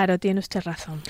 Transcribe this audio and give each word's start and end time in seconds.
Claro, 0.00 0.18
tiene 0.18 0.40
usted 0.40 0.62
razón. 0.62 1.02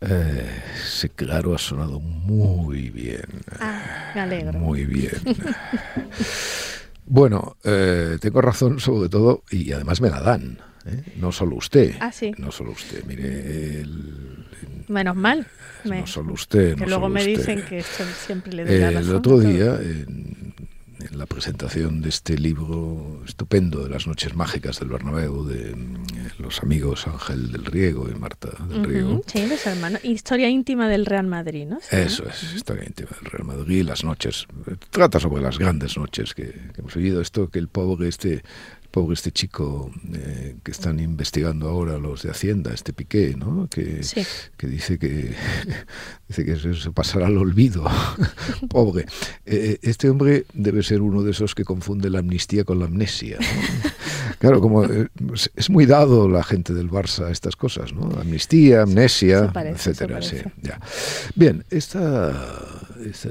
Eh, 0.00 0.62
ese 0.84 1.10
claro 1.10 1.54
ha 1.54 1.58
sonado 1.58 2.00
muy 2.00 2.90
bien. 2.90 3.22
Ah, 3.60 4.10
me 4.16 4.20
alegro. 4.20 4.58
Muy 4.58 4.84
bien. 4.84 5.12
bueno, 7.06 7.56
eh, 7.62 8.18
tengo 8.20 8.40
razón 8.40 8.80
sobre 8.80 9.08
todo 9.08 9.44
y 9.52 9.70
además 9.70 10.00
me 10.00 10.10
la 10.10 10.20
dan. 10.20 10.58
¿eh? 10.86 11.04
No 11.18 11.30
solo 11.30 11.54
usted. 11.54 11.94
Ah, 12.00 12.10
sí. 12.10 12.32
No 12.36 12.50
solo 12.50 12.72
usted. 12.72 13.04
Mire, 13.04 13.82
el- 13.82 14.44
Menos 14.88 15.14
mal. 15.14 15.46
Me- 15.84 16.00
no 16.00 16.06
solo 16.08 16.32
usted. 16.32 16.74
que 16.74 16.80
no 16.80 16.86
luego 16.86 17.02
solo 17.04 17.14
me 17.14 17.20
usted. 17.20 17.36
dicen 17.36 17.62
que 17.62 17.78
esto 17.78 18.02
siempre 18.26 18.52
le 18.54 18.64
doy 18.64 18.78
la 18.80 18.88
El 18.88 18.94
razón 18.96 19.14
a 19.14 19.18
otro 19.18 19.38
día, 19.38 19.74
en, 19.80 20.52
en 21.00 21.18
la 21.18 21.26
presentación 21.26 22.00
de 22.02 22.08
este 22.08 22.36
libro 22.38 23.22
estupendo 23.26 23.82
de 23.84 23.90
las 23.90 24.06
noches 24.06 24.34
mágicas 24.34 24.80
del 24.80 24.88
Bernabéu, 24.88 25.44
de 25.44 25.74
mm, 25.74 26.04
los 26.42 26.62
amigos 26.62 27.06
Ángel 27.06 27.52
del 27.52 27.64
Riego 27.64 28.08
y 28.08 28.18
Marta 28.18 28.50
del 28.68 28.84
Riego, 28.84 29.22
Sí, 29.26 29.46
los 29.46 29.66
hermanos. 29.66 30.04
Historia 30.04 30.48
íntima 30.48 30.88
del 30.88 31.06
Real 31.06 31.26
Madrid, 31.26 31.66
¿no? 31.66 31.78
Sí, 31.80 31.96
Eso 31.96 32.24
es, 32.28 32.54
historia 32.54 32.84
íntima 32.84 33.10
del 33.20 33.30
Real 33.30 33.44
Madrid, 33.44 33.82
las 33.84 34.04
noches. 34.04 34.46
eh, 34.66 34.76
Trata 34.90 35.20
sobre 35.20 35.42
las 35.42 35.58
grandes 35.58 35.96
noches 35.96 36.34
que, 36.34 36.44
que 36.74 36.80
hemos 36.80 36.94
vivido. 36.94 37.20
Esto 37.20 37.48
que 37.48 37.58
el 37.58 37.68
pobre 37.68 38.08
este, 38.08 38.42
pobre 38.90 39.14
este 39.14 39.30
chico 39.32 39.90
eh, 40.14 40.56
que 40.64 40.70
están 40.70 40.98
investigando 41.00 41.68
ahora 41.68 41.98
los 41.98 42.22
de 42.22 42.30
Hacienda, 42.30 42.72
este 42.72 42.92
Piqué, 42.92 43.34
¿no? 43.36 43.68
Que, 43.70 44.02
Sí. 44.02 44.22
que 44.56 44.66
dice 44.66 44.98
que 44.98 45.34
dice 46.28 46.44
que 46.44 46.56
se, 46.56 46.74
se 46.74 46.90
pasará 46.90 47.26
al 47.26 47.36
olvido. 47.38 47.84
pobre. 48.68 49.06
Eh, 49.46 49.78
este 49.82 50.08
hombre 50.10 50.46
debe 50.54 50.82
ser 50.82 51.00
uno 51.02 51.22
de 51.22 51.30
esos 51.32 51.54
que 51.54 51.64
confunde 51.64 52.10
la 52.10 52.20
amnistía 52.20 52.64
con 52.64 52.78
la 52.78 52.86
amnesia. 52.86 53.38
¿no? 53.40 53.46
Claro, 54.38 54.60
como 54.60 54.84
eh, 54.84 55.08
es- 55.56 55.68
muy 55.68 55.84
dado 55.84 56.28
la 56.28 56.44
gente 56.44 56.72
del 56.72 56.88
Barça 56.90 57.24
a 57.26 57.30
estas 57.32 57.56
cosas, 57.56 57.92
¿no? 57.92 58.08
Amnistía, 58.20 58.82
amnesia, 58.82 59.50
parece, 59.52 59.82
se 59.82 59.90
etcétera. 59.90 60.22
sí, 60.22 60.36
ya. 60.62 60.78
Bien, 61.34 61.64
esta, 61.70 62.34
esta- 63.04 63.30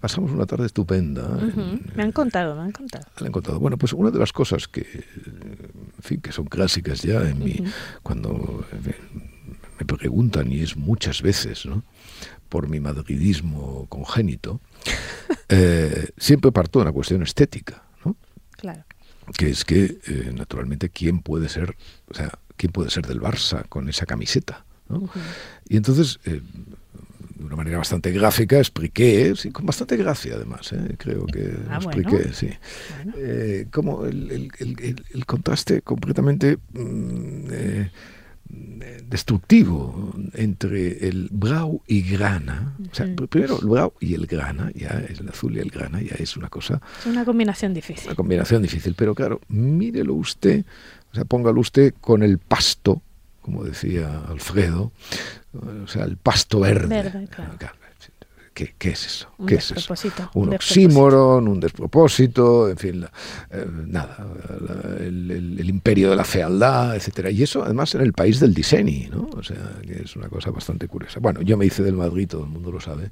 pasamos 0.00 0.30
una 0.30 0.46
tarde 0.46 0.66
estupenda. 0.66 1.38
En- 1.40 1.80
Me 1.94 2.02
han 2.02 2.12
contado, 2.12 2.54
me 2.56 2.62
han 2.62 2.72
contado. 2.72 3.04
la 3.18 3.26
he 3.26 3.28
encontrado. 3.28 3.58
Bueno, 3.60 3.76
pues 3.78 3.92
una 3.92 4.10
de 4.10 4.18
las 4.18 4.32
cosas 4.32 4.68
que, 4.68 4.80
en 4.82 6.02
fin, 6.02 6.20
que 6.20 6.32
son 6.32 6.46
clásicas 6.46 7.02
ya 7.02 7.28
en 7.28 7.38
mi, 7.38 7.62
cuando 8.02 8.64
me 9.78 9.84
preguntan, 9.86 10.50
y 10.52 10.60
es 10.60 10.76
muchas 10.76 11.22
veces, 11.22 11.66
¿no? 11.66 11.84
por 12.48 12.68
mi 12.68 12.78
madridismo 12.80 13.86
congénito, 13.88 14.60
eh, 15.48 16.10
siempre 16.16 16.52
parto 16.52 16.78
de 16.78 16.84
una 16.84 16.92
cuestión 16.92 17.22
estética, 17.22 17.82
¿no? 18.04 18.16
Claro. 18.52 18.84
que 19.36 19.50
es 19.50 19.64
que, 19.64 19.98
eh, 20.06 20.30
naturalmente, 20.32 20.88
¿quién 20.88 21.20
puede 21.20 21.48
ser, 21.48 21.76
o 22.08 22.14
sea, 22.14 22.38
quién 22.56 22.70
puede 22.72 22.90
ser 22.90 23.04
del 23.06 23.20
Barça 23.20 23.68
con 23.68 23.88
esa 23.88 24.06
camiseta? 24.06 24.64
¿no? 24.88 25.10
Y 25.68 25.76
entonces, 25.76 26.20
eh, 26.24 26.40
de 27.38 27.44
una 27.44 27.56
manera 27.56 27.78
bastante 27.78 28.10
gráfica, 28.12 28.58
expliqué, 28.58 29.34
sí, 29.36 29.50
con 29.50 29.66
bastante 29.66 29.96
gracia 29.96 30.34
además, 30.36 30.72
¿eh? 30.72 30.94
creo 30.98 31.26
que 31.26 31.52
Ah, 31.68 31.78
bueno. 31.82 32.00
expliqué, 32.08 32.32
sí. 32.32 32.48
Bueno. 32.96 33.12
Eh, 33.18 33.66
como 33.70 34.04
el, 34.06 34.30
el- 34.30 34.50
el- 34.58 34.76
el- 34.82 35.04
el 35.12 35.26
contraste 35.26 35.82
completamente 35.82 36.56
mm, 36.72 37.46
eh, 37.50 37.90
destructivo 39.08 40.14
entre 40.34 41.08
el 41.08 41.28
Brau 41.32 41.82
y 41.86 42.02
Grana. 42.02 42.76
O 42.90 42.94
sea, 42.94 43.06
primero 43.28 43.58
el 43.60 43.66
Brau 43.66 43.92
y 44.00 44.14
el 44.14 44.26
Grana, 44.26 44.70
ya 44.74 44.90
el 45.08 45.28
azul 45.28 45.56
y 45.56 45.60
el 45.60 45.70
Grana, 45.70 46.00
ya 46.00 46.14
es 46.18 46.36
una 46.36 46.48
cosa 46.48 46.80
Es 47.00 47.06
una 47.06 47.24
combinación 47.24 47.74
difícil. 47.74 48.06
una 48.06 48.14
combinación 48.14 48.62
difícil, 48.62 48.94
pero 48.96 49.14
claro, 49.14 49.40
mírelo 49.48 50.14
usted, 50.14 50.64
o 51.12 51.14
sea, 51.14 51.24
póngalo 51.24 51.60
usted 51.60 51.94
con 52.00 52.22
el 52.22 52.38
pasto, 52.38 53.02
como 53.46 53.64
decía 53.64 54.22
Alfredo, 54.28 54.92
o 55.84 55.86
sea, 55.86 56.04
el 56.04 56.18
pasto 56.18 56.60
verde. 56.60 56.88
Verde, 57.02 57.28
claro. 57.28 57.52
¿Qué, 58.52 58.74
qué 58.78 58.88
es 58.88 59.04
eso? 59.04 59.28
Un 59.36 59.46
¿Qué 59.46 59.56
es 59.56 59.66
eso? 59.66 59.74
despropósito, 59.74 60.30
Un 60.32 60.54
oxímoron, 60.54 61.46
un 61.46 61.60
despropósito, 61.60 62.70
en 62.70 62.76
fin, 62.78 63.00
la- 63.02 63.12
eh, 63.50 63.66
nada, 63.86 64.26
la- 64.66 65.04
el, 65.04 65.30
el- 65.30 65.60
el 65.60 65.68
imperio 65.68 66.08
de 66.08 66.16
la 66.16 66.24
fealdad, 66.24 66.96
etcétera. 66.96 67.30
Y 67.30 67.42
eso 67.42 67.62
además 67.62 67.94
en 67.94 68.00
el 68.00 68.14
país 68.14 68.40
del 68.40 68.54
diseño, 68.54 69.10
¿no? 69.10 69.28
O 69.34 69.42
sea, 69.42 69.58
que 69.86 70.02
es 70.04 70.16
una 70.16 70.28
cosa 70.30 70.50
bastante 70.50 70.88
curiosa. 70.88 71.20
Bueno, 71.20 71.42
yo 71.42 71.58
me 71.58 71.66
hice 71.66 71.82
del 71.82 71.96
Madrid, 71.96 72.28
todo 72.28 72.44
el 72.44 72.50
mundo 72.50 72.72
lo 72.72 72.80
sabe, 72.80 73.10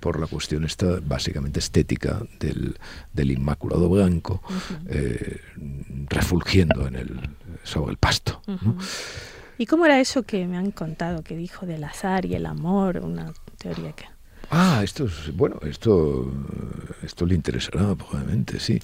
por 0.00 0.18
la 0.18 0.26
cuestión 0.26 0.64
esta 0.64 0.98
básicamente 1.06 1.60
estética 1.60 2.20
del, 2.40 2.76
del 3.12 3.30
Inmaculado 3.30 3.88
Blanco, 3.88 4.42
eh, 4.88 5.38
refulgiendo 6.08 6.88
en 6.88 6.96
el, 6.96 7.20
sobre 7.62 7.92
el 7.92 7.96
pasto. 7.98 8.42
¿no? 8.48 8.76
¿Y 9.60 9.66
cómo 9.66 9.84
era 9.84 10.00
eso 10.00 10.22
que 10.22 10.46
me 10.46 10.56
han 10.56 10.70
contado, 10.70 11.22
que 11.22 11.36
dijo 11.36 11.66
del 11.66 11.84
azar 11.84 12.24
y 12.24 12.34
el 12.34 12.46
amor? 12.46 13.02
Una 13.04 13.30
teoría 13.58 13.92
que... 13.92 14.06
Ah, 14.50 14.80
esto 14.82 15.04
es, 15.04 15.36
bueno, 15.36 15.60
esto, 15.66 16.32
esto 17.02 17.26
le 17.26 17.34
interesará 17.34 17.94
probablemente, 17.94 18.58
sí. 18.58 18.80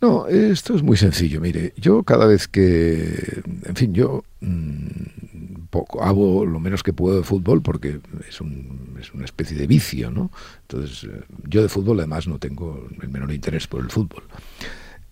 No, 0.00 0.26
esto 0.26 0.74
es 0.74 0.82
muy 0.82 0.96
sencillo. 0.96 1.40
Mire, 1.40 1.74
yo 1.76 2.02
cada 2.02 2.26
vez 2.26 2.48
que, 2.48 3.40
en 3.64 3.76
fin, 3.76 3.94
yo 3.94 4.24
mm, 4.40 5.68
poco 5.70 6.02
hago 6.02 6.44
lo 6.44 6.58
menos 6.58 6.82
que 6.82 6.92
puedo 6.92 7.18
de 7.18 7.22
fútbol 7.22 7.62
porque 7.62 8.00
es, 8.28 8.40
un, 8.40 8.96
es 9.00 9.14
una 9.14 9.26
especie 9.26 9.56
de 9.56 9.68
vicio, 9.68 10.10
¿no? 10.10 10.32
Entonces, 10.62 11.04
eh, 11.04 11.22
yo 11.46 11.62
de 11.62 11.68
fútbol 11.68 12.00
además 12.00 12.26
no 12.26 12.40
tengo 12.40 12.88
el 13.00 13.10
menor 13.10 13.30
interés 13.32 13.68
por 13.68 13.80
el 13.80 13.92
fútbol. 13.92 14.24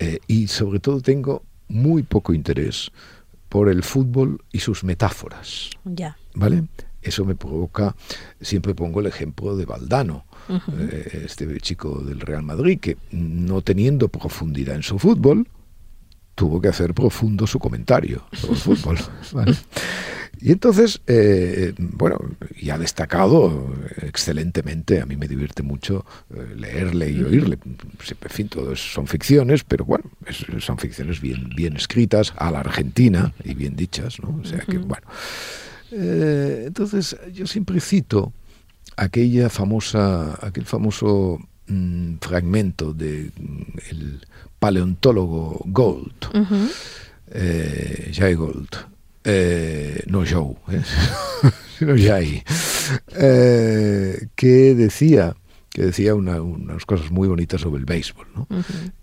Eh, 0.00 0.18
y 0.26 0.48
sobre 0.48 0.80
todo 0.80 1.00
tengo 1.00 1.44
muy 1.68 2.02
poco 2.02 2.34
interés 2.34 2.90
por 3.48 3.68
el 3.68 3.82
fútbol 3.82 4.42
y 4.52 4.60
sus 4.60 4.84
metáforas. 4.84 5.70
Ya. 5.84 6.16
¿vale? 6.34 6.64
Eso 7.00 7.24
me 7.24 7.34
provoca, 7.34 7.94
siempre 8.40 8.74
pongo 8.74 9.00
el 9.00 9.06
ejemplo 9.06 9.56
de 9.56 9.64
Valdano, 9.64 10.24
eh, 10.48 11.22
este 11.24 11.60
chico 11.60 12.00
del 12.00 12.20
Real 12.20 12.42
Madrid, 12.42 12.80
que 12.80 12.96
no 13.12 13.62
teniendo 13.62 14.08
profundidad 14.08 14.74
en 14.74 14.82
su 14.82 14.98
fútbol, 14.98 15.46
tuvo 16.38 16.60
que 16.60 16.68
hacer 16.68 16.94
profundo 16.94 17.48
su 17.48 17.58
comentario 17.58 18.22
sobre 18.32 18.54
el 18.54 18.60
fútbol. 18.60 18.98
¿vale? 19.32 19.56
Y 20.40 20.52
entonces, 20.52 21.00
eh, 21.08 21.74
bueno, 21.76 22.16
y 22.56 22.70
ha 22.70 22.78
destacado 22.78 23.74
excelentemente, 24.02 25.00
a 25.00 25.06
mí 25.06 25.16
me 25.16 25.26
divierte 25.26 25.64
mucho 25.64 26.06
eh, 26.32 26.54
leerle 26.56 27.10
y 27.10 27.24
oírle. 27.24 27.58
En 27.64 28.30
fin, 28.30 28.48
todos 28.48 28.80
son 28.80 29.08
ficciones, 29.08 29.64
pero 29.64 29.84
bueno, 29.84 30.04
son 30.60 30.78
ficciones 30.78 31.20
bien, 31.20 31.50
bien 31.56 31.76
escritas, 31.76 32.32
a 32.36 32.52
la 32.52 32.60
Argentina 32.60 33.34
y 33.42 33.54
bien 33.54 33.74
dichas, 33.74 34.20
¿no? 34.20 34.38
O 34.40 34.44
sea 34.44 34.60
que, 34.60 34.78
bueno. 34.78 35.08
Eh, 35.90 36.64
entonces, 36.68 37.16
yo 37.32 37.48
siempre 37.48 37.80
cito 37.80 38.32
aquella 38.96 39.48
famosa, 39.48 40.38
aquel 40.46 40.66
famoso 40.66 41.40
mm, 41.66 42.18
fragmento 42.20 42.94
de 42.94 43.32
mm, 43.36 43.78
el 43.90 44.26
paleontólogo 44.58 45.60
Gold, 45.66 46.24
Ujú. 46.34 46.68
eh, 47.32 48.10
Jay 48.14 48.34
Gold, 48.34 48.68
eh, 49.24 50.02
no 50.06 50.24
Joe, 50.28 50.54
sino 51.78 51.94
Jay, 51.96 52.42
que 54.34 54.74
decía 54.74 55.34
que 55.70 55.82
decía 55.84 56.14
una- 56.14 56.40
unas 56.42 56.84
cosas 56.86 57.10
muy 57.12 57.28
bonitas 57.28 57.60
sobre 57.60 57.78
el 57.78 57.84
béisbol, 57.84 58.26
¿no? 58.34 58.48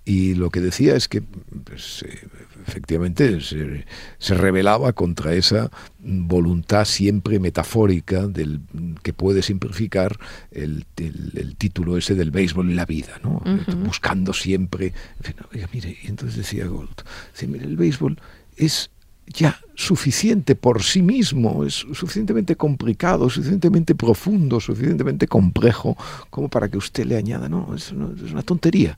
Y 0.04 0.34
lo 0.34 0.50
que 0.50 0.60
decía 0.60 0.96
es 0.96 1.08
que 1.08 1.22
pues, 1.22 2.04
eh, 2.06 2.28
efectivamente 2.68 3.42
se, 3.42 3.86
se 4.18 4.34
rebelaba 4.36 4.94
contra 4.94 5.34
esa 5.34 5.70
voluntad 6.00 6.86
siempre 6.86 7.40
metafórica 7.40 8.28
del, 8.28 8.62
que 9.04 9.14
puede 9.14 9.42
simplificar 9.42 10.18
el, 10.52 10.86
el- 10.98 11.32
el 11.36 11.56
título 11.56 11.98
ese 11.98 12.16
del 12.16 12.32
béisbol 12.32 12.70
y 12.72 12.74
la 12.76 12.86
vida, 12.86 13.20
¿no? 13.24 13.42
Buscando 13.86 14.34
siempre... 14.34 14.88
en 15.20 15.24
fin, 15.24 15.36
oiga, 15.54 15.70
mire, 15.74 15.98
y 16.04 16.08
entonces 16.08 16.38
decía 16.38 16.68
Gold, 16.68 17.02
mire, 17.48 17.66
el 17.66 17.78
béisbol 17.78 18.20
es 18.58 18.90
ya 19.28 19.60
suficiente 19.74 20.56
por 20.56 20.84
sí 20.84 21.02
mismo, 21.02 21.64
es 21.66 21.74
suficientemente 21.74 22.56
complicado, 22.56 23.28
suficientemente 23.30 23.96
profundo, 23.96 24.60
suficientemente 24.60 25.28
complejo, 25.28 25.98
como 26.30 26.48
para 26.48 26.70
que 26.70 26.78
usted 26.78 27.06
le 27.06 27.18
añada, 27.18 27.50
no, 27.50 27.74
es 27.76 27.92
una, 27.92 28.10
es 28.24 28.32
una 28.32 28.44
tontería. 28.44 28.96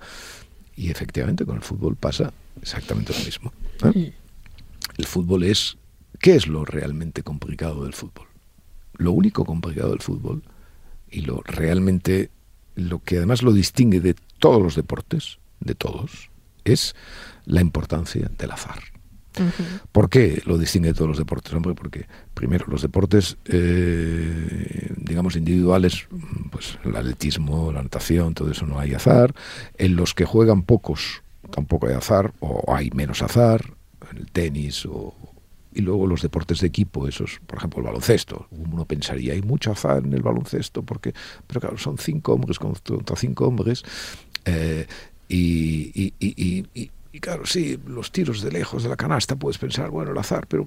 Y 0.75 0.90
efectivamente 0.92 1.46
con 1.46 1.56
el 1.56 1.62
fútbol 1.62 1.96
pasa 1.96 2.34
exactamente 2.62 3.13
lo 3.13 3.25
mismo. 3.25 3.54
¿eh? 3.83 4.13
El 4.98 5.06
fútbol 5.06 5.44
es, 5.44 5.77
¿qué 6.19 6.36
es 6.36 6.48
lo 6.48 6.65
realmente 6.65 7.24
complicado 7.24 7.83
del 7.83 7.94
fútbol? 7.94 8.27
lo 8.98 9.12
único 9.12 9.45
complicado 9.45 9.92
del 9.92 10.01
fútbol 10.01 10.44
y 11.09 11.21
lo 11.21 11.42
realmente 11.45 12.31
lo 12.75 13.00
que 13.00 13.18
además 13.18 13.42
lo 13.42 13.54
distingue 13.54 14.00
de 14.00 14.15
todos 14.39 14.62
los 14.62 14.75
deportes, 14.75 15.39
de 15.59 15.74
todos, 15.74 16.30
es 16.63 16.95
la 17.45 17.62
importancia 17.62 18.30
del 18.38 18.51
azar. 18.51 18.80
¿Por 19.92 20.10
qué 20.10 20.42
lo 20.45 20.57
distingue 20.57 20.89
de 20.89 20.94
todos 20.95 21.10
los 21.10 21.18
deportes? 21.19 21.53
Hombre, 21.53 21.75
porque 21.75 22.07
primero 22.33 22.65
los 22.68 22.81
deportes, 22.81 23.38
eh, 23.45 24.92
digamos, 24.98 25.36
individuales, 25.36 26.07
pues 26.51 26.80
el 26.83 26.95
atletismo, 26.95 27.71
la 27.71 27.83
natación, 27.83 28.33
todo 28.33 28.50
eso 28.50 28.65
no 28.65 28.80
hay 28.80 28.95
azar. 28.95 29.36
En 29.77 29.95
los 29.95 30.15
que 30.15 30.25
juegan 30.25 30.63
pocos 30.63 31.21
tampoco 31.52 31.88
hay 31.88 31.94
azar, 31.94 32.34
o 32.40 32.74
hay 32.74 32.90
menos 32.92 33.22
azar, 33.22 33.74
en 34.12 34.18
el 34.18 34.32
tenis, 34.32 34.86
o, 34.86 35.14
y 35.74 35.82
luego 35.82 36.08
los 36.08 36.22
deportes 36.22 36.62
de 36.62 36.68
equipo, 36.68 37.08
esos, 37.08 37.40
por 37.46 37.58
ejemplo, 37.58 37.80
el 37.80 37.86
baloncesto. 37.86 38.48
Uno 38.52 38.86
pensaría, 38.86 39.34
hay 39.34 39.42
mucho 39.42 39.72
azar 39.72 40.04
en 40.06 40.14
el 40.14 40.22
baloncesto, 40.22 40.84
porque, 40.84 41.14
pero 41.46 41.62
claro, 41.62 41.78
son 41.78 41.98
cinco 41.98 42.34
hombres 42.34 42.60
contra 42.60 43.16
cinco 43.16 43.48
hombres, 43.48 43.84
eh, 44.46 44.88
y, 45.30 46.14
y, 46.20 46.68
y 47.18 47.20
claro, 47.20 47.46
sí, 47.46 47.80
los 47.88 48.12
tiros 48.12 48.42
de 48.42 48.52
lejos 48.52 48.84
de 48.84 48.90
la 48.90 48.96
canasta 48.96 49.36
puedes 49.36 49.58
pensar, 49.58 49.90
bueno, 49.90 50.12
el 50.12 50.18
azar, 50.18 50.46
pero 50.48 50.66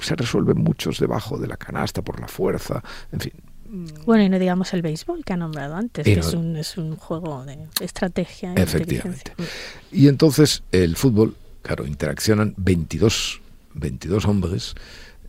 se 0.00 0.16
resuelven 0.16 0.58
muchos 0.58 0.98
debajo 0.98 1.38
de 1.38 1.46
la 1.46 1.56
canasta 1.56 2.02
por 2.02 2.20
la 2.20 2.26
fuerza, 2.26 2.82
en 3.12 3.20
fin. 3.20 3.32
Bueno, 4.04 4.22
y 4.22 4.28
no 4.28 4.38
digamos 4.38 4.72
el 4.74 4.82
béisbol 4.82 5.24
que 5.24 5.32
ha 5.32 5.36
nombrado 5.36 5.74
antes, 5.74 6.04
que 6.04 6.12
es, 6.12 6.32
un, 6.34 6.56
es 6.56 6.76
un 6.76 6.96
juego 6.96 7.44
de 7.44 7.58
estrategia. 7.80 8.54
Efectivamente. 8.54 9.32
Y 9.90 10.08
entonces 10.08 10.62
el 10.72 10.96
fútbol, 10.96 11.36
claro, 11.62 11.86
interaccionan 11.86 12.54
22, 12.56 13.40
22 13.74 14.24
hombres 14.26 14.74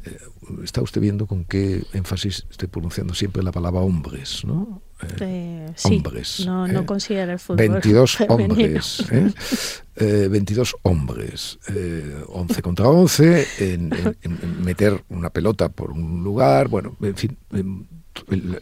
eh, 0.06 0.18
está 0.64 0.82
usted 0.82 1.02
viendo 1.02 1.26
con 1.26 1.46
qué 1.46 1.84
énfasis 1.94 2.46
estoy 2.50 2.68
pronunciando 2.68 3.14
siempre 3.14 3.42
la 3.42 3.52
palabra 3.52 3.82
hombres, 3.82 4.46
¿no? 4.46 4.82
Eh, 5.20 5.72
sí, 5.76 5.96
hombres. 5.96 6.46
No, 6.46 6.68
no 6.68 6.82
¿eh? 6.82 6.86
considera 6.86 7.34
el 7.34 7.40
fútbol. 7.40 7.58
22 7.58 8.18
hombres. 8.30 9.06
22 9.96 10.76
hombres. 10.84 11.60
11 12.28 12.62
contra 12.62 12.88
11, 12.88 13.48
en, 13.60 13.92
meter 14.64 15.04
una 15.10 15.32
pelota 15.32 15.70
por 15.70 15.92
un 15.92 16.24
lugar, 16.24 16.68
bueno, 16.68 16.96
en 17.02 17.16
fin. 17.16 17.38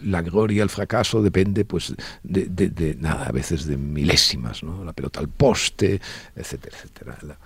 La 0.04 0.22
gloria, 0.22 0.64
el 0.64 0.70
fracaso 0.70 1.22
depende, 1.22 1.66
pues, 1.66 1.94
de, 2.24 2.98
nada, 3.00 3.28
a 3.28 3.32
veces 3.32 3.66
de 3.66 3.78
milésimas, 3.78 4.64
¿no? 4.64 4.84
La 4.84 4.94
pelota 4.94 5.20
al 5.20 5.30
poste, 5.30 6.02
etcétera, 6.36 6.78
etcétera. 6.78 7.38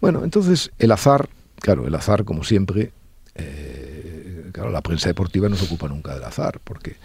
Bueno, 0.00 0.24
entonces 0.24 0.70
el 0.78 0.92
azar, 0.92 1.28
claro, 1.60 1.86
el 1.86 1.94
azar, 1.94 2.24
como 2.24 2.44
siempre, 2.44 2.92
eh, 3.34 4.50
claro, 4.52 4.70
la 4.70 4.82
prensa 4.82 5.08
deportiva 5.08 5.48
no 5.48 5.56
se 5.56 5.64
ocupa 5.64 5.88
nunca 5.88 6.14
del 6.14 6.24
azar, 6.24 6.60
porque 6.62 6.96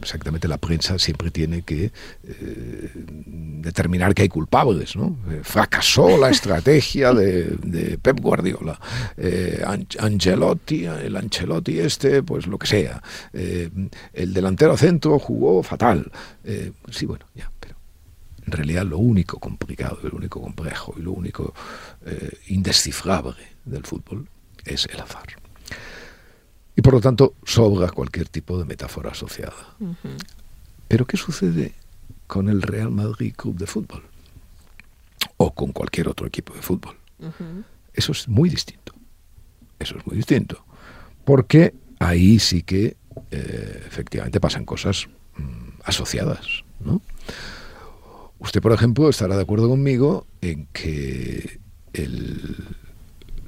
exactamente 0.00 0.48
la 0.48 0.58
prensa 0.58 0.98
siempre 0.98 1.30
tiene 1.30 1.62
que 1.62 1.92
eh, 2.24 2.90
determinar 2.94 4.14
que 4.14 4.22
hay 4.22 4.28
culpables. 4.28 4.96
¿no? 4.96 5.18
Eh, 5.30 5.40
fracasó 5.42 6.18
la 6.18 6.30
estrategia 6.30 7.12
de, 7.12 7.98
Pep 8.00 8.20
Guardiola. 8.20 8.78
Ancelotti, 9.98 10.84
el 10.84 11.16
Ancelotti 11.16 11.80
este, 11.80 12.22
pues 12.22 12.46
lo 12.46 12.58
que 12.58 12.66
sea. 12.66 13.02
el 13.32 14.32
delantero 14.32 14.76
centro 14.76 15.18
jugó 15.18 15.62
fatal. 15.62 16.10
sí, 16.90 17.06
bueno, 17.06 17.26
ya, 17.34 17.50
pero 17.60 17.76
en 18.44 18.52
realidad 18.52 18.84
lo 18.84 18.98
único 18.98 19.38
complicado, 19.38 19.98
lo 20.02 20.16
único 20.16 20.40
complejo 20.40 20.94
y 20.96 21.02
lo 21.02 21.12
único 21.12 21.54
indescifrable 22.48 23.42
del 23.64 23.84
fútbol 23.84 24.28
es 24.64 24.86
el 24.92 25.00
azar. 25.00 25.45
Y 26.76 26.82
por 26.82 26.92
lo 26.92 27.00
tanto 27.00 27.34
sobra 27.42 27.90
cualquier 27.90 28.28
tipo 28.28 28.58
de 28.58 28.66
metáfora 28.66 29.10
asociada. 29.10 29.76
Pero 30.86 31.06
¿qué 31.06 31.16
sucede 31.16 31.72
con 32.26 32.48
el 32.48 32.60
Real 32.60 32.90
Madrid 32.90 33.34
Club 33.34 33.56
de 33.56 33.66
Fútbol? 33.66 34.02
O 35.38 35.54
con 35.54 35.72
cualquier 35.72 36.08
otro 36.08 36.26
equipo 36.26 36.54
de 36.54 36.60
fútbol. 36.60 36.96
Eso 37.94 38.12
es 38.12 38.28
muy 38.28 38.50
distinto. 38.50 38.92
Eso 39.78 39.96
es 39.96 40.06
muy 40.06 40.16
distinto. 40.16 40.64
Porque 41.24 41.74
ahí 41.98 42.38
sí 42.38 42.62
que 42.62 42.96
eh, 43.30 43.82
efectivamente 43.86 44.38
pasan 44.38 44.66
cosas 44.66 45.08
mm, 45.36 45.80
asociadas. 45.84 46.64
¿no? 46.80 47.00
Usted, 48.38 48.60
por 48.60 48.72
ejemplo, 48.72 49.08
estará 49.08 49.36
de 49.36 49.42
acuerdo 49.42 49.68
conmigo 49.68 50.26
en 50.42 50.66
que 50.72 51.58
el, 51.94 52.66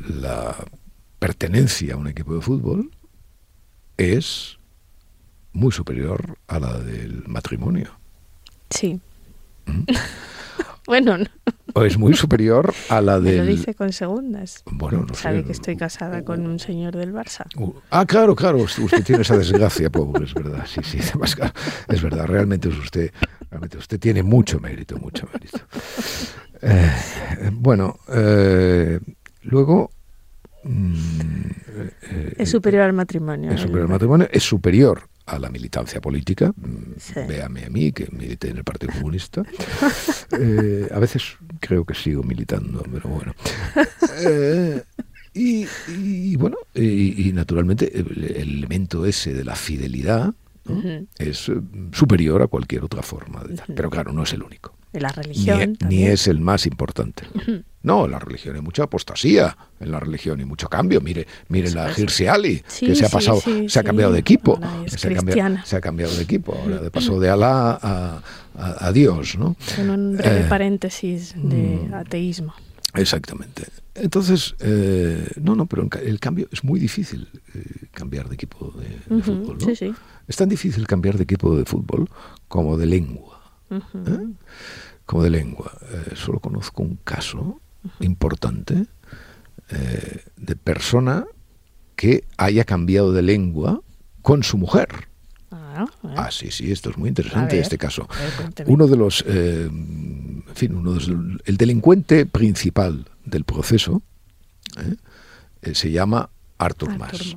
la 0.08 0.56
pertenencia 1.19 1.94
a 1.94 1.96
un 1.98 2.08
equipo 2.08 2.34
de 2.34 2.40
fútbol 2.40 2.90
es 3.98 4.58
muy 5.52 5.72
superior 5.72 6.38
a 6.46 6.58
la 6.58 6.78
del 6.78 7.24
matrimonio. 7.26 7.90
Sí. 8.70 9.00
¿Mm? 9.66 9.82
bueno, 10.86 11.18
no. 11.18 11.26
O 11.74 11.84
es 11.84 11.98
muy 11.98 12.14
superior 12.14 12.72
a 12.88 13.00
la 13.00 13.20
del... 13.20 13.38
lo 13.38 13.44
dice 13.44 13.74
con 13.74 13.92
segundas. 13.92 14.62
Bueno, 14.66 15.04
no 15.06 15.14
Sabe 15.14 15.44
que 15.44 15.52
estoy 15.52 15.76
casada 15.76 16.24
con 16.24 16.46
un 16.46 16.58
señor 16.58 16.96
del 16.96 17.12
Barça. 17.12 17.44
Uh, 17.56 17.74
ah, 17.90 18.06
claro, 18.06 18.34
claro. 18.34 18.58
Usted 18.58 19.04
tiene 19.04 19.22
esa 19.22 19.36
desgracia, 19.36 19.90
pobre, 19.90 20.24
es 20.24 20.34
verdad. 20.34 20.64
Sí, 20.66 20.80
sí. 20.82 20.98
Es 20.98 22.02
verdad. 22.02 22.26
Realmente 22.26 22.68
es 22.68 22.76
usted... 22.76 23.12
Realmente 23.50 23.78
usted 23.78 23.98
tiene 23.98 24.22
mucho 24.22 24.60
mérito, 24.60 24.96
mucho 24.98 25.26
mérito. 25.32 25.58
Eh, 26.60 27.50
bueno, 27.52 27.98
eh, 28.08 29.00
luego 29.42 29.90
Mm, 30.64 31.50
es 32.37 32.50
superior 32.50 32.82
al 32.82 32.93
matrimonio. 32.93 33.50
Es 33.52 33.60
superior 33.60 33.82
al 33.82 33.88
matrimonio, 33.88 34.28
es 34.31 34.43
superior 34.43 35.08
a 35.26 35.38
la 35.38 35.50
militancia 35.50 36.00
política. 36.00 36.52
Mm, 36.56 37.26
véame 37.28 37.64
a 37.64 37.70
mí, 37.70 37.93
que 37.93 38.08
milité 38.10 38.50
en 38.50 38.58
el 38.58 38.64
Partido 38.64 38.93
Comunista. 38.93 39.43
Eh, 40.38 40.87
a 40.93 40.99
veces 40.99 41.38
creo 41.58 41.87
que 41.87 41.94
sigo 41.94 42.22
militando, 42.22 42.84
pero 42.93 43.08
bueno. 43.08 43.34
Eh, 44.20 44.82
y, 45.32 46.37
bueno, 46.37 46.58
y, 46.75 47.32
naturalmente 47.32 47.99
el, 47.99 48.25
elemento 48.25 49.06
ese 49.06 49.32
de 49.32 49.43
la 49.43 49.56
fidelidad 49.56 50.34
es 51.19 51.49
eh, 51.49 51.54
superior 51.93 52.43
a 52.43 52.46
cualquier 52.46 52.84
otra 52.84 53.02
forma. 53.02 53.43
De 53.43 53.56
Pero 53.75 53.88
claro, 53.88 54.12
no 54.12 54.22
es 54.22 54.34
el 54.34 54.43
único. 54.43 54.75
la 54.93 55.08
religión. 55.08 55.78
Ni, 55.88 56.04
es 56.04 56.28
el 56.28 56.40
más 56.40 56.66
importante. 56.66 57.25
No, 57.82 58.06
en 58.06 58.10
la 58.10 58.19
religión 58.19 58.56
hay 58.56 58.60
mucha 58.60 58.84
apostasía, 58.84 59.56
en 59.78 59.92
la 59.92 60.00
religión 60.00 60.40
y 60.40 60.44
mucho 60.44 60.69
cambio. 60.69 61.00
Mire, 61.00 61.26
mire 61.48 61.70
la 61.70 61.88
Girsi 61.90 62.26
Ali, 62.26 62.62
que 62.80 62.94
se 62.94 63.06
ha 63.06 63.08
pasado, 63.08 63.40
se 63.69 63.78
ha 63.78 63.84
cambiado 63.84 64.12
de 64.12 64.19
equipo. 64.19 64.58
Se 64.87 65.08
ha, 65.08 65.14
cambiado, 65.14 65.56
se 65.64 65.76
ha, 65.76 65.80
cambiado, 65.80 66.14
de 66.14 66.23
equipo, 66.23 66.54
ahora 66.54 66.80
de 66.80 66.90
paso 66.90 67.20
de 67.20 67.30
Alá 67.30 67.78
a, 67.80 68.23
a, 68.56 68.92
Dios, 68.92 69.38
¿no? 69.38 69.56
En 69.76 69.90
un 69.90 70.16
breve 70.16 70.40
eh, 70.40 70.47
paréntesis 70.49 71.35
de 71.37 71.88
mm. 71.88 71.94
ateísmo. 71.94 72.52
Exactamente. 72.94 73.64
Entonces, 73.94 74.56
eh, 74.58 75.30
no, 75.40 75.54
no, 75.54 75.66
pero 75.66 75.88
el 76.02 76.18
cambio 76.18 76.49
es 76.50 76.64
muy 76.64 76.80
difícil 76.80 77.28
eh, 77.54 77.87
cambiar 77.92 78.28
de 78.28 78.35
equipo 78.35 78.73
de, 78.73 79.23
fútbol, 79.23 79.58
¿no? 79.61 79.97
Es 80.26 80.37
tan 80.37 80.49
difícil 80.49 80.87
cambiar 80.87 81.16
de 81.16 81.25
equipo 81.25 81.56
de 81.56 81.64
fútbol 81.64 82.08
como 82.49 82.76
de 82.76 82.87
lengua. 82.87 83.40
Como 85.06 85.23
de 85.23 85.30
lengua. 85.30 85.73
solo 86.14 86.40
conozco 86.40 86.82
un 86.82 86.97
caso 87.04 87.61
importante 88.00 88.87
eh, 89.71 90.23
de 90.37 90.57
persona 90.57 91.26
que 91.97 92.25
haya 92.37 92.64
cambiado 92.64 93.12
de 93.12 93.23
lengua 93.23 93.80
con 94.23 94.42
su 94.42 94.57
mujer. 94.57 95.09
Ah, 95.50 95.87
ah 96.16 96.30
sí, 96.30 96.50
sí, 96.50 96.71
esto 96.73 96.90
es 96.90 96.99
muy 96.99 97.09
interesante 97.09 97.59
este 97.59 97.78
caso. 97.78 98.09
uno 98.66 98.87
de 98.87 98.97
los, 98.97 99.25
eh, 99.26 99.68
en 99.68 100.45
fin, 100.54 100.75
uno 100.75 100.95
de 100.95 101.40
el 101.45 101.57
delincuente 101.57 102.26
principal 102.26 103.07
del 103.25 103.45
proceso 103.45 104.02
eh, 105.62 105.75
se 105.75 105.90
llama 105.90 106.30
Arthur, 106.59 106.97
Mas. 106.99 107.37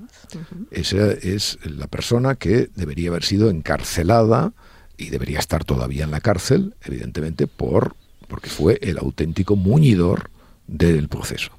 Esa 0.72 1.12
es 1.12 1.60
la 1.64 1.88
persona 1.88 2.36
que 2.36 2.70
debería 2.76 3.10
haber 3.10 3.24
sido 3.24 3.50
encarcelada 3.50 4.54
y 4.98 5.10
debería 5.10 5.40
estar 5.40 5.64
todavía 5.64 6.04
en 6.04 6.12
la 6.12 6.22
cárcel, 6.22 6.76
evidentemente, 6.82 7.48
por 7.48 7.96
porque 8.32 8.50
fue 8.50 8.80
el 8.82 8.98
auténtico 8.98 9.58
muñidor 9.58 10.31
del 10.72 11.10
proceso. 11.10 11.52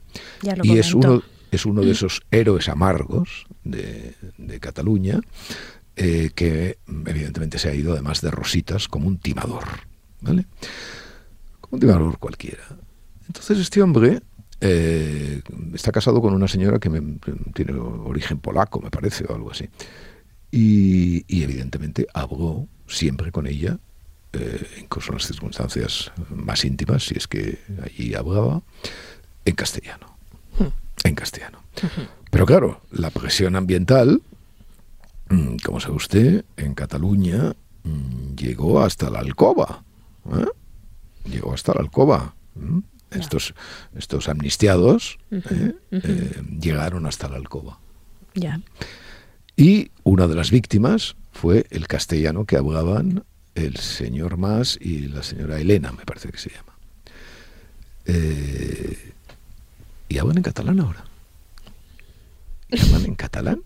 y 0.63 0.79
es 0.79 0.95
uno, 0.95 1.23
es 1.51 1.67
uno 1.67 1.83
de 1.83 1.93
esos 1.93 2.23
héroes 2.31 2.69
amargos 2.69 3.47
de, 3.63 4.15
Cataluña 4.61 5.21
eh, 5.97 6.31
que 6.35 6.79
evidentemente 7.07 7.59
se 7.59 7.69
ha 7.69 7.75
ido 7.75 7.93
además 7.93 8.21
de 8.21 8.31
rositas 8.31 8.89
como 8.89 9.07
un 9.07 9.19
timador, 9.19 9.65
¿vale? 10.21 10.47
Como 11.61 11.75
un 11.75 11.81
timador 11.81 12.19
cualquiera. 12.19 12.65
Entonces 13.27 13.59
este 13.59 13.83
hombre 13.83 14.21
eh, 14.61 15.43
está 15.75 15.93
casado 15.93 16.21
con 16.21 16.33
una 16.33 16.49
señora 16.49 16.79
que 16.79 16.91
tiene 17.55 17.73
origen 17.75 18.39
polaco, 18.39 18.81
me 18.81 18.91
parece, 18.91 19.25
o 19.29 19.35
algo 19.35 19.51
así. 19.51 19.69
Y, 20.51 21.25
y 21.27 21.43
evidentemente 21.43 22.07
habló 22.15 22.69
siempre 22.87 23.33
con 23.33 23.47
ella 23.47 23.79
eh, 24.33 24.67
incluso 24.81 25.13
en 25.13 25.19
las 25.19 25.27
circunstancias 25.27 26.13
más 26.31 26.65
íntimas, 26.65 27.05
si 27.05 27.17
es 27.17 27.27
que 27.27 27.59
allí 27.83 28.15
hablaba, 28.15 28.63
en 29.45 29.55
castellano. 29.55 30.17
Hmm. 30.59 30.69
En 31.05 31.15
castellano. 31.15 31.63
Pero 32.31 32.47
claro, 32.47 32.81
la 32.91 33.11
presión 33.11 33.57
ambiental 33.57 34.23
mm, 35.29 35.57
como 35.65 35.81
sabe 35.81 35.95
usted, 35.95 36.45
en 36.57 36.75
Cataluña 36.75 37.55
mm, 37.85 38.35
llegó 38.37 38.83
hasta 38.83 39.11
la 39.11 39.21
alcoba. 39.21 39.85
¿eh? 40.33 40.47
Llegó 41.25 41.53
hasta 41.53 41.75
la 41.75 41.81
alcoba. 41.81 42.35
Estos, 43.11 43.55
estos 43.95 44.29
amnistiados 44.29 45.19
¿eh? 45.31 45.75
Eh, 45.91 46.43
llegaron 46.59 47.07
hasta 47.07 47.29
la 47.29 47.37
alcoba. 47.37 47.79
Ya. 48.35 48.61
Y 49.57 49.91
una 50.03 50.27
de 50.27 50.35
las 50.35 50.51
víctimas 50.51 51.17
fue 51.33 51.67
el 51.71 51.87
castellano 51.87 52.47
que 52.47 52.57
hablaban 52.57 53.25
el 53.55 53.77
señor 53.77 54.37
Mas 54.37 54.79
y 54.81 55.09
la 55.09 55.23
señora 55.23 55.59
Elena, 55.61 55.93
me 55.93 56.05
parece 56.05 56.31
que 56.31 56.39
se 56.39 56.51
llama. 56.51 56.77
Eh, 58.07 59.13
y 60.09 60.19
hablan 60.19 60.39
en 60.39 60.43
catalán 60.43 60.81
ahora. 60.81 61.05
¿Y 62.71 62.81
hablan 62.81 63.05
en 63.05 63.15
catalán? 63.15 63.63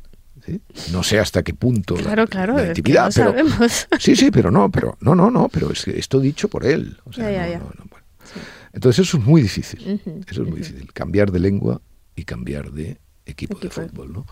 No 0.93 1.03
sé 1.03 1.19
hasta 1.19 1.43
qué 1.43 1.55
punto 1.55 1.97
claro, 1.97 2.23
la, 2.23 2.27
claro, 2.29 2.57
la 2.57 2.69
intimidad, 2.69 3.11
pero, 3.15 3.31
sabemos. 3.31 3.89
sí, 3.99 4.15
sí, 4.15 4.31
pero 4.31 4.51
no, 4.51 4.71
pero 4.71 4.97
no, 5.01 5.15
no, 5.15 5.31
no, 5.31 5.49
pero 5.49 5.73
es 5.73 5.89
esto 5.89 6.21
dicho 6.21 6.49
por 6.49 6.65
él. 6.65 6.99
O 7.05 7.13
sea, 7.13 7.31
ya, 7.31 7.49
ya, 7.49 7.59
no, 7.59 7.65
no, 7.77 7.85
bueno. 7.91 8.07
sí. 8.33 8.39
Entonces 8.73 9.09
eso 9.09 9.19
es 9.19 9.25
muy 9.25 9.43
difícil. 9.43 9.81
Uh 9.81 10.09
-huh, 10.09 10.31
eso 10.31 10.43
es 10.43 10.49
muy 10.49 10.61
uh 10.61 10.63
-huh. 10.63 10.67
difícil. 10.69 10.93
Cambiar 10.93 11.33
de 11.33 11.41
lengua 11.41 11.81
y 12.15 12.25
cambiar 12.25 12.71
de 12.71 12.99
equipo, 13.25 13.57
equipo. 13.57 13.81
de 13.81 13.89
fútbol, 13.89 14.13
¿no? 14.13 14.27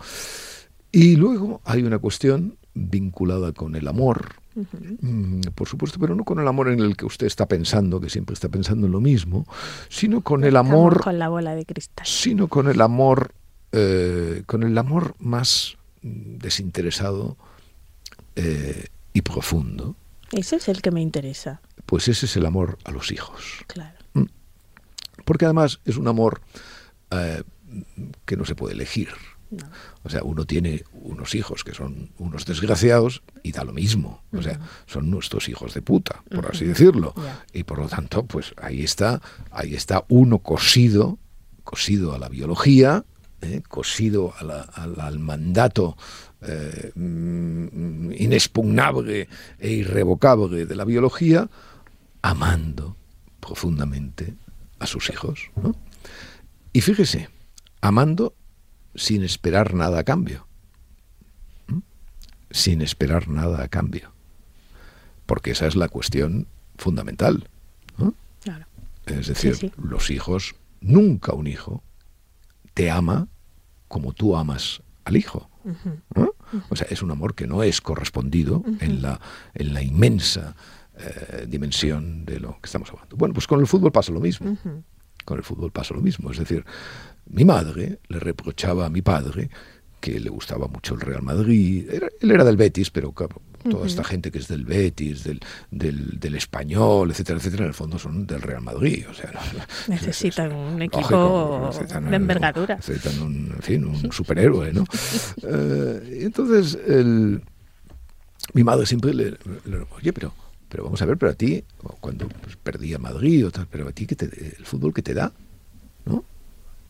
Y 0.91 1.17
luego 1.17 1.61
hay 1.65 1.83
una 1.83 1.99
cuestión 1.99 2.57
vinculada 2.73 3.51
con 3.51 3.75
el 3.75 3.87
amor, 3.87 4.35
uh 4.55 4.63
-huh. 4.63 5.51
por 5.51 5.67
supuesto, 5.67 5.99
pero 5.99 6.15
no 6.15 6.23
con 6.23 6.39
el 6.39 6.47
amor 6.47 6.69
en 6.69 6.79
el 6.79 6.95
que 6.95 7.05
usted 7.05 7.27
está 7.27 7.47
pensando, 7.47 7.99
que 7.99 8.09
siempre 8.09 8.33
está 8.33 8.49
pensando 8.49 8.87
en 8.87 8.91
lo 8.93 9.01
mismo, 9.01 9.45
sino 9.89 10.21
con 10.21 10.43
el 10.43 10.55
amor... 10.55 11.01
Con 11.01 11.19
la 11.19 11.29
bola 11.29 11.55
de 11.55 11.65
cristal. 11.65 12.05
Sino 12.05 12.47
con 12.47 12.67
el 12.69 12.81
amor, 12.81 13.33
eh, 13.71 14.43
con 14.45 14.63
el 14.63 14.77
amor 14.77 15.15
más 15.19 15.77
desinteresado 16.01 17.37
eh, 18.35 18.87
y 19.13 19.21
profundo. 19.21 19.95
Ese 20.31 20.57
es 20.57 20.67
el 20.67 20.81
que 20.81 20.91
me 20.91 21.01
interesa. 21.01 21.61
Pues 21.85 22.07
ese 22.07 22.25
es 22.25 22.35
el 22.35 22.45
amor 22.45 22.77
a 22.83 22.91
los 22.91 23.11
hijos. 23.11 23.63
Claro. 23.67 23.95
Porque 25.25 25.45
además 25.45 25.79
es 25.85 25.97
un 25.97 26.07
amor 26.07 26.41
eh, 27.11 27.43
que 28.25 28.37
no 28.37 28.45
se 28.45 28.55
puede 28.55 28.73
elegir. 28.75 29.09
No. 29.49 29.67
O 30.05 30.09
sea, 30.09 30.23
uno 30.23 30.45
tiene 30.45 30.83
unos 30.93 31.33
hijos 31.33 31.63
que 31.63 31.73
son 31.73 32.11
unos 32.19 32.45
desgraciados 32.45 33.23
y 33.41 33.51
da 33.51 33.63
lo 33.63 33.73
mismo. 33.73 34.21
O 34.31 34.43
sea, 34.43 34.59
son 34.85 35.09
nuestros 35.09 35.49
hijos 35.49 35.73
de 35.73 35.81
puta, 35.81 36.23
por 36.29 36.45
así 36.45 36.63
decirlo. 36.63 37.15
Yeah. 37.15 37.45
Y 37.53 37.63
por 37.63 37.79
lo 37.79 37.87
tanto, 37.87 38.23
pues 38.23 38.53
ahí 38.61 38.83
está, 38.83 39.19
ahí 39.49 39.73
está 39.73 40.05
uno 40.07 40.37
cosido, 40.39 41.17
cosido 41.63 42.13
a 42.13 42.19
la 42.19 42.29
biología, 42.29 43.03
eh, 43.41 43.63
cosido 43.67 44.35
a 44.37 44.43
la, 44.43 44.61
a 44.61 44.85
la, 44.85 45.07
al 45.07 45.17
mandato 45.17 45.97
eh, 46.41 46.91
inexpugnable 46.95 49.27
e 49.57 49.71
irrevocable 49.71 50.67
de 50.67 50.75
la 50.75 50.85
biología, 50.85 51.49
amando 52.21 52.95
profundamente 53.39 54.35
a 54.77 54.85
sus 54.85 55.09
hijos. 55.09 55.49
¿no? 55.55 55.75
Y 56.73 56.81
fíjese, 56.81 57.29
amando 57.81 58.35
sin 58.95 59.23
esperar 59.23 59.73
nada 59.73 59.99
a 59.99 60.03
cambio. 60.03 60.47
¿Mm? 61.67 61.79
Sin 62.51 62.81
esperar 62.81 63.27
nada 63.27 63.63
a 63.63 63.67
cambio. 63.67 64.11
Porque 65.25 65.51
esa 65.51 65.67
es 65.67 65.75
la 65.75 65.87
cuestión 65.89 66.47
fundamental. 66.77 67.47
¿no? 67.97 68.13
Claro. 68.41 68.65
Es 69.05 69.27
decir, 69.27 69.55
Sí, 69.55 69.67
sí. 69.69 69.73
los 69.81 70.09
hijos, 70.09 70.55
nunca 70.81 71.33
un 71.33 71.47
hijo 71.47 71.83
te 72.73 72.91
ama 72.91 73.27
como 73.87 74.13
tú 74.13 74.35
amas 74.35 74.81
al 75.05 75.15
hijo. 75.17 75.49
O 76.69 76.75
sea, 76.75 76.87
es 76.89 77.01
un 77.01 77.09
amor 77.11 77.33
que 77.33 77.47
no 77.47 77.63
es 77.63 77.81
correspondido 77.81 78.63
en, 78.79 79.01
la, 79.01 79.19
en 79.55 79.73
la 79.73 79.81
inmensa 79.81 80.55
eh, 80.97 81.45
dimensión 81.47 82.23
de 82.25 82.39
lo 82.39 82.53
que 82.61 82.65
estamos 82.67 82.89
hablando. 82.89 83.15
Bueno, 83.15 83.33
pues 83.33 83.47
con 83.47 83.59
el 83.59 83.67
fútbol 83.67 83.91
pasa 83.91 84.11
lo 84.11 84.19
mismo. 84.19 84.57
Con 85.25 85.37
el 85.37 85.43
fútbol 85.43 85.71
pasa 85.71 85.93
lo 85.95 86.01
mismo. 86.01 86.31
Es 86.31 86.37
decir, 86.37 86.63
mi 87.27 87.45
madre 87.45 87.99
le 88.07 88.19
reprochaba 88.19 88.85
a 88.85 88.89
mi 88.89 89.01
padre 89.01 89.49
que 89.99 90.19
le 90.19 90.29
gustaba 90.29 90.67
mucho 90.67 90.93
el 90.93 91.01
Real 91.01 91.23
Madrid. 91.23 91.89
Era- 91.89 92.09
él 92.21 92.31
era 92.31 92.43
del 92.43 92.57
Betis, 92.57 92.91
pero 92.91 93.11
claro, 93.11 93.41
toda 93.69 93.87
esta 93.87 94.03
gente 94.03 94.29
que 94.29 94.37
es 94.37 94.47
del 94.47 94.63
Betis, 94.63 95.23
del, 95.23 95.39
del, 95.71 96.19
del 96.19 96.35
español, 96.35 97.09
etcétera, 97.09 97.39
etcétera, 97.39 97.63
en 97.63 97.69
el 97.69 97.73
fondo 97.73 97.97
son 97.97 98.27
del 98.27 98.41
Real 98.43 98.61
Madrid. 98.61 99.05
O 99.09 99.13
sea, 99.15 99.31
Necesitan 99.87 100.51
un 100.51 100.77
lógico, 100.79 101.01
equipo 101.01 101.61
necesitan 101.71 102.09
de 102.11 102.15
envergadura. 102.15 102.75
Necesitan 102.75 103.19
un, 103.23 103.51
en 103.55 103.61
fin, 103.63 103.85
un 103.85 104.11
superhéroe, 104.11 104.71
¿no? 104.73 104.83
Eh, 105.43 106.19
entonces, 106.21 106.77
el- 106.87 107.41
mi 108.53 108.63
madre 108.63 108.85
siempre 108.85 109.13
le, 109.15 109.31
le- 109.31 109.37
oye, 109.97 110.13
pero, 110.13 110.31
pero 110.69 110.83
vamos 110.83 111.01
a 111.01 111.05
ver, 111.05 111.17
pero 111.17 111.31
a 111.31 111.35
ti, 111.35 111.63
cuando 111.99 112.27
pues, 112.27 112.55
perdía 112.57 112.99
Madrid 112.99 113.47
o 113.47 113.51
tal, 113.51 113.65
pero 113.67 113.87
a 113.87 113.91
ti 113.91 114.05
que 114.05 114.15
te, 114.15 114.25
el 114.25 114.65
fútbol 114.65 114.93
que 114.93 115.01
te 115.01 115.15
da. 115.15 115.31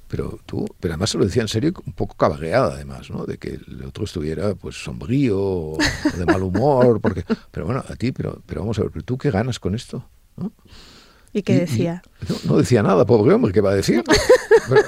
Pero 0.07 0.39
tú, 0.45 0.65
pero 0.79 0.93
además 0.93 1.09
se 1.09 1.17
lo 1.17 1.25
decía 1.25 1.41
en 1.41 1.47
serio, 1.47 1.73
un 1.85 1.93
poco 1.93 2.15
cabagueada 2.15 2.73
además, 2.75 3.09
¿no? 3.09 3.25
De 3.25 3.37
que 3.37 3.59
el 3.67 3.83
otro 3.87 4.03
estuviera 4.05 4.53
pues 4.55 4.75
sombrío 4.83 5.39
o 5.39 5.77
de 6.17 6.25
mal 6.25 6.43
humor, 6.43 7.01
porque, 7.01 7.23
pero 7.51 7.65
bueno, 7.65 7.83
a 7.87 7.95
ti, 7.95 8.11
pero, 8.11 8.41
pero 8.45 8.61
vamos 8.61 8.77
a 8.77 8.83
ver, 8.83 8.91
pero 8.91 9.03
tú 9.03 9.17
qué 9.17 9.31
ganas 9.31 9.59
con 9.59 9.73
esto, 9.73 10.07
¿no? 10.37 10.51
¿Y 11.33 11.41
qué 11.41 11.53
Y- 11.53 11.55
y- 11.55 11.59
decía? 11.59 12.01
no, 12.29 12.35
no 12.51 12.57
decía 12.57 12.81
nada, 12.83 13.05
pobre 13.05 13.33
hombre, 13.33 13.51
¿qué 13.51 13.59
va 13.61 13.71
a 13.71 13.75
decir? 13.75 14.03
Pero, 14.69 14.81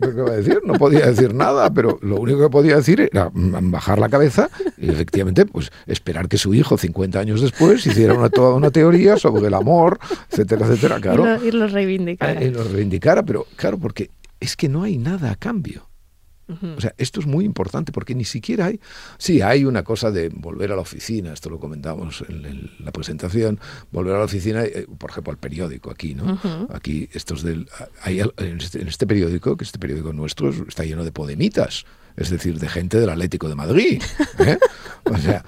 pero 0.00 0.14
¿Qué 0.14 0.20
va 0.22 0.30
a 0.30 0.36
decir? 0.36 0.60
No 0.64 0.74
podía 0.74 1.04
decir 1.06 1.34
nada, 1.34 1.68
pero 1.74 1.98
lo 2.02 2.16
único 2.20 2.38
que 2.40 2.48
podía 2.48 2.76
decir 2.76 3.00
era 3.00 3.30
bajar 3.34 3.98
la 3.98 4.08
cabeza 4.08 4.48
y 4.78 4.88
efectivamente 4.88 5.46
pues 5.46 5.72
esperar 5.86 6.28
que 6.28 6.38
su 6.38 6.54
hijo, 6.54 6.78
50 6.78 7.18
años 7.18 7.40
después, 7.40 7.84
hiciera 7.86 8.14
una, 8.14 8.30
toda 8.30 8.54
una 8.54 8.70
teoría 8.70 9.16
sobre 9.16 9.48
el 9.48 9.54
amor, 9.54 9.98
etcétera, 10.30 10.66
etcétera, 10.66 11.00
claro. 11.00 11.24
Y 11.24 11.26
lo, 11.40 11.44
y 11.46 11.50
lo 11.50 11.66
reivindicara. 11.66 12.40
Eh, 12.40 12.46
y 12.46 12.50
lo 12.50 12.62
reivindicara, 12.64 13.22
pero 13.24 13.46
claro, 13.56 13.76
porque 13.78 14.10
es 14.40 14.56
que 14.56 14.68
no 14.68 14.82
hay 14.82 14.98
nada 14.98 15.30
a 15.30 15.36
cambio. 15.36 15.88
O 16.76 16.80
sea, 16.80 16.92
esto 16.98 17.20
es 17.20 17.26
muy 17.26 17.44
importante 17.44 17.92
porque 17.92 18.12
ni 18.12 18.24
siquiera 18.24 18.66
hay... 18.66 18.80
Sí, 19.18 19.40
hay 19.40 19.64
una 19.64 19.84
cosa 19.84 20.10
de 20.10 20.30
volver 20.30 20.72
a 20.72 20.74
la 20.74 20.80
oficina, 20.82 21.32
esto 21.32 21.48
lo 21.48 21.60
comentamos 21.60 22.24
en, 22.28 22.44
en 22.44 22.70
la 22.80 22.90
presentación, 22.90 23.60
volver 23.92 24.16
a 24.16 24.18
la 24.18 24.24
oficina, 24.24 24.64
eh, 24.64 24.84
por 24.98 25.10
ejemplo, 25.10 25.30
al 25.30 25.38
periódico 25.38 25.92
aquí, 25.92 26.16
¿no? 26.16 26.40
Aquí, 26.72 27.08
estos 27.12 27.44
del... 27.44 27.68
Hay, 28.02 28.18
en, 28.18 28.56
este, 28.60 28.80
en 28.82 28.88
este 28.88 29.06
periódico, 29.06 29.56
que 29.56 29.62
este 29.62 29.78
periódico 29.78 30.12
nuestro 30.12 30.48
es- 30.50 30.58
está 30.66 30.84
lleno 30.84 31.04
de 31.04 31.12
podemitas, 31.12 31.84
es 32.20 32.30
decir, 32.30 32.58
de 32.60 32.68
gente 32.68 33.00
del 33.00 33.10
Atlético 33.10 33.48
de 33.48 33.54
Madrid. 33.56 34.02
¿eh? 34.38 34.58
O 35.04 35.16
sea, 35.16 35.44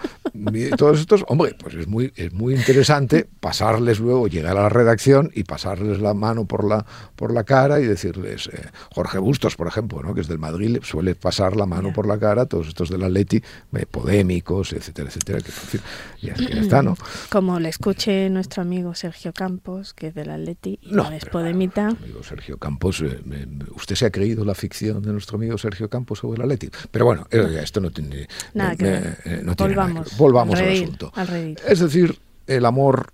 todos 0.76 0.99
estos, 0.99 1.25
hombre, 1.29 1.55
pues 1.59 1.75
es 1.75 1.87
muy, 1.87 2.12
es 2.17 2.33
muy 2.33 2.55
interesante 2.55 3.29
pasarles 3.41 4.00
luego, 4.00 4.26
llegar 4.26 4.57
a 4.57 4.62
la 4.62 4.69
redacción 4.69 5.31
y 5.35 5.45
pasarles 5.45 6.00
la 6.00 6.14
mano 6.14 6.47
por 6.47 6.64
la, 6.69 6.85
por 7.14 7.33
la 7.33 7.45
cara 7.45 7.79
y 7.79 7.85
decirles, 7.87 8.49
eh, 8.52 8.67
Jorge 8.95 9.19
Bustos, 9.19 9.55
por 9.57 9.67
ejemplo, 9.69 10.02
¿no? 10.02 10.14
que 10.14 10.23
es 10.23 10.29
del 10.29 10.38
Madrid, 10.38 10.69
le 10.71 10.83
suele 10.83 11.14
pasar 11.14 11.55
la 11.55 11.67
mano 11.67 11.93
por 11.93 12.07
la 12.07 12.19
cara 12.19 12.43
a 12.43 12.47
todos 12.47 12.69
estos 12.69 12.88
del 12.88 13.05
Atleti, 13.05 13.37
eh, 13.75 13.87
podémicos, 13.88 14.73
etcétera, 14.73 15.09
etcétera, 15.11 15.41
que, 15.41 15.52
fin, 15.52 15.81
ya, 16.23 16.33
está, 16.59 16.83
¿no? 16.83 16.97
Como 17.31 17.61
le 17.61 17.69
escuche 17.69 18.31
nuestro 18.31 18.62
amigo 18.62 18.95
Sergio 18.95 19.33
Campos, 19.35 19.93
que 19.95 20.09
es 20.09 20.14
del 20.14 20.31
Atleti 20.31 20.79
y 20.83 20.93
no, 20.95 21.11
es 21.12 21.21
pero, 21.21 21.33
podemita. 21.33 21.88
Amigo 21.88 22.23
Sergio 22.23 22.57
Campos, 22.59 23.02
eh, 23.02 23.21
me- 23.25 23.47
usted 23.76 23.95
se 23.97 24.07
ha 24.07 24.11
creído 24.11 24.45
la 24.45 24.55
ficción 24.55 25.02
de 25.02 25.12
nuestro 25.12 25.37
amigo 25.37 25.59
Sergio 25.59 25.88
Campos 25.91 26.21
sobre 26.21 26.37
el 26.38 26.43
Atleti. 26.43 26.62
Pero 26.90 27.04
bueno, 27.04 27.26
eh, 27.31 27.61
esto 27.62 27.81
no 27.81 27.90
tiene, 27.90 28.28
Nada 28.54 28.76
que 28.76 28.85
ver. 28.85 29.19
eh, 29.25 29.40
no 29.45 29.54
tiene 29.57 29.75
nada 29.75 29.88
que 29.88 29.92
Volvamos 29.92 30.04
ver. 30.11 30.19
Volvamos 30.19 30.59
al 30.61 30.69
asunto. 30.71 31.12
al. 31.14 31.57
Es 31.66 31.78
decir, 31.81 32.19
el 32.47 32.64
amor, 32.66 33.12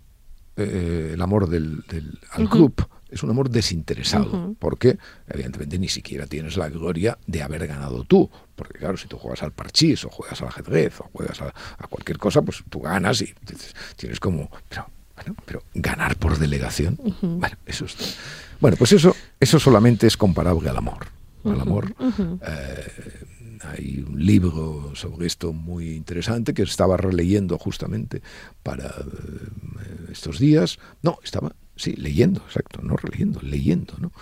eh, 0.56 1.10
el 1.14 1.22
amor 1.22 1.48
del, 1.48 1.82
del- 1.88 2.18
al 2.32 2.48
club 2.48 2.74
es 3.10 3.22
un 3.22 3.30
amor 3.30 3.48
desinteresado, 3.48 4.54
porque 4.58 4.98
evidentemente 5.28 5.78
ni 5.78 5.88
siquiera 5.88 6.26
tienes 6.26 6.56
la 6.58 6.68
gloria 6.68 7.16
de 7.26 7.42
haber 7.42 7.66
ganado 7.66 8.04
tú. 8.04 8.28
Porque 8.54 8.78
claro, 8.78 8.96
si 8.98 9.06
tú 9.08 9.16
juegas 9.18 9.42
al 9.42 9.52
parchís 9.52 10.04
o 10.04 10.10
juegas 10.10 10.42
al 10.42 10.48
ajedrez 10.48 11.00
o 11.00 11.04
juegas 11.12 11.40
a, 11.40 11.46
a 11.78 11.86
cualquier 11.86 12.18
cosa, 12.18 12.42
pues 12.42 12.62
tú 12.68 12.80
ganas 12.80 13.22
y 13.22 13.32
tienes 13.96 14.20
como... 14.20 14.50
Pero, 14.68 14.86
bueno, 15.16 15.34
pero 15.46 15.62
ganar 15.74 16.16
por 16.16 16.38
delegación, 16.38 16.98
bueno, 17.22 17.56
eso 17.66 17.86
es... 17.86 17.96
Bueno, 18.60 18.76
pues 18.76 18.92
eso, 18.92 19.14
eso 19.40 19.58
solamente 19.58 20.06
es 20.06 20.16
comparable 20.16 20.68
al 20.68 20.76
amor. 20.76 21.06
Al 21.44 21.60
amor. 21.60 21.94
Eh, 22.42 23.24
hay 23.62 24.04
un 24.06 24.24
libro 24.24 24.92
sobre 24.94 25.26
esto 25.26 25.52
muy 25.52 25.94
interesante 25.94 26.54
que 26.54 26.62
estaba 26.62 26.96
releyendo 26.96 27.58
justamente 27.58 28.22
para 28.62 28.86
eh, 28.86 30.12
estos 30.12 30.38
días. 30.38 30.78
No, 31.02 31.18
estaba, 31.22 31.54
sí, 31.76 31.94
leyendo, 31.96 32.40
exacto, 32.46 32.80
no 32.82 32.96
releyendo, 32.96 33.40
leyendo, 33.42 33.94
¿no? 33.98 34.12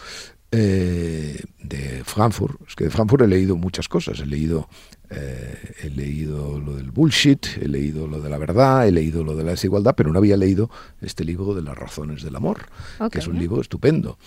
Eh, 0.52 1.43
de 1.62 2.02
Frankfurt. 2.05 2.61
Es 2.69 2.76
que 2.76 2.85
de 2.85 2.90
Frankfurt 2.90 3.25
he 3.25 3.28
leído 3.28 3.57
muchas 3.57 3.88
cosas. 3.88 4.21
He 4.21 4.26
leído, 4.26 4.69
eh, 5.11 5.75
he 5.83 5.90
leído 5.90 6.59
lo 6.61 6.76
del 6.76 6.90
bullshit, 6.93 7.45
he 7.61 7.69
leído 7.69 8.07
lo 8.07 8.21
de 8.21 8.31
la 8.31 8.38
verdad, 8.38 8.87
he 8.87 8.93
leído 8.93 9.25
lo 9.25 9.37
de 9.37 9.45
la 9.45 9.50
desigualdad, 9.50 9.95
pero 9.97 10.12
no 10.12 10.19
había 10.19 10.37
leído 10.37 10.71
este 11.00 11.25
libro 11.25 11.55
de 11.55 11.62
las 11.62 11.76
razones 11.76 12.23
del 12.23 12.37
amor, 12.37 12.66
Ok. 13.00 13.12
que 13.12 13.19
es 13.19 13.26
un 13.26 13.38
libro 13.38 13.61
estupendo 13.61 14.19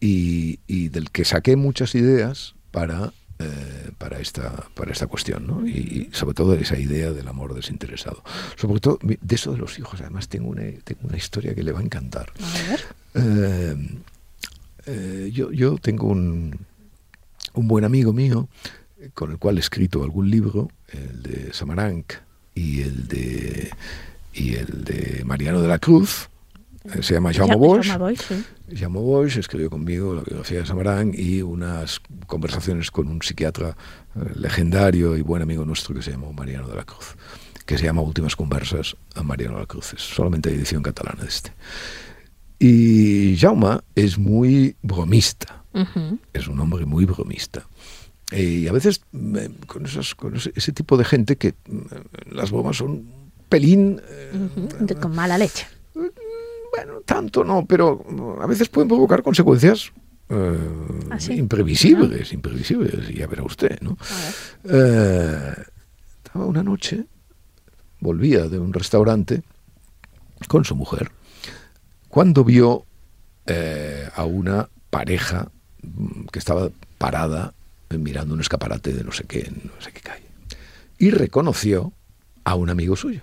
y, 0.00 0.60
y 0.66 0.88
del 0.90 1.10
que 1.10 1.24
saqué 1.24 1.56
muchas 1.56 1.94
ideas 1.94 2.54
para, 2.70 3.12
eh, 3.44 3.90
para 3.98 4.18
esta 4.20 4.68
para 4.74 4.92
esta 4.92 5.06
cuestión 5.06 5.46
¿no? 5.46 5.66
y, 5.66 6.08
sobre 6.12 6.34
todo 6.34 6.54
esa 6.54 6.78
idea 6.78 7.12
del 7.12 7.28
amor 7.28 7.54
desinteresado. 7.54 8.22
Sobre 8.56 8.80
todo 8.80 8.98
de 9.02 9.34
eso 9.34 9.52
de 9.52 9.58
los 9.58 9.78
hijos 9.78 10.00
además 10.00 10.28
tengo 10.28 10.48
una, 10.48 10.62
tengo 10.84 11.02
una 11.04 11.16
historia 11.16 11.54
que 11.54 11.62
le 11.62 11.72
va 11.72 11.80
a 11.80 11.82
encantar. 11.82 12.32
Eh, 13.14 13.76
eh, 14.86 15.30
yo, 15.32 15.52
yo 15.52 15.76
tengo 15.78 16.08
un, 16.08 16.58
un 17.52 17.68
buen 17.68 17.84
amigo 17.84 18.12
mío 18.12 18.48
con 19.12 19.30
el 19.30 19.38
cual 19.38 19.58
he 19.58 19.60
escrito 19.60 20.02
algún 20.02 20.30
libro 20.30 20.70
el 20.88 21.22
de 21.22 21.52
Samaranch 21.52 22.20
y 22.54 22.82
el 22.82 23.08
de 23.08 23.70
y 24.32 24.54
el 24.54 24.84
de 24.84 25.22
Mariano 25.24 25.60
de 25.60 25.68
la 25.68 25.78
Cruz 25.78 26.28
se 27.00 27.14
llama 27.14 27.32
Jaume 27.32 27.56
Bosch. 27.56 27.88
Jaume 28.72 29.00
Bosch 29.00 29.38
escribió 29.38 29.70
conmigo 29.70 30.14
la 30.14 30.22
biografía 30.22 30.60
de 30.60 30.66
Samarán 30.66 31.12
y 31.14 31.40
unas 31.40 32.00
conversaciones 32.26 32.90
con 32.90 33.08
un 33.08 33.22
psiquiatra 33.22 33.76
eh, 34.14 34.32
legendario 34.36 35.16
y 35.16 35.22
buen 35.22 35.42
amigo 35.42 35.64
nuestro 35.64 35.94
que 35.94 36.02
se 36.02 36.10
llama 36.10 36.30
Mariano 36.32 36.68
de 36.68 36.76
la 36.76 36.84
Cruz, 36.84 37.16
que 37.64 37.78
se 37.78 37.84
llama 37.84 38.02
Últimas 38.02 38.36
Conversas 38.36 38.96
a 39.14 39.22
Mariano 39.22 39.54
de 39.54 39.60
la 39.60 39.66
Cruz. 39.66 39.94
Es 39.94 40.02
solamente 40.02 40.50
edición 40.50 40.82
catalana 40.82 41.22
de 41.22 41.28
este. 41.28 41.52
Y 42.58 43.36
Jaume 43.38 43.80
es 43.94 44.18
muy 44.18 44.76
bromista, 44.82 45.64
es 46.32 46.48
un 46.48 46.60
hombre 46.60 46.84
muy 46.84 47.04
bromista. 47.04 47.66
Y 48.30 48.68
a 48.68 48.72
veces 48.72 49.00
con, 49.66 49.86
esos, 49.86 50.14
con 50.14 50.36
ese, 50.36 50.72
tipo 50.72 50.96
de 50.96 51.04
gente 51.04 51.36
que 51.36 51.54
las 52.30 52.50
bromas 52.50 52.76
son 52.76 53.06
pelín... 53.48 54.00
Eh, 54.08 54.94
con 55.00 55.14
mala 55.14 55.36
leche 55.38 55.66
bueno, 56.74 57.00
tanto 57.02 57.44
no, 57.44 57.66
pero 57.66 58.04
a 58.40 58.46
veces 58.46 58.68
pueden 58.68 58.88
provocar 58.88 59.22
consecuencias 59.22 59.92
eh, 60.28 60.58
¿Ah, 61.10 61.18
imprevisibles, 61.30 62.32
imprevisibles, 62.32 63.08
ya 63.14 63.26
verá 63.26 63.44
usted, 63.44 63.80
¿no? 63.80 63.96
Eh, 64.64 65.54
estaba 66.24 66.46
una 66.46 66.62
noche, 66.62 67.04
volvía 68.00 68.48
de 68.48 68.58
un 68.58 68.72
restaurante 68.72 69.42
con 70.48 70.64
su 70.64 70.74
mujer, 70.74 71.12
cuando 72.08 72.42
vio 72.42 72.86
eh, 73.46 74.08
a 74.14 74.24
una 74.24 74.68
pareja 74.90 75.50
mm, 75.82 76.26
que 76.32 76.38
estaba 76.38 76.70
parada 76.98 77.54
mirando 77.90 78.34
un 78.34 78.40
escaparate 78.40 78.92
de 78.92 79.04
no 79.04 79.12
sé 79.12 79.24
qué, 79.24 79.48
no 79.62 79.80
sé 79.80 79.92
qué 79.92 80.00
calle, 80.00 80.26
y 80.98 81.10
reconoció 81.10 81.92
a 82.42 82.56
un 82.56 82.70
amigo 82.70 82.96
suyo 82.96 83.22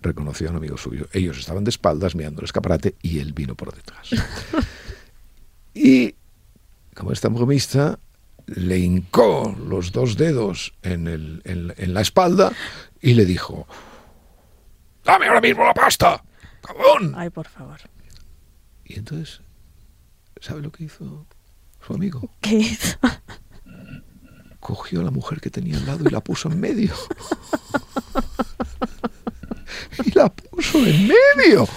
reconoció 0.00 0.48
a 0.48 0.50
un 0.50 0.56
amigo 0.56 0.76
suyo. 0.76 1.08
Ellos 1.12 1.38
estaban 1.38 1.64
de 1.64 1.70
espaldas 1.70 2.14
mirando 2.14 2.40
el 2.40 2.44
escaparate 2.44 2.94
y 3.02 3.18
él 3.18 3.32
vino 3.32 3.54
por 3.54 3.74
detrás. 3.74 4.10
y 5.74 6.14
como 6.94 7.12
es 7.12 7.20
tan 7.20 7.34
bromista, 7.34 7.98
le 8.46 8.78
hincó 8.78 9.54
los 9.66 9.92
dos 9.92 10.16
dedos 10.16 10.74
en, 10.82 11.08
el, 11.08 11.42
en, 11.44 11.94
la 11.94 12.00
espalda 12.00 12.52
y 13.00 13.14
le 13.14 13.24
dijo, 13.24 13.66
dame 15.04 15.26
ahora 15.26 15.40
mismo 15.40 15.64
la 15.64 15.74
pasta, 15.74 16.22
cabrón. 16.62 17.14
Ay, 17.16 17.30
por 17.30 17.48
favor. 17.48 17.78
Y 18.84 18.98
entonces, 18.98 19.42
¿sabe 20.40 20.62
lo 20.62 20.70
que 20.70 20.84
hizo 20.84 21.26
su 21.84 21.94
amigo? 21.94 22.30
¿Qué 22.40 22.54
hizo? 22.54 22.98
Cogió 24.60 25.00
a 25.00 25.04
la 25.04 25.10
mujer 25.10 25.40
que 25.40 25.50
tenía 25.50 25.76
al 25.76 25.86
lado 25.86 26.04
y 26.06 26.10
la 26.10 26.22
puso 26.22 26.50
en 26.50 26.60
medio. 26.60 26.94
y 30.04 30.10
la 30.12 30.28
puso 30.28 30.78
en 30.78 31.08
medio. 31.08 31.68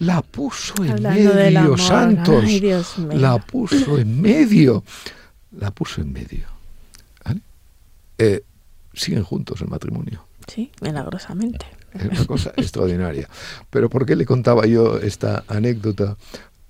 La 0.00 0.22
puso 0.22 0.84
en 0.84 1.02
medio, 1.02 1.78
Santos. 1.78 2.44
la 3.12 3.38
puso 3.38 3.98
en 3.98 4.20
medio. 4.20 4.84
La 5.52 5.70
puso 5.70 6.00
en 6.00 6.12
medio. 6.12 6.54
Eh, 8.18 8.44
siguen 8.92 9.24
juntos 9.24 9.60
el 9.60 9.68
matrimonio. 9.68 10.26
Sí, 10.46 10.70
milagrosamente. 10.80 11.66
Es 11.92 12.04
una 12.04 12.24
cosa 12.26 12.52
extraordinaria. 12.56 13.28
Pero 13.70 13.88
¿por 13.88 14.06
qué 14.06 14.16
le 14.16 14.26
contaba 14.26 14.66
yo 14.66 14.98
esta 14.98 15.44
anécdota? 15.48 16.16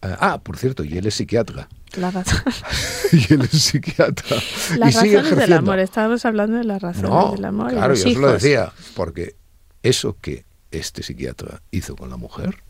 Eh, 0.03 0.17
ah, 0.21 0.39
por 0.43 0.57
cierto, 0.57 0.85
y 0.85 0.97
él 0.97 1.07
es 1.07 1.15
psiquiatra. 1.15 1.69
La 1.97 2.11
razón. 2.11 2.43
y 3.13 3.33
él 3.33 3.43
es 3.43 3.63
psiquiatra. 3.63 4.37
Las 4.79 4.95
razones 4.95 5.37
del 5.37 5.53
amor. 5.53 5.79
Estábamos 5.79 6.25
hablando 6.25 6.59
de 6.59 6.65
las 6.65 6.83
razones 6.83 7.33
del 7.33 7.45
amor. 7.45 7.73
Claro, 7.73 7.95
yo 7.95 8.03
se 8.03 8.19
lo 8.19 8.33
decía. 8.33 8.73
Porque 8.95 9.37
eso 9.83 10.17
que 10.21 10.45
este 10.79 11.03
psiquiatra 11.03 11.63
hizo 11.71 11.97
con 11.97 12.11
la 12.11 12.17
mujer, 12.17 12.63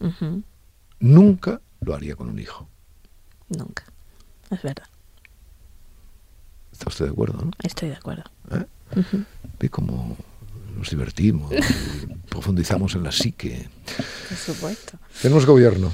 nunca 1.01 1.61
lo 1.81 1.95
haría 1.95 2.17
con 2.17 2.29
un 2.29 2.39
hijo. 2.39 2.69
Nunca. 3.49 3.85
Es 4.51 4.63
verdad. 4.63 4.87
¿Está 6.73 6.89
usted 6.89 7.05
de 7.07 7.11
acuerdo, 7.13 7.45
no? 7.45 7.51
Estoy 7.63 7.91
de 7.91 7.97
acuerdo. 7.97 8.25
¿Eh? 8.51 8.65
Ve 9.61 9.69
cómo 9.69 10.17
nos 10.77 10.91
divertimos, 10.91 11.53
profundizamos 12.29 12.95
en 12.95 13.05
la 13.05 13.13
psique. 13.13 13.69
Por 14.29 14.37
supuesto. 14.37 14.99
Tenemos 15.23 15.47
gobierno. 15.47 15.93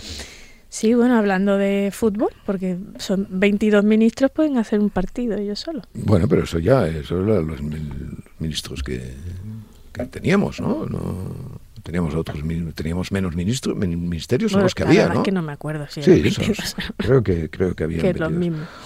Sí, 0.71 0.95
bueno, 0.95 1.19
hablando 1.19 1.59
de 1.59 1.91
fútbol, 1.93 2.31
porque 2.47 2.79
son 2.99 3.27
22 3.29 3.85
ministros, 3.85 4.31
pueden 4.31 4.57
hacer 4.57 4.79
un 4.79 4.89
partido 4.89 5.37
ellos 5.37 5.59
solos. 5.59 5.85
Bueno, 5.93 6.29
pero 6.29 6.45
eso 6.45 6.61
ya, 6.61 6.87
eso 6.87 7.17
los 7.17 7.61
ministros 8.39 8.83
que, 8.85 9.15
que 9.93 10.07
teníamos, 10.07 10.61
¿no? 10.61 10.87
no 10.87 11.60
teníamos 11.83 12.15
otros 12.15 12.39
teníamos 12.75 13.13
menos 13.13 13.35
ministros 13.35 13.77
ministerios 13.77 14.53
son 14.53 14.63
los 14.63 14.75
que 14.75 14.83
había 14.85 15.09
no 15.09 15.23
que 15.23 15.33
no 15.33 15.43
me 15.43 15.53
acuerdo 15.53 15.87
si 15.89 16.03
sí 16.03 16.23
creo 16.97 17.23
que 17.23 17.51
creo 17.51 17.75
que 17.75 17.85
había 17.85 18.03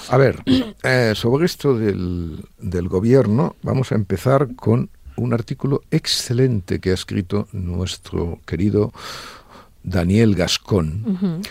a 0.08 0.16
ver 0.16 0.42
eh, 0.82 1.12
sobre 1.14 1.46
esto 1.46 1.78
del, 1.78 2.44
del 2.58 2.88
gobierno 2.88 3.56
vamos 3.62 3.92
a 3.92 3.94
empezar 3.94 4.54
con 4.54 4.90
un 5.16 5.32
artículo 5.32 5.82
excelente 5.90 6.80
que 6.80 6.90
ha 6.90 6.94
escrito 6.94 7.48
nuestro 7.52 8.40
querido 8.46 8.92
Daniel 9.82 10.34
Gascón 10.34 11.42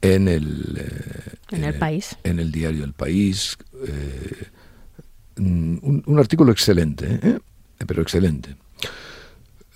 en 0.00 0.28
el 0.28 0.78
eh, 0.78 1.34
en 1.50 1.64
el 1.64 1.74
país. 1.78 2.16
en 2.22 2.38
el 2.38 2.52
diario 2.52 2.84
El 2.84 2.92
País 2.92 3.56
eh, 3.86 4.46
un, 5.38 6.02
un, 6.06 6.18
artículo 6.18 6.52
excelente 6.52 7.40
pero 7.86 8.02
excelente 8.02 8.56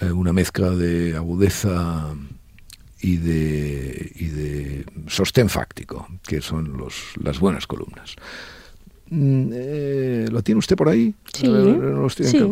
eh, 0.03 0.13
una 0.13 0.33
mezcla 0.33 0.71
de 0.71 1.17
agudeza 1.17 2.15
y 3.01 3.17
de, 3.17 4.13
y 4.15 4.27
de 4.27 4.85
sostén 5.09 5.49
fáctico, 5.49 6.09
que 6.27 6.41
son 6.41 6.77
los, 6.77 7.15
las 7.23 7.39
buenas 7.41 7.67
columnas. 7.67 8.17
Mm, 9.11 9.51
eh, 9.53 10.27
¿Lo 10.31 10.43
tiene 10.43 10.59
usted 10.59 10.77
por 10.77 10.89
ahí? 10.89 11.15
Sí, 11.33 11.47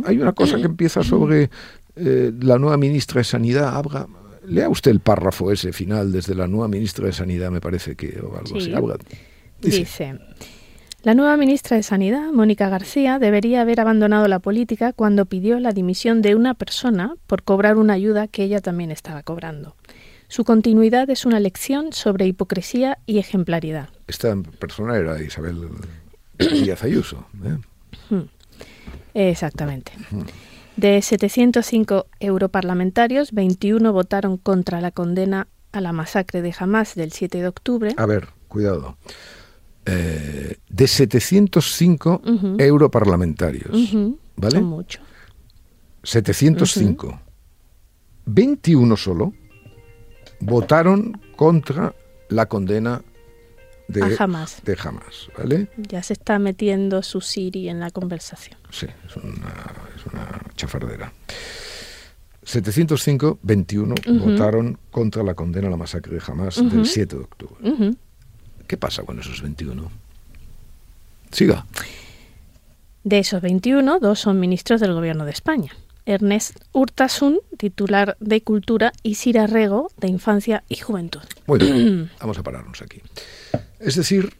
Hay 0.04 0.18
una 0.18 0.32
cosa 0.32 0.56
que 0.56 0.64
empieza 0.64 1.02
sobre 1.02 1.50
eh, 1.96 2.32
la 2.40 2.58
nueva 2.58 2.76
ministra 2.76 3.20
de 3.20 3.24
Sanidad. 3.24 3.76
Abra, 3.76 4.06
lea 4.46 4.68
usted 4.68 4.90
el 4.90 5.00
párrafo 5.00 5.50
ese 5.52 5.72
final 5.72 6.12
desde 6.12 6.34
la 6.34 6.46
nueva 6.46 6.68
ministra 6.68 7.06
de 7.06 7.12
Sanidad, 7.12 7.50
me 7.50 7.60
parece 7.60 7.96
que, 7.96 8.20
o 8.20 8.36
algo 8.36 8.58
así. 8.58 8.72
dice 9.60 10.18
la 11.02 11.14
nueva 11.14 11.36
ministra 11.38 11.76
de 11.76 11.82
Sanidad, 11.82 12.30
Mónica 12.30 12.68
García, 12.68 13.18
debería 13.18 13.62
haber 13.62 13.80
abandonado 13.80 14.28
la 14.28 14.38
política 14.38 14.92
cuando 14.92 15.24
pidió 15.24 15.58
la 15.58 15.72
dimisión 15.72 16.20
de 16.20 16.34
una 16.34 16.54
persona 16.54 17.14
por 17.26 17.42
cobrar 17.42 17.78
una 17.78 17.94
ayuda 17.94 18.28
que 18.28 18.44
ella 18.44 18.60
también 18.60 18.90
estaba 18.90 19.22
cobrando. 19.22 19.76
Su 20.28 20.44
continuidad 20.44 21.08
es 21.08 21.24
una 21.24 21.40
lección 21.40 21.92
sobre 21.92 22.26
hipocresía 22.26 22.98
y 23.06 23.18
ejemplaridad. 23.18 23.88
Esta 24.06 24.36
persona 24.58 24.96
era 24.96 25.20
Isabel 25.22 25.68
Díaz 26.38 26.84
Ayuso. 26.84 27.26
¿eh? 27.44 27.56
Hmm. 28.10 28.28
Exactamente. 29.14 29.92
Hmm. 30.10 30.22
De 30.76 31.02
705 31.02 32.06
europarlamentarios, 32.20 33.32
21 33.32 33.92
votaron 33.92 34.36
contra 34.36 34.80
la 34.80 34.90
condena 34.90 35.48
a 35.72 35.80
la 35.80 35.92
masacre 35.92 36.42
de 36.42 36.54
Hamas 36.58 36.94
del 36.94 37.12
7 37.12 37.38
de 37.38 37.48
octubre. 37.48 37.94
A 37.96 38.06
ver, 38.06 38.28
cuidado. 38.48 38.96
Eh, 39.86 40.56
de 40.68 40.86
705 40.86 42.22
europarlamentarios. 42.58 43.92
¿Vale? 44.36 44.56
Son 44.56 44.64
mucho. 44.64 45.00
705. 46.02 47.20
21 48.26 48.96
solo 48.96 49.32
votaron 50.40 51.20
contra 51.36 51.94
la 52.28 52.46
condena 52.46 53.02
de 53.88 54.16
Hamas. 54.18 54.62
de 54.64 54.76
Hamas, 54.82 55.28
¿vale? 55.36 55.68
Ya 55.76 56.02
se 56.02 56.12
está 56.12 56.38
metiendo 56.38 57.02
su 57.02 57.20
Siri 57.20 57.68
en 57.68 57.80
la 57.80 57.90
conversación. 57.90 58.58
Sí, 58.70 58.86
es 59.06 59.16
una, 59.16 59.54
es 59.96 60.06
una 60.12 60.40
chafardera. 60.54 61.12
705, 62.42 63.40
21 63.42 63.94
votaron 64.20 64.78
contra 64.90 65.22
la 65.22 65.34
condena 65.34 65.68
a 65.68 65.70
la 65.70 65.76
masacre 65.76 66.14
de 66.14 66.22
Hamas 66.26 66.56
del 66.56 66.86
7 66.86 67.16
de 67.16 67.22
octubre. 67.22 67.56
¿Qué 68.70 68.76
pasa 68.76 69.02
con 69.02 69.18
esos 69.18 69.42
21? 69.42 69.90
Siga. 71.32 71.66
De 73.02 73.18
esos 73.18 73.42
21, 73.42 73.98
dos 73.98 74.20
son 74.20 74.38
ministros 74.38 74.80
del 74.80 74.92
Gobierno 74.92 75.24
de 75.24 75.32
España. 75.32 75.72
Ernest 76.06 76.56
Urtasun, 76.70 77.40
titular 77.58 78.16
de 78.20 78.42
Cultura, 78.42 78.92
y 79.02 79.16
Sira 79.16 79.48
Rego, 79.48 79.90
de 79.96 80.06
Infancia 80.06 80.62
y 80.68 80.76
Juventud. 80.76 81.22
Bueno, 81.48 81.66
vamos 82.20 82.38
a 82.38 82.44
pararnos 82.44 82.80
aquí. 82.80 83.02
Es 83.80 83.96
decir, 83.96 84.36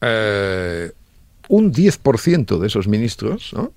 eh, 0.00 0.92
un 1.50 1.74
10% 1.74 2.58
de 2.58 2.66
esos 2.66 2.88
ministros, 2.88 3.52
¿no? 3.52 3.70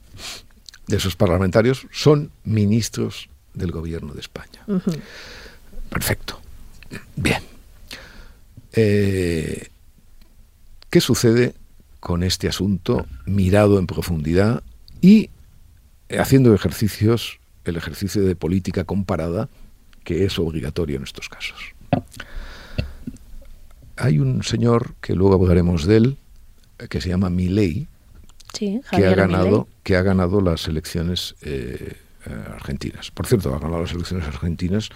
de 0.88 0.96
esos 0.96 1.18
parlamentarios, 1.18 1.86
son 1.92 2.32
ministros 2.46 3.28
del 3.54 3.72
gobierno 3.72 4.14
de 4.14 4.22
España. 4.22 4.64
Perfecto. 5.90 6.40
Bien. 7.18 7.49
Eh, 8.74 9.68
¿Qué 10.90 11.02
sucede 11.02 11.54
con 12.00 12.24
este 12.24 12.48
asunto 12.48 13.06
mirado 13.26 13.80
en 13.80 13.88
profundidad 13.88 14.64
y 15.02 15.30
haciendo 16.18 16.54
ejercicios, 16.54 17.40
el 17.66 17.76
ejercicio 17.76 18.24
de 18.24 18.36
política 18.36 18.84
comparada 18.84 19.50
que 20.04 20.26
es 20.26 20.40
obligatorio 20.40 20.98
en 20.98 21.04
estos 21.04 21.30
casos? 21.30 21.76
Hay 23.98 24.20
un 24.20 24.44
señor 24.44 24.96
que 25.02 25.14
luego 25.14 25.36
hablaremos 25.36 25.86
de 25.86 25.98
él, 25.98 26.18
que 26.90 27.02
se 27.02 27.10
llama 27.10 27.30
Milei, 27.30 27.88
que 28.54 28.82
ha 28.92 29.14
ganado 29.16 29.68
que 29.84 29.96
ha 29.96 30.02
ganado 30.02 30.42
las 30.42 30.68
elecciones 30.68 31.36
eh, 31.42 31.98
eh, 32.26 32.44
argentinas. 32.54 33.12
Por 33.12 33.28
cierto, 33.28 33.54
ha 33.54 33.60
ganado 33.60 33.82
las 33.82 33.92
elecciones 33.92 34.28
argentinas 34.28 34.90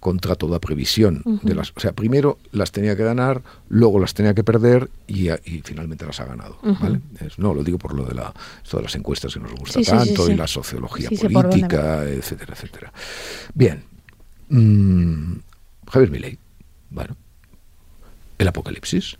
contra 0.00 0.34
toda 0.34 0.58
previsión. 0.58 1.22
de 1.42 1.54
las, 1.54 1.70
o 1.76 1.80
sea, 1.80 1.92
primero 1.92 2.38
las 2.52 2.72
tenía 2.72 2.96
que 2.96 3.04
ganar, 3.04 3.42
luego 3.68 4.00
las 4.00 4.14
tenía 4.14 4.34
que 4.34 4.42
perder 4.42 4.90
y, 5.06 5.28
finalmente 5.62 6.06
las 6.06 6.18
ha 6.20 6.24
ganado. 6.24 6.58
no, 7.36 7.54
lo 7.54 7.62
digo 7.62 7.78
por 7.78 7.94
lo 7.94 8.04
de 8.04 8.14
la, 8.14 8.32
todas 8.68 8.84
las 8.84 8.94
encuestas 8.96 9.34
que 9.34 9.40
nos 9.40 9.52
gusta 9.52 9.80
tanto 9.82 10.30
y 10.30 10.34
la 10.34 10.46
sociología 10.46 11.10
política, 11.10 12.04
etcétera, 12.04 12.54
etcétera. 12.54 12.92
Bien. 13.54 13.84
Mm, 14.48 15.34
Javier 15.86 16.10
Milei. 16.10 16.38
Bueno, 16.90 17.16
el 18.40 18.48
apocalipsis, 18.48 19.18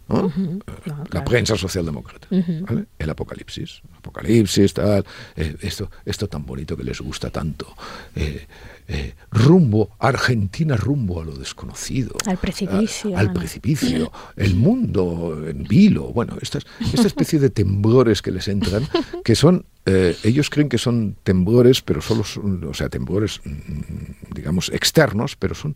la 1.11 1.25
prensa 1.27 1.55
socialdemócrata, 1.55 2.27
el 2.31 3.11
apocalipsis, 3.11 3.83
apocalipsis, 3.99 4.73
tal, 4.73 5.05
eh, 5.37 5.57
esto, 5.61 5.91
esto 6.07 6.27
tan 6.27 6.47
bonito 6.47 6.75
que 6.75 6.85
les 6.85 7.03
gusta 7.03 7.29
tanto, 7.29 7.67
eh, 8.17 8.47
eh, 8.89 9.15
rumbo, 9.31 9.91
Argentina 9.99 10.75
rumbo 10.75 11.21
a 11.21 11.25
lo 11.27 11.37
desconocido, 11.37 12.17
al 12.27 12.39
precipicio, 12.39 13.15
al 13.15 13.35
precipicio, 13.35 14.11
el 14.37 14.55
mundo 14.55 15.45
en 15.47 15.65
vilo, 15.65 16.15
bueno, 16.15 16.39
esta, 16.41 16.59
esta 16.81 17.07
especie 17.07 17.39
de 17.39 17.51
temblores 17.51 18.23
que 18.23 18.31
les 18.31 18.49
entran, 18.49 18.89
que 19.23 19.35
son 19.35 19.67
ellos 20.23 20.51
creen 20.51 20.69
que 20.69 20.79
son 20.79 21.17
temblores, 21.25 21.83
pero 21.83 22.01
solo 22.01 22.23
son, 22.23 22.63
o 22.63 22.75
sea, 22.75 22.89
temblores, 22.89 23.41
mm, 23.45 24.35
digamos, 24.35 24.69
externos, 24.69 25.35
pero 25.35 25.57
son 25.57 25.75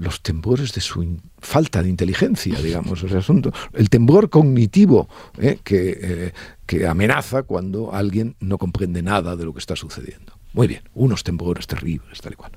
los 0.00 0.22
temblores 0.22 0.72
de 0.72 0.80
su 0.80 1.18
falta 1.38 1.82
de 1.82 1.90
inteligencia, 1.90 2.58
digamos, 2.58 3.02
ese 3.02 3.18
asunto, 3.18 3.52
el 3.74 3.90
temblor 3.90 4.30
cognitivo 4.30 5.08
¿eh? 5.38 5.58
que, 5.62 5.98
eh, 6.00 6.32
que 6.64 6.86
amenaza 6.86 7.42
cuando 7.42 7.92
alguien 7.92 8.34
no 8.40 8.56
comprende 8.56 9.02
nada 9.02 9.36
de 9.36 9.44
lo 9.44 9.52
que 9.52 9.58
está 9.58 9.76
sucediendo. 9.76 10.32
Muy 10.54 10.68
bien, 10.68 10.82
unos 10.94 11.22
temblores 11.22 11.66
terribles, 11.66 12.20
tal 12.22 12.32
y 12.32 12.36
cual. 12.36 12.52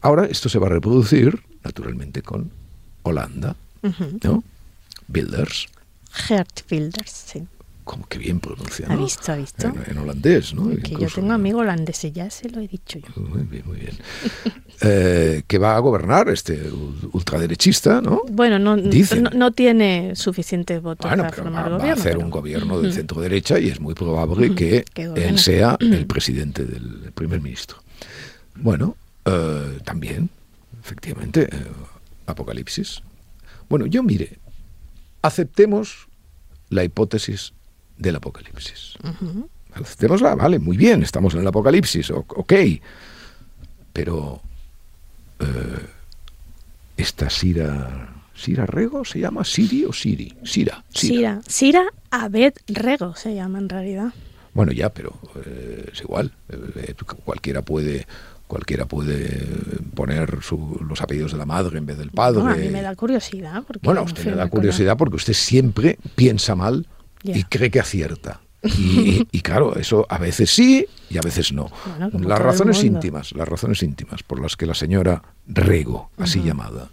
Ahora 0.00 0.26
esto 0.26 0.48
se 0.48 0.58
va 0.58 0.66
a 0.66 0.70
reproducir, 0.70 1.40
naturalmente, 1.62 2.22
con 2.22 2.50
Holanda, 3.04 3.54
¿no? 4.24 4.42
Builders. 5.06 5.68
Gert 6.10 6.68
Builders, 6.68 7.10
sí 7.10 7.46
como 7.86 8.04
que 8.08 8.18
bien 8.18 8.40
pronunciado. 8.40 8.92
Ha 8.92 8.96
visto, 8.96 9.32
ha 9.32 9.36
visto. 9.36 9.72
En, 9.86 9.96
holandés, 9.96 10.52
¿no? 10.52 10.68
Que 10.76 10.96
yo 10.98 11.06
tengo 11.06 11.32
amigo 11.32 11.60
holandés, 11.60 12.02
ya 12.12 12.28
se 12.28 12.50
lo 12.50 12.60
he 12.60 12.66
dicho 12.66 12.98
yo. 12.98 13.22
Muy 13.22 13.44
bien, 13.44 13.62
muy 13.64 13.78
bien. 13.78 13.96
Eh, 14.82 15.42
que 15.46 15.56
va 15.56 15.74
a 15.74 15.78
gobernar 15.78 16.28
este 16.28 16.70
ultraderechista, 17.12 18.02
¿no? 18.02 18.20
Bueno, 18.28 18.58
no, 18.58 18.76
no, 18.76 19.50
tiene 19.50 20.14
suficientes 20.14 20.82
votos 20.82 21.10
para 21.10 21.32
formar 21.32 21.64
va, 21.64 21.78
gobierno. 21.78 21.86
Va 21.86 21.90
a 21.90 21.94
hacer 21.94 22.18
un 22.18 22.28
gobierno 22.28 22.82
de 22.82 22.92
centro 22.92 23.22
derecha 23.22 23.58
y 23.58 23.68
es 23.68 23.80
muy 23.80 23.94
probable 23.94 24.54
que 24.54 24.84
él 24.94 25.38
sea 25.38 25.78
el 25.80 26.06
presidente 26.06 26.66
del 26.66 27.10
primer 27.14 27.40
ministro. 27.40 27.78
Bueno, 28.54 28.98
eh, 29.24 29.78
también, 29.82 30.28
efectivamente, 30.82 31.48
eh, 31.50 31.66
apocalipsis. 32.26 33.00
Bueno, 33.70 33.86
yo 33.86 34.02
mire, 34.02 34.38
aceptemos 35.22 36.06
la 36.68 36.84
hipótesis 36.84 37.54
del 37.98 38.16
apocalipsis. 38.16 38.94
vale, 40.36 40.58
muy 40.58 40.76
bien, 40.76 41.02
estamos 41.02 41.34
en 41.34 41.40
el 41.40 41.46
apocalipsis, 41.46 42.10
ok. 42.10 42.52
Pero 43.92 44.40
eh, 45.40 45.86
esta 46.96 47.30
Sira, 47.30 48.14
Sira 48.34 48.66
Rego 48.66 49.04
se 49.04 49.20
llama 49.20 49.44
Siri 49.44 49.84
o 49.84 49.92
Siri, 49.92 50.34
Sira. 50.44 50.84
Sira, 50.88 51.40
Sira 51.46 51.86
Abed 52.10 52.54
Rego 52.68 53.14
se 53.16 53.34
llama 53.34 53.58
en 53.58 53.68
realidad. 53.68 54.12
Bueno, 54.54 54.72
ya, 54.72 54.88
pero 54.90 55.18
eh, 55.44 55.90
es 55.92 56.00
igual. 56.00 56.32
Eh, 56.48 56.94
cualquiera 57.24 57.62
puede 57.62 58.06
cualquiera 58.46 58.86
puede 58.86 59.44
poner 59.94 60.38
los 60.88 61.00
apellidos 61.00 61.32
de 61.32 61.38
la 61.38 61.46
madre 61.46 61.78
en 61.78 61.86
vez 61.86 61.98
del 61.98 62.10
padre. 62.10 62.42
a 62.42 62.54
mí 62.54 62.68
me 62.68 62.80
da 62.80 62.94
curiosidad. 62.94 63.64
Porque 63.66 63.84
bueno, 63.84 64.04
usted 64.04 64.24
me 64.24 64.36
da 64.36 64.48
curiosidad 64.48 64.96
porque 64.96 65.16
usted 65.16 65.32
siempre 65.32 65.98
piensa 66.14 66.54
mal 66.54 66.86
y 67.26 67.44
cree 67.44 67.70
que 67.70 67.80
acierta. 67.80 68.40
Y, 68.62 69.40
claro, 69.42 69.76
eso 69.76 70.06
a 70.08 70.18
veces 70.18 70.50
sí 70.50 70.86
y 71.08 71.18
a 71.18 71.20
veces 71.20 71.52
no. 71.52 71.70
las 72.12 72.38
razones 72.38 72.82
íntimas, 72.82 73.32
las 73.32 73.48
razones 73.48 73.82
íntimas 73.82 74.22
por 74.22 74.40
las 74.40 74.56
que 74.56 74.66
la 74.66 74.74
señora 74.74 75.22
Rego, 75.46 76.10
así 76.18 76.42
llamada, 76.42 76.88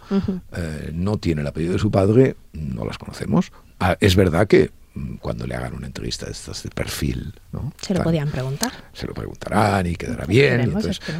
eh, 0.56 0.92
no 0.94 1.18
tiene 1.18 1.42
el 1.42 1.48
apellido 1.48 1.74
de 1.74 1.80
su 1.80 1.90
padre, 1.90 2.36
no 2.54 2.86
las 2.86 2.98
conocemos. 2.98 3.52
Ah, 3.80 3.98
es 4.00 4.16
verdad 4.16 4.48
que 4.48 4.72
mm, 4.94 5.16
cuando 5.16 5.48
le 5.48 5.56
hagan 5.56 5.74
una 5.74 5.88
entrevista 5.88 6.28
de 6.28 6.34
estas 6.34 6.64
de 6.64 6.70
perfil, 6.70 7.34
¿no? 7.52 7.74
Se 7.82 7.94
lo 7.94 8.04
podían 8.04 8.30
preguntar. 8.30 8.72
Se 8.94 9.08
lo 9.08 9.14
preguntarán 9.14 9.88
y 9.88 9.96
quedará 9.96 10.26
bien. 10.26 10.74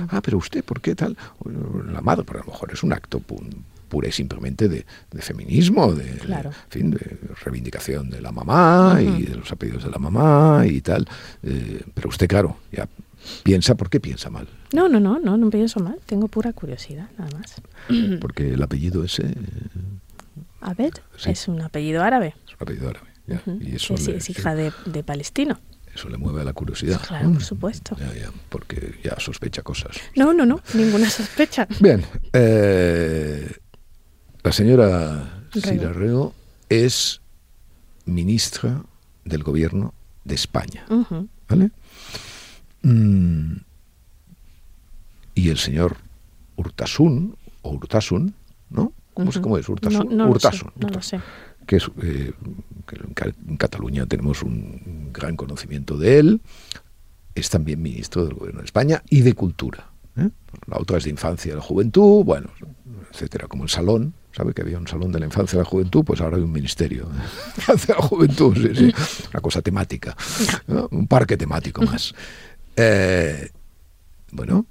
ah, 0.10 0.22
pero 0.22 0.38
usted, 0.38 0.64
¿por 0.64 0.82
qué 0.82 0.96
tal? 0.96 1.18
La 1.92 2.02
madre, 2.02 2.24
por 2.24 2.38
a 2.38 2.40
lo 2.42 2.46
mejor 2.46 2.72
es 2.72 2.84
un 2.84 2.94
acto 2.94 3.20
pura 3.94 4.08
y 4.08 4.12
simplemente 4.12 4.68
de, 4.68 4.86
feminismo, 5.20 5.94
de, 5.94 6.20
fin, 6.68 6.90
de 6.90 7.20
reivindicación 7.46 8.10
de 8.10 8.22
la 8.22 8.32
mamá 8.32 8.98
y 9.00 9.22
de 9.22 9.36
los 9.36 9.52
apellidos 9.52 9.84
de 9.84 9.92
la 9.92 10.00
mamá 10.00 10.66
y 10.66 10.82
tal. 10.82 11.08
Eh, 11.44 11.84
pero 11.94 12.10
usted, 12.10 12.28
claro, 12.28 12.58
ya 12.72 12.88
piensa, 13.44 13.76
¿por 13.76 13.92
qué 13.92 14.00
piensa 14.00 14.32
mal? 14.32 14.48
No, 14.72 14.90
no, 14.90 15.00
no, 15.00 15.20
no, 15.20 15.38
no 15.38 15.50
pienso 15.52 15.80
mal. 15.80 16.00
Tengo 16.08 16.28
pura 16.28 16.54
curiosidad, 16.54 17.08
nada 17.20 17.30
más. 17.38 17.62
Porque 18.20 18.56
el 18.56 18.64
apellido 18.64 19.04
ese... 19.04 19.36
Abed 20.60 20.94
es 21.28 21.48
un 21.48 21.62
apellido 21.62 22.02
árabe. 22.02 22.34
Es 22.48 22.54
un 22.56 22.62
apellido 22.62 22.90
árabe. 22.90 23.10
y 23.62 23.76
eso 23.76 23.94
es 23.94 24.28
hija 24.28 24.56
de, 24.56 24.72
de 24.88 25.04
palestino. 25.04 25.60
Eso 25.94 26.10
le 26.10 26.18
mueve 26.18 26.42
a 26.42 26.44
la 26.44 26.54
curiosidad. 26.54 27.00
Claro, 27.06 27.32
por 27.32 27.44
supuesto. 27.44 27.96
porque 28.50 28.96
ya 29.04 29.20
sospecha 29.20 29.62
cosas. 29.62 29.96
No, 30.16 30.34
no, 30.34 30.46
no, 30.46 30.62
ninguna 30.74 31.10
sospecha. 31.10 31.68
Bien, 31.80 32.04
eh, 32.34 33.58
la 34.44 34.52
señora 34.52 35.46
Sira 35.54 35.94
Rego 35.94 36.34
es 36.70 37.22
ministra 38.06 38.84
del 39.26 39.44
gobierno 39.44 39.94
de 40.26 40.36
España. 40.36 40.86
¿Vale? 41.48 41.72
Mm, 42.82 43.56
y 45.36 45.50
el 45.50 45.58
señor 45.58 45.98
Urtasun, 46.56 47.36
o 47.62 47.72
Urtasun, 47.72 48.34
¿no? 48.70 48.92
¿Cómo, 49.14 49.58
es 49.58 49.70
Urtasun? 49.70 50.22
Urtasun. 50.22 50.72
no 50.76 50.90
lo 50.90 51.02
sé. 51.02 51.20
Que, 51.66 51.78
es, 51.78 51.90
eh, 52.02 52.34
en 53.48 53.58
Cataluña 53.58 54.06
tenemos 54.06 54.44
un 54.44 55.12
gran 55.14 55.38
conocimiento 55.38 55.98
de 55.98 56.20
él, 56.20 56.42
es 57.36 57.50
también 57.50 57.82
ministro 57.82 58.26
del 58.26 58.34
Gobierno 58.34 58.60
de 58.60 58.66
España 58.66 59.02
y 59.10 59.22
de 59.22 59.34
Cultura. 59.34 59.90
¿eh? 60.18 60.30
La 60.68 60.78
otra 60.78 60.98
es 60.98 61.06
de 61.06 61.12
Infancia 61.12 61.54
y 61.54 61.56
la 61.56 61.62
Juventud, 61.62 62.26
bueno, 62.26 62.50
etcétera, 63.12 63.48
como 63.48 63.64
el 63.64 63.70
Salón, 63.70 64.14
¿Sabe 64.36 64.54
que 64.54 64.64
había 64.64 64.80
un 64.80 64.88
salón 64.88 65.12
de 65.12 65.20
la 65.20 65.26
infancia 65.28 65.58
y 65.58 65.60
la 65.60 65.66
juventud? 65.66 66.04
Pues 66.04 66.20
ahora 66.20 66.38
hay 66.38 66.44
un 66.44 66.52
ministerio 66.52 67.08
de 67.68 67.94
la 67.94 68.02
juventud, 68.02 68.56
sí, 68.56 68.76
sí. 68.76 68.94
Una 69.32 69.42
cosa 69.42 69.62
temática, 69.62 70.16
un 70.92 71.08
parque 71.08 71.38
temático 71.38 71.84
más. 71.84 72.14
Eh, 72.76 73.52
bueno, 74.32 74.66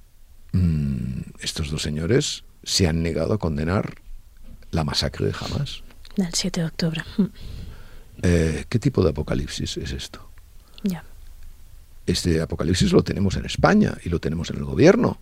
mm, 0.53 1.21
estos 1.41 1.71
dos 1.71 1.81
señores 1.81 2.45
se 2.65 2.89
han 2.89 3.03
negado 3.03 3.35
a 3.35 3.39
condenar 3.39 3.95
la 4.73 4.83
masacre 4.83 5.27
de 5.27 5.35
Hamas. 5.41 5.83
Del 6.17 6.35
7 6.35 6.61
de 6.61 6.67
octubre. 6.67 7.03
Eh, 8.23 8.65
¿Qué 8.69 8.79
tipo 8.79 9.03
de 9.03 9.11
apocalipsis 9.11 9.77
es 9.77 9.93
esto? 9.93 10.29
Ya. 10.83 11.05
Este 12.07 12.41
apocalipsis 12.41 12.93
lo 12.93 13.03
tenemos 13.03 13.37
en 13.37 13.47
España 13.47 13.97
y 14.05 14.09
lo 14.09 14.19
tenemos 14.19 14.51
en 14.51 14.57
el 14.57 14.65
gobierno. 14.65 15.19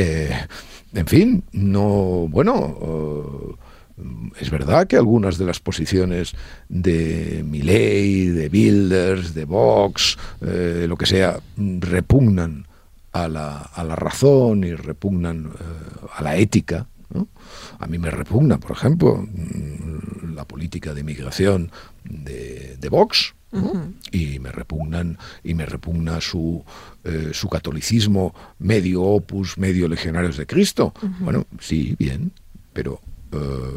Eh, 0.00 0.30
en 0.94 1.06
fin, 1.08 1.42
no, 1.50 2.28
bueno, 2.28 3.56
eh, 3.98 4.34
es 4.40 4.48
verdad 4.48 4.86
que 4.86 4.94
algunas 4.94 5.38
de 5.38 5.44
las 5.44 5.58
posiciones 5.58 6.34
de 6.68 7.44
Milley, 7.44 8.28
de 8.28 8.48
Bilders, 8.48 9.34
de 9.34 9.44
Vox, 9.44 10.16
eh, 10.40 10.86
lo 10.88 10.96
que 10.96 11.06
sea, 11.06 11.40
repugnan 11.56 12.68
a 13.10 13.26
la, 13.26 13.58
a 13.58 13.82
la 13.82 13.96
razón 13.96 14.62
y 14.62 14.72
repugnan 14.72 15.50
a 16.14 16.22
la 16.22 16.36
ética. 16.36 16.86
A 17.80 17.86
mí 17.88 17.98
me 17.98 18.12
repugna, 18.12 18.58
por 18.58 18.72
ejemplo, 18.72 19.16
mm, 19.16 20.34
la 20.36 20.44
política 20.44 20.94
de 20.94 21.02
migración 21.02 21.72
de, 22.08 22.76
de 22.78 22.88
Vox, 22.88 23.34
y 24.12 24.38
me 24.40 24.52
repugnan 24.52 25.18
y 25.42 25.54
me 25.54 25.64
repugna 25.64 26.20
su 26.20 26.62
eh, 27.04 27.30
su 27.32 27.48
catolicismo 27.48 28.34
medio 28.58 29.02
opus 29.02 29.56
medio 29.56 29.88
legionarios 29.88 30.36
de 30.36 30.46
Cristo. 30.46 30.92
Bueno 31.20 31.46
sí 31.58 31.96
bien 31.98 32.32
pero 32.74 33.00
eh, 33.32 33.76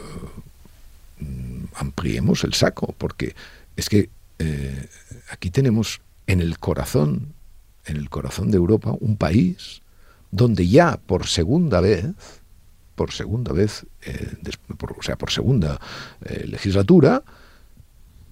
mm, 1.19 1.63
ampliemos 1.75 2.43
el 2.43 2.53
saco 2.53 2.93
porque 2.97 3.33
es 3.77 3.87
que 3.87 4.09
eh, 4.39 4.89
aquí 5.29 5.49
tenemos 5.51 6.01
en 6.27 6.41
el 6.41 6.59
corazón 6.59 7.33
en 7.85 7.95
el 7.95 8.09
corazón 8.09 8.51
de 8.51 8.57
Europa 8.57 8.93
un 8.99 9.15
país 9.15 9.81
donde 10.31 10.67
ya 10.67 10.97
por 10.97 11.27
segunda 11.27 11.79
vez 11.79 12.05
por 12.95 13.13
segunda 13.13 13.53
vez, 13.53 13.85
o 14.97 15.01
sea, 15.01 15.15
por 15.15 15.31
segunda 15.31 15.79
legislatura, 16.45 17.23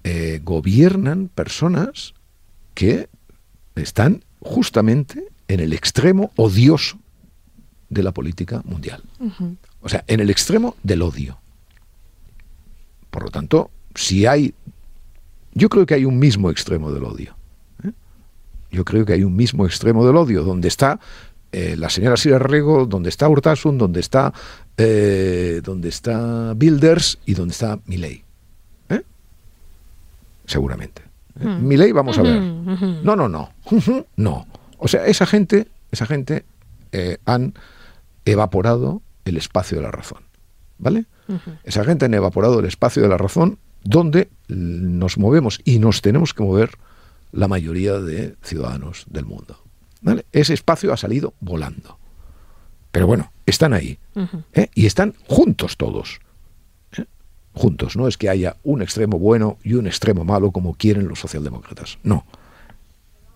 eh, 0.02 0.40
gobiernan 0.42 1.28
personas 1.28 2.14
que 2.74 3.08
están 3.74 4.24
justamente 4.40 5.26
en 5.48 5.60
el 5.60 5.72
extremo 5.72 6.30
odioso 6.36 6.98
de 7.90 8.02
la 8.02 8.12
política 8.12 8.62
mundial. 8.64 9.02
O 9.82 9.88
sea, 9.88 10.04
en 10.06 10.20
el 10.20 10.30
extremo 10.30 10.76
del 10.82 11.02
odio. 11.02 11.38
Por 13.10 13.24
lo 13.24 13.30
tanto, 13.30 13.70
si 13.94 14.26
hay... 14.26 14.54
Yo 15.52 15.68
creo 15.68 15.84
que 15.84 15.94
hay 15.94 16.04
un 16.04 16.18
mismo 16.18 16.50
extremo 16.50 16.92
del 16.92 17.04
odio. 17.04 17.36
¿eh? 17.82 17.92
Yo 18.70 18.84
creo 18.84 19.04
que 19.04 19.12
hay 19.12 19.24
un 19.24 19.34
mismo 19.34 19.66
extremo 19.66 20.06
del 20.06 20.16
odio, 20.16 20.44
donde 20.44 20.68
está 20.68 21.00
eh, 21.52 21.74
la 21.76 21.90
señora 21.90 22.16
Sira 22.16 22.38
Rego, 22.38 22.86
donde 22.86 23.10
está 23.10 23.28
Urtasun, 23.28 23.76
donde 23.76 24.00
está, 24.00 24.32
donde 24.76 25.88
está 25.88 26.54
Bilders 26.54 27.18
y 27.26 27.34
donde 27.34 27.52
está 27.52 27.80
Milley 27.84 28.24
seguramente. 30.50 31.02
Hmm. 31.38 31.66
Mi 31.66 31.76
ley, 31.76 31.92
vamos 31.92 32.18
a 32.18 32.22
ver. 32.22 32.40
No, 32.40 33.16
no, 33.16 33.28
no. 33.28 33.50
no. 34.16 34.46
O 34.78 34.88
sea, 34.88 35.06
esa 35.06 35.26
gente, 35.26 35.68
esa 35.90 36.06
gente 36.06 36.44
eh, 36.92 37.18
han 37.24 37.54
evaporado 38.24 39.02
el 39.24 39.36
espacio 39.36 39.78
de 39.78 39.84
la 39.84 39.90
razón. 39.90 40.24
¿Vale? 40.78 41.04
Esa 41.62 41.84
gente 41.84 42.06
han 42.06 42.14
evaporado 42.14 42.58
el 42.58 42.64
espacio 42.64 43.02
de 43.02 43.08
la 43.08 43.18
razón 43.18 43.58
donde 43.84 44.30
nos 44.48 45.18
movemos 45.18 45.60
y 45.64 45.78
nos 45.78 46.02
tenemos 46.02 46.34
que 46.34 46.42
mover 46.42 46.70
la 47.32 47.46
mayoría 47.46 48.00
de 48.00 48.34
ciudadanos 48.42 49.04
del 49.08 49.26
mundo. 49.26 49.62
¿Vale? 50.00 50.24
Ese 50.32 50.54
espacio 50.54 50.92
ha 50.92 50.96
salido 50.96 51.34
volando. 51.38 51.98
Pero 52.90 53.06
bueno, 53.06 53.30
están 53.46 53.74
ahí. 53.74 53.98
¿eh? 54.54 54.70
Y 54.74 54.86
están 54.86 55.14
juntos 55.28 55.76
todos 55.76 56.20
juntos. 57.60 57.94
No 57.96 58.08
es 58.08 58.16
que 58.16 58.28
haya 58.28 58.56
un 58.64 58.80
extremo 58.80 59.18
bueno 59.18 59.58
y 59.62 59.74
un 59.74 59.86
extremo 59.86 60.24
malo 60.24 60.50
como 60.50 60.74
quieren 60.74 61.06
los 61.08 61.20
socialdemócratas. 61.20 61.98
No. 62.02 62.24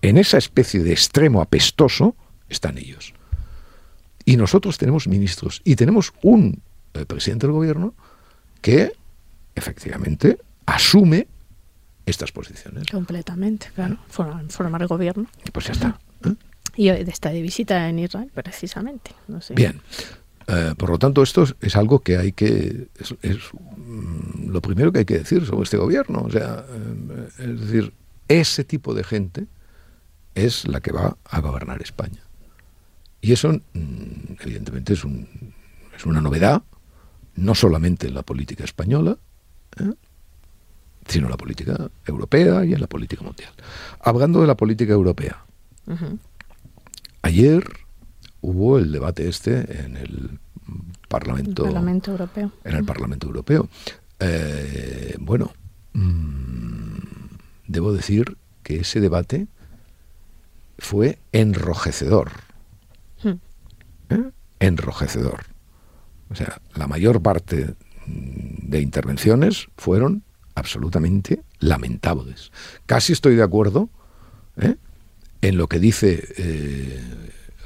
En 0.01 0.17
esa 0.17 0.37
especie 0.37 0.81
de 0.83 0.91
extremo 0.91 1.41
apestoso 1.41 2.15
están 2.49 2.77
ellos. 2.77 3.13
Y 4.25 4.37
nosotros 4.37 4.77
tenemos 4.79 5.07
ministros 5.07 5.61
y 5.63 5.75
tenemos 5.75 6.11
un 6.23 6.61
eh, 6.95 7.05
presidente 7.05 7.45
del 7.45 7.53
gobierno 7.53 7.93
que 8.61 8.93
efectivamente 9.53 10.39
asume 10.65 11.27
estas 12.07 12.31
posiciones. 12.31 12.87
Completamente, 12.87 13.67
claro. 13.75 13.97
Formar 14.09 14.81
el 14.81 14.87
gobierno. 14.87 15.27
Pues 15.51 15.67
ya 15.67 15.73
está. 15.73 15.99
¿eh? 16.25 16.33
Y 16.75 16.89
está 16.89 17.29
de 17.29 17.41
visita 17.41 17.87
en 17.87 17.99
Israel, 17.99 18.31
precisamente. 18.33 19.11
No 19.27 19.39
sé. 19.41 19.53
Bien. 19.53 19.81
Eh, 20.47 20.75
por 20.77 20.89
lo 20.91 20.99
tanto, 20.99 21.23
esto 21.23 21.45
es, 21.59 21.75
algo 21.75 21.99
que 21.99 22.17
hay 22.17 22.31
que. 22.31 22.87
Es, 22.99 23.13
mm, 23.53 24.49
lo 24.49 24.61
primero 24.61 24.91
que 24.91 24.99
hay 24.99 25.05
que 25.05 25.19
decir 25.19 25.45
sobre 25.45 25.63
este 25.63 25.77
gobierno. 25.77 26.21
O 26.21 26.29
sea, 26.29 26.65
eh, 26.69 27.29
es 27.39 27.61
decir, 27.61 27.93
ese 28.27 28.63
tipo 28.63 28.93
de 28.93 29.03
gente 29.03 29.47
es 30.35 30.67
la 30.67 30.81
que 30.81 30.91
va 30.91 31.17
a 31.25 31.41
gobernar 31.41 31.81
España. 31.81 32.21
Y 33.21 33.31
eso, 33.31 33.49
mm, 33.53 34.35
evidentemente, 34.41 34.93
es, 34.93 35.03
un, 35.03 35.27
es 35.95 36.05
una 36.05 36.21
novedad, 36.21 36.61
no 37.35 37.55
solamente 37.55 38.07
en 38.07 38.13
la 38.13 38.21
política 38.21 38.63
española, 38.63 39.17
¿eh? 39.79 39.93
sino 41.07 41.25
en 41.25 41.31
la 41.31 41.37
política 41.37 41.89
europea 42.05 42.65
y 42.65 42.73
en 42.73 42.81
la 42.81 42.87
política 42.87 43.23
mundial. 43.23 43.51
Hablando 43.99 44.41
de 44.41 44.47
la 44.47 44.55
política 44.55 44.93
europea, 44.93 45.43
ayer 47.21 47.63
hubo 48.45 48.77
el 48.77 48.91
debate 48.91 49.27
este 49.27 49.83
en 49.83 49.97
el 49.97 50.39
Parlamento, 51.07 51.65
Europeo. 52.11 52.51
En 52.63 52.75
el 52.75 52.85
Parlamento 52.85 53.27
Europeo. 53.27 53.69
Eh, 54.19 55.15
bueno, 55.19 55.51
mm, 55.93 56.97
debo 57.67 57.93
decir 57.93 58.37
que 58.63 58.77
ese 58.77 58.99
debate 58.99 59.47
fue 60.77 61.17
enrojecedor. 61.31 62.31
Hmm. 63.23 63.39
¿Eh? 64.09 64.31
Enrojecedor. 64.59 65.45
O 66.29 66.35
sea, 66.35 66.61
la 66.75 66.87
mayor 66.87 67.21
parte 67.21 67.75
mm, 68.05 68.69
de 68.69 68.81
intervenciones 68.81 69.67
fueron 69.77 70.23
absolutamente 70.53 71.41
lamentables. 71.59 72.51
Casi 72.85 73.13
estoy 73.13 73.35
de 73.35 73.43
acuerdo 73.43 73.89
¿eh? 74.57 74.75
en 75.41 75.57
lo 75.57 75.67
que 75.67 75.79
dice 75.79 76.23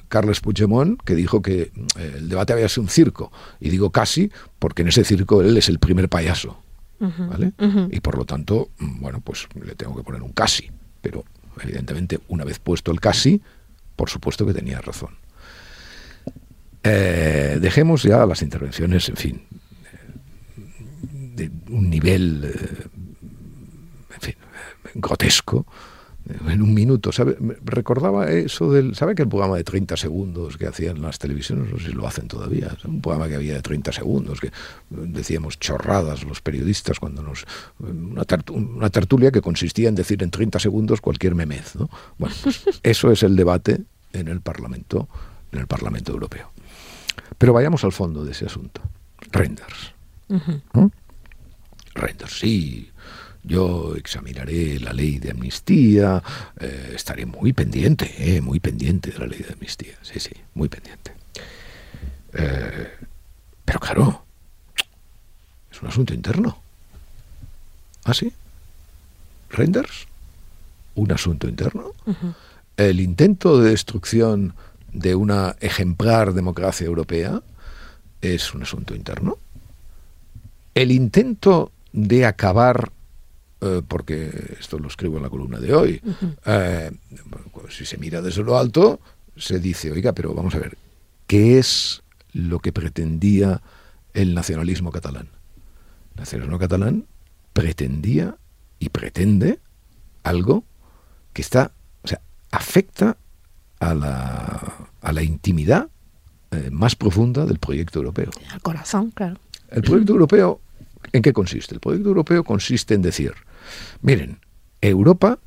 Carles 0.09 0.41
Puigdemont, 0.41 1.01
que 1.03 1.15
dijo 1.15 1.41
que 1.41 1.71
eh, 1.97 2.13
el 2.17 2.27
debate 2.27 2.53
había 2.53 2.67
sido 2.67 2.83
un 2.83 2.89
circo. 2.89 3.31
Y 3.59 3.69
digo 3.69 3.91
casi 3.91 4.31
porque 4.57 4.81
en 4.81 4.89
ese 4.89 5.05
circo 5.05 5.41
él 5.41 5.55
es 5.55 5.69
el 5.69 5.79
primer 5.79 6.09
payaso. 6.09 6.61
¿vale? 6.99 7.53
Y 7.91 8.01
por 8.01 8.17
lo 8.17 8.25
tanto, 8.25 8.71
mm, 8.77 8.99
bueno, 8.99 9.21
pues 9.21 9.47
le 9.63 9.73
tengo 9.75 9.95
que 9.95 10.03
poner 10.03 10.21
un 10.21 10.33
casi. 10.33 10.69
Pero 11.01 11.23
evidentemente, 11.61 12.19
una 12.27 12.43
vez 12.43 12.59
puesto 12.59 12.91
el 12.91 12.99
casi, 12.99 13.41
por 13.95 14.09
supuesto 14.09 14.45
que 14.45 14.53
tenía 14.53 14.81
razón. 14.81 15.15
Eh, 16.83 17.57
dejemos 17.61 18.03
ya 18.03 18.25
las 18.25 18.41
intervenciones, 18.41 19.09
en 19.09 19.15
fin, 19.15 19.41
de 21.35 21.51
un 21.69 21.89
nivel, 21.89 22.43
eh, 22.45 22.87
en 24.15 24.21
fin, 24.21 24.35
grotesco, 24.95 25.65
en 26.47 26.61
un 26.61 26.73
minuto. 26.73 27.11
¿sabe? 27.11 27.37
Recordaba 27.63 28.29
eso 28.29 28.71
del. 28.71 28.95
¿Sabe 28.95 29.15
que 29.15 29.23
el 29.23 29.29
programa 29.29 29.57
de 29.57 29.63
30 29.63 29.97
segundos 29.97 30.57
que 30.57 30.67
hacían 30.67 31.01
las 31.01 31.19
televisiones? 31.19 31.71
No 31.71 31.79
sé 31.79 31.87
si 31.87 31.91
lo 31.93 32.07
hacen 32.07 32.27
todavía. 32.27 32.75
Un 32.85 33.01
programa 33.01 33.27
que 33.27 33.35
había 33.35 33.55
de 33.55 33.61
30 33.61 33.91
segundos, 33.91 34.39
que 34.39 34.51
decíamos 34.89 35.59
chorradas 35.59 36.23
los 36.23 36.41
periodistas 36.41 36.99
cuando 36.99 37.23
nos. 37.23 37.45
Una, 37.79 38.23
una 38.51 38.89
tertulia 38.89 39.31
que 39.31 39.41
consistía 39.41 39.89
en 39.89 39.95
decir 39.95 40.21
en 40.23 40.31
30 40.31 40.59
segundos 40.59 41.01
cualquier 41.01 41.35
memez. 41.35 41.75
¿no? 41.75 41.89
Bueno, 42.17 42.35
pues 42.43 42.63
eso 42.83 43.11
es 43.11 43.23
el 43.23 43.35
debate 43.35 43.81
en 44.13 44.27
el 44.27 44.41
Parlamento, 44.41 45.07
en 45.51 45.59
el 45.59 45.67
Parlamento 45.67 46.11
Europeo. 46.11 46.51
Pero 47.37 47.53
vayamos 47.53 47.83
al 47.83 47.91
fondo 47.91 48.23
de 48.23 48.31
ese 48.31 48.45
asunto. 48.45 48.81
Renders. 49.31 49.93
Renders, 51.95 52.39
sí 52.39 52.91
yo 53.43 53.95
examinaré 53.95 54.79
la 54.79 54.93
ley 54.93 55.19
de 55.19 55.31
amnistía, 55.31 56.21
eh, 56.59 56.93
estaré 56.95 57.25
muy 57.25 57.53
pendiente, 57.53 58.13
eh, 58.17 58.41
muy 58.41 58.59
pendiente 58.59 59.11
de 59.11 59.19
la 59.19 59.27
ley 59.27 59.39
de 59.39 59.53
amnistía, 59.53 59.95
sí, 60.01 60.19
sí, 60.19 60.31
muy 60.53 60.69
pendiente. 60.69 61.13
Eh, 62.33 62.89
pero 63.65 63.79
claro, 63.79 64.25
es 65.71 65.81
un 65.81 65.87
asunto 65.87 66.13
interno. 66.13 66.61
¿Ah, 68.03 68.13
sí? 68.13 68.31
¿Renders? 69.49 70.07
¿Un 70.95 71.11
asunto 71.11 71.47
interno? 71.47 71.91
El 72.77 72.99
intento 72.99 73.61
de 73.61 73.71
destrucción 73.71 74.53
de 74.91 75.15
una 75.15 75.55
ejemplar 75.59 76.33
democracia 76.33 76.85
europea 76.85 77.41
es 78.21 78.53
un 78.53 78.63
asunto 78.63 78.95
interno. 78.95 79.37
El 80.75 80.91
intento 80.91 81.71
de 81.93 82.25
acabar 82.25 82.91
eh, 83.61 83.81
porque 83.87 84.57
esto 84.59 84.79
lo 84.79 84.87
escribo 84.87 85.17
en 85.17 85.23
la 85.23 85.29
columna 85.29 85.59
de 85.59 85.73
hoy, 85.73 86.01
eh, 86.45 86.91
si 87.69 87.85
se 87.85 87.97
mira 87.97 88.21
desde 88.21 88.43
lo 88.43 88.57
alto, 88.57 88.99
se 89.35 89.59
dice, 89.59 89.91
oiga, 89.91 90.13
pero 90.13 90.33
vamos 90.33 90.55
a 90.55 90.59
ver, 90.59 90.77
¿qué 91.27 91.59
es 91.59 92.01
lo 92.33 92.59
que 92.59 92.71
pretendía 92.71 93.61
el 94.13 94.33
nacionalismo 94.33 94.91
catalán? 94.91 95.29
El 96.15 96.21
nacionalismo 96.21 96.59
catalán 96.59 97.05
pretendía 97.53 98.37
y 98.79 98.89
pretende 98.89 99.59
algo 100.23 100.63
que 101.33 101.41
está, 101.41 101.71
o 102.03 102.07
sea, 102.07 102.21
afecta 102.51 103.17
a 103.79 103.93
la, 103.93 104.89
a 105.01 105.11
la 105.11 105.23
intimidad 105.23 105.89
eh, 106.51 106.69
más 106.71 106.95
profunda 106.95 107.45
del 107.45 107.59
proyecto 107.59 107.99
europeo. 107.99 108.29
Al 108.51 108.61
corazón, 108.61 109.11
claro. 109.11 109.37
El 109.69 109.83
proyecto 109.83 110.13
europeo, 110.13 110.61
¿en 111.13 111.21
qué 111.21 111.31
consiste? 111.31 111.75
El 111.75 111.79
proyecto 111.79 112.09
europeo 112.09 112.43
consiste 112.43 112.95
en 112.95 113.01
decir, 113.01 113.33
Miren, 114.01 114.39
Europa 114.81 115.39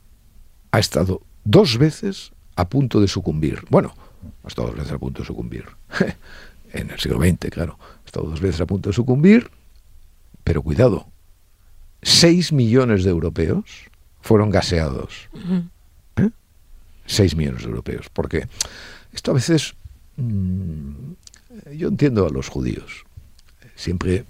ha 0.70 0.78
estado 0.78 1.22
dos 1.44 1.78
veces 1.78 2.32
a 2.56 2.68
punto 2.68 3.00
de 3.00 3.08
sucumbir. 3.08 3.64
Bueno, 3.70 3.94
ha 4.44 4.48
estado 4.48 4.68
dos 4.68 4.76
veces 4.76 4.92
a 4.92 4.98
punto 4.98 5.22
de 5.22 5.26
sucumbir. 5.26 5.64
en 6.72 6.90
el 6.90 6.98
siglo 6.98 7.18
XX, 7.18 7.50
claro. 7.50 7.78
Ha 8.02 8.06
estado 8.06 8.28
dos 8.28 8.40
veces 8.40 8.60
a 8.60 8.66
punto 8.66 8.90
de 8.90 8.94
sucumbir, 8.94 9.50
pero 10.44 10.62
cuidado, 10.62 11.06
seis 12.02 12.52
millones 12.52 13.04
de 13.04 13.10
europeos 13.10 13.90
fueron 14.22 14.50
gaseados. 14.50 15.28
¿Eh? 16.16 16.30
6 17.06 17.36
millones 17.36 17.62
de 17.62 17.68
europeos. 17.68 18.08
Porque 18.10 18.48
esto 19.12 19.32
a 19.32 19.34
veces... 19.34 19.74
Mm, 20.16 21.12
yo 21.76 21.88
entiendo 21.88 22.26
a 22.26 22.30
los 22.30 22.48
judíos. 22.48 23.04
Siempre 23.74 24.24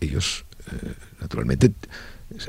ellos, 0.00 0.44
eh, 0.70 0.94
naturalmente, 1.20 1.72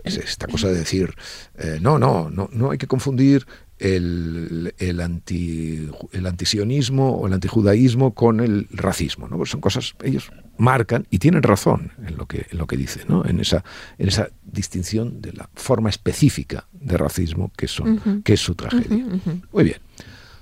esta 0.04 0.48
cosa 0.48 0.68
de 0.68 0.76
decir, 0.76 1.14
eh, 1.58 1.80
no, 1.82 2.00
no, 2.00 2.30
no, 2.30 2.50
no 2.52 2.72
hay 2.72 2.78
que 2.78 2.88
confundir 2.88 3.46
el, 3.80 4.74
el, 4.78 5.00
anti, 5.00 5.90
el 6.12 6.26
antisionismo 6.26 7.12
o 7.12 7.28
el 7.28 7.34
antijudaísmo 7.34 8.14
con 8.14 8.42
el 8.42 8.68
racismo. 8.72 9.28
¿no? 9.28 9.38
Pues 9.38 9.50
son 9.50 9.62
cosas, 9.62 9.96
ellos 10.04 10.32
marcan 10.58 11.08
y 11.10 11.20
tienen 11.20 11.44
razón 11.44 11.94
en 12.06 12.18
lo 12.18 12.28
que, 12.28 12.46
en 12.52 12.58
lo 12.58 12.68
que 12.68 12.78
dicen, 12.78 13.04
¿no? 13.08 13.26
en, 13.26 13.40
esa, 13.40 13.64
en 13.98 14.10
esa 14.10 14.30
distinción 14.44 15.22
de 15.22 15.34
la 15.34 15.50
forma 15.56 15.90
específica 15.90 16.68
de 16.74 16.98
racismo 16.98 17.52
que, 17.56 17.68
son, 17.68 18.22
que 18.24 18.34
es 18.34 18.42
su 18.42 18.56
tragedia. 18.56 19.06
Muy 19.52 19.64
bien. 19.64 19.78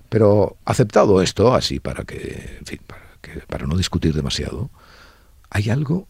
Pero 0.09 0.57
aceptado 0.65 1.21
esto, 1.21 1.53
así 1.53 1.79
para 1.79 2.03
que, 2.03 2.57
en 2.59 2.65
fin, 2.65 2.79
para, 2.87 3.03
que, 3.21 3.41
para 3.41 3.67
no 3.67 3.77
discutir 3.77 4.13
demasiado, 4.13 4.71
hay 5.49 5.69
algo 5.69 6.07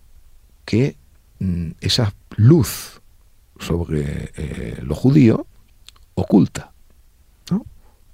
que 0.65 0.95
mm, 1.39 1.71
esa 1.81 2.13
luz 2.35 2.96
sobre 3.59 4.31
eh, 4.35 4.79
lo 4.81 4.95
judío 4.95 5.45
oculta. 6.15 6.71
¿no? 7.51 7.65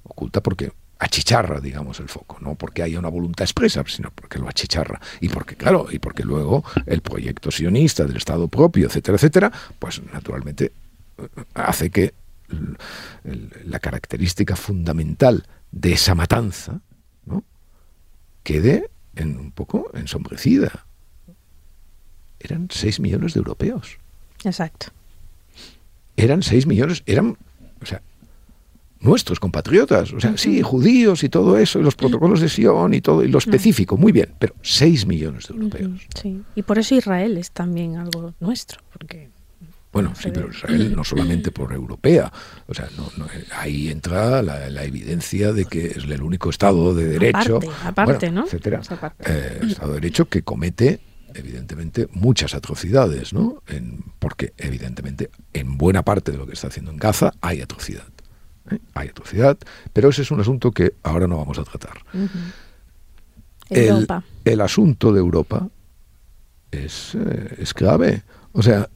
Oculta 0.03 0.41
porque 0.41 0.71
achicharra, 0.99 1.59
digamos, 1.59 1.99
el 1.99 2.07
foco, 2.07 2.37
no 2.39 2.55
porque 2.55 2.81
haya 2.81 2.97
una 2.97 3.09
voluntad 3.09 3.43
expresa, 3.43 3.83
sino 3.87 4.11
porque 4.11 4.39
lo 4.39 4.47
achicharra. 4.47 5.01
Y 5.19 5.29
porque, 5.29 5.55
claro, 5.55 5.87
y 5.91 5.99
porque 5.99 6.23
luego 6.23 6.63
el 6.85 7.01
proyecto 7.01 7.51
sionista 7.51 8.05
del 8.05 8.17
Estado 8.17 8.47
propio, 8.47 8.87
etcétera, 8.87 9.15
etcétera, 9.15 9.51
pues 9.79 10.01
naturalmente 10.13 10.71
eh, 11.17 11.27
hace 11.53 11.89
que 11.89 12.13
la 13.65 13.79
característica 13.79 14.55
fundamental 14.55 15.45
de 15.71 15.93
esa 15.93 16.13
matanza 16.13 16.81
quede 18.43 18.89
en 19.15 19.37
un 19.37 19.51
poco 19.51 19.89
ensombrecida. 19.93 20.85
Eran 22.39 22.67
6 22.69 22.99
millones 22.99 23.33
de 23.33 23.39
europeos. 23.39 23.97
Exacto. 24.43 24.87
Eran 26.15 26.43
6 26.43 26.67
millones, 26.67 27.03
eran, 27.05 27.37
o 27.81 27.85
sea, 27.85 28.01
nuestros 29.03 29.39
compatriotas, 29.39 30.13
o 30.13 30.19
sea, 30.19 30.37
sí, 30.37 30.61
judíos 30.61 31.23
y 31.23 31.29
todo 31.29 31.57
eso, 31.57 31.79
y 31.79 31.83
los 31.83 31.95
protocolos 31.95 32.39
de 32.39 32.49
Sion 32.49 32.93
y 32.93 33.01
todo, 33.01 33.23
y 33.23 33.27
lo 33.27 33.37
específico, 33.37 33.97
muy 33.97 34.11
bien, 34.11 34.33
pero 34.39 34.55
6 34.61 35.05
millones 35.05 35.47
de 35.47 35.55
europeos. 35.55 36.01
Sí, 36.19 36.41
y 36.55 36.61
por 36.61 36.79
eso 36.79 36.95
Israel 36.95 37.37
es 37.37 37.51
también 37.51 37.97
algo 37.97 38.33
nuestro, 38.39 38.81
porque... 38.91 39.29
Bueno, 39.91 40.13
sí, 40.15 40.29
pero 40.33 40.49
Israel 40.49 40.95
no 40.95 41.03
solamente 41.03 41.51
por 41.51 41.71
europea, 41.71 42.31
o 42.65 42.73
sea, 42.73 42.89
no, 42.97 43.27
ahí 43.55 43.89
entra 43.89 44.41
la, 44.41 44.83
evidencia 44.83 45.53
de 45.53 45.65
que 45.65 45.85
es 45.85 45.97
el 45.97 46.23
único 46.23 46.49
Estado 46.49 46.95
de 46.95 47.09
derecho, 47.09 47.59
aparte, 47.83 48.31
¿no? 48.31 48.45
etcétera, 48.45 48.81
eh, 49.19 49.59
Estado 49.61 49.89
de 49.89 49.99
derecho 49.99 50.25
que 50.25 50.41
comete 50.41 50.99
evidentemente 51.33 52.07
muchas 52.11 52.53
atrocidades, 52.53 53.33
¿no? 53.33 53.61
En, 53.67 54.03
porque 54.19 54.53
evidentemente 54.57 55.29
en 55.53 55.77
buena 55.77 56.03
parte 56.03 56.31
de 56.31 56.37
lo 56.37 56.45
que 56.45 56.53
está 56.53 56.67
haciendo 56.67 56.91
en 56.91 56.97
Gaza 56.97 57.33
hay 57.41 57.61
atrocidad. 57.61 58.07
¿eh? 58.71 58.79
Hay 58.93 59.09
atrocidad, 59.09 59.57
pero 59.91 60.09
ese 60.09 60.21
es 60.21 60.31
un 60.31 60.39
asunto 60.39 60.71
que 60.71 60.93
ahora 61.03 61.27
no 61.27 61.37
vamos 61.37 61.57
a 61.59 61.63
tratar. 61.63 61.97
el, 63.69 64.07
el, 64.45 64.61
asunto 64.61 65.11
de 65.11 65.19
Europa 65.19 65.69
es, 66.71 67.15
eh, 67.15 67.55
es 67.59 67.73
grave. 67.73 68.23
O 68.51 68.61
sea, 68.61 68.89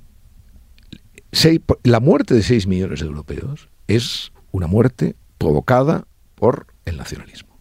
la 1.84 2.00
muerte 2.00 2.34
de 2.34 2.43
6 2.43 2.67
millones 2.67 3.00
de 3.00 3.06
europeos 3.06 3.69
es 3.88 4.32
una 4.52 4.67
muerte 4.67 5.15
provocada 5.38 6.08
por 6.36 6.67
el 6.86 6.97
nacionalismo. 6.97 7.58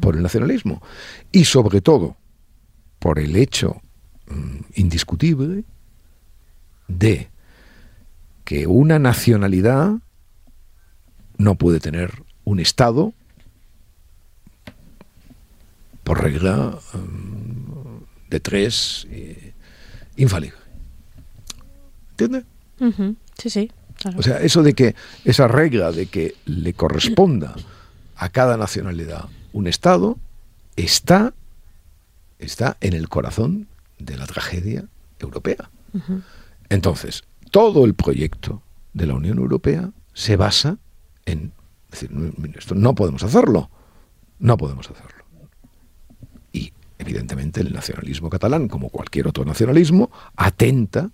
Por 0.00 0.16
el 0.16 0.22
nacionalismo. 0.22 0.82
Y 1.32 1.44
sobre 1.44 1.82
todo 1.82 2.16
por 3.06 3.20
el 3.20 3.36
hecho 3.36 3.82
mm, 4.26 4.56
indiscutible 4.74 5.62
de 6.88 7.28
que 8.44 8.66
una 8.66 8.98
nacionalidad 8.98 9.94
no 11.38 11.54
puede 11.54 11.78
tener 11.78 12.24
un 12.42 12.58
Estado 12.58 13.14
por 16.02 16.20
regla 16.20 16.80
mm, 16.94 18.28
de 18.28 18.40
tres 18.40 19.06
eh, 19.12 19.52
infalible. 20.16 20.58
¿Entiendes? 22.10 22.44
Sí, 23.38 23.50
sí. 23.50 23.70
O 24.16 24.22
sea, 24.24 24.40
eso 24.40 24.64
de 24.64 24.74
que 24.74 24.96
esa 25.24 25.46
regla 25.46 25.92
de 25.92 26.06
que 26.06 26.34
le 26.44 26.74
corresponda 26.74 27.54
a 28.16 28.30
cada 28.30 28.56
nacionalidad 28.56 29.26
un 29.52 29.68
Estado 29.68 30.18
está, 30.74 31.34
está 32.38 32.76
en 32.80 32.92
el 32.92 33.08
corazón 33.08 33.68
de 33.98 34.16
la 34.16 34.26
tragedia 34.26 34.84
europea. 35.18 35.70
Entonces, 36.68 37.24
todo 37.50 37.84
el 37.84 37.94
proyecto 37.94 38.62
de 38.92 39.06
la 39.06 39.14
Unión 39.14 39.38
Europea 39.38 39.90
se 40.12 40.36
basa 40.36 40.78
en 41.24 41.52
decir, 41.90 42.10
esto 42.56 42.74
no 42.74 42.94
podemos 42.94 43.22
hacerlo, 43.22 43.70
no 44.38 44.56
podemos 44.56 44.90
hacerlo. 44.90 45.24
Y 46.52 46.72
evidentemente 46.98 47.60
el 47.60 47.72
nacionalismo 47.72 48.28
catalán, 48.28 48.68
como 48.68 48.90
cualquier 48.90 49.28
otro 49.28 49.44
nacionalismo, 49.44 50.10
atenta 50.36 51.10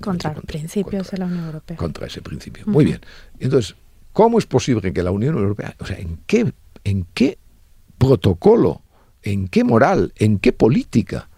contra 0.00 0.34
los 0.34 0.44
principios 0.44 1.10
de 1.10 1.18
la 1.18 1.26
Unión 1.26 1.46
Europea. 1.46 1.76
Contra 1.76 2.06
ese 2.06 2.22
principio. 2.22 2.64
Muy 2.66 2.84
bien. 2.84 3.00
Entonces, 3.38 3.76
¿cómo 4.12 4.38
es 4.38 4.46
posible 4.46 4.92
que 4.92 5.02
la 5.02 5.10
Unión 5.10 5.36
Europea, 5.36 5.74
o 5.78 5.86
sea, 5.86 5.98
en 5.98 6.18
qué, 6.26 6.52
en 6.84 7.06
qué 7.14 7.38
protocolo, 7.98 8.82
en 9.32 9.48
qué 9.48 9.62
moral, 9.62 10.12
en 10.16 10.38
qué 10.38 10.52
política, 10.52 11.28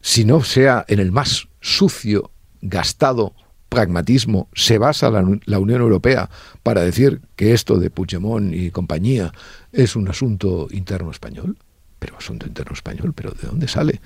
si 0.00 0.24
no 0.24 0.42
sea 0.42 0.84
en 0.88 0.98
el 1.00 1.12
más 1.12 1.48
sucio, 1.60 2.30
gastado 2.60 3.34
pragmatismo, 3.70 4.48
se 4.54 4.76
basa 4.78 5.10
la, 5.10 5.26
la 5.46 5.58
Unión 5.58 5.80
Europea 5.80 6.28
para 6.62 6.82
decir 6.82 7.22
que 7.36 7.54
esto 7.54 7.78
de 7.78 7.90
Puigdemont 7.90 8.54
y 8.54 8.70
compañía 8.70 9.32
es 9.72 9.96
un 9.96 10.08
asunto 10.08 10.68
interno 10.70 11.10
español? 11.10 11.56
Pero 11.98 12.18
asunto 12.18 12.46
interno 12.46 12.74
español, 12.74 13.14
pero 13.14 13.30
¿de 13.30 13.48
dónde 13.48 13.66
sale? 13.66 14.00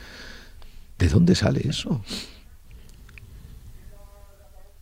¿De 0.99 1.09
dónde 1.09 1.35
sale 1.35 1.67
eso? 1.69 2.03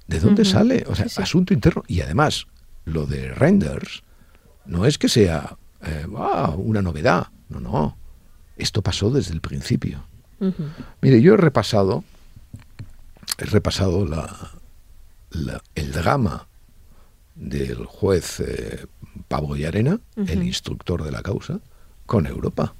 ¿De 0.06 0.20
dónde 0.20 0.44
sale? 0.44 0.84
O 0.86 0.94
sea, 0.94 1.06
asunto 1.16 1.54
interno. 1.54 1.82
Y 1.88 2.02
además, 2.02 2.46
lo 2.84 3.06
de 3.06 3.32
Renders 3.34 4.02
no 4.66 4.84
es 4.86 4.98
que 4.98 5.08
sea 5.08 5.56
eh, 5.86 6.06
una 6.56 6.82
novedad. 6.82 7.28
No, 7.48 7.60
no. 7.60 7.96
Esto 8.56 8.82
pasó 8.82 9.10
desde 9.10 9.34
el 9.34 9.40
principio. 9.40 10.04
Mire, 11.00 11.22
yo 11.22 11.34
he 11.34 11.36
repasado, 11.36 12.04
he 13.38 13.44
repasado 13.44 14.04
la, 14.04 14.52
el 15.74 15.92
drama 15.92 16.46
del 17.34 17.84
juez 17.86 18.40
eh, 18.40 18.86
Pablo 19.28 19.56
Yarena, 19.56 20.00
el 20.16 20.42
instructor 20.42 21.04
de 21.04 21.10
la 21.10 21.22
causa, 21.22 21.60
con 22.04 22.26
Europa. 22.26 22.74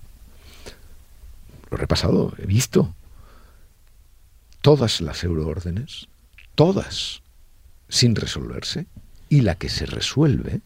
Lo 1.71 1.77
he 1.77 1.81
repasado, 1.81 2.35
he 2.39 2.47
visto 2.47 2.95
todas 4.61 5.01
las 5.01 5.25
euroórdenes, 5.25 6.09
todas, 6.55 7.23
sin 7.89 8.17
resolverse, 8.17 8.87
y 9.29 9.43
la 9.43 9.57
que 9.57 9.69
se 9.69 9.87
resuelve, 9.87 10.61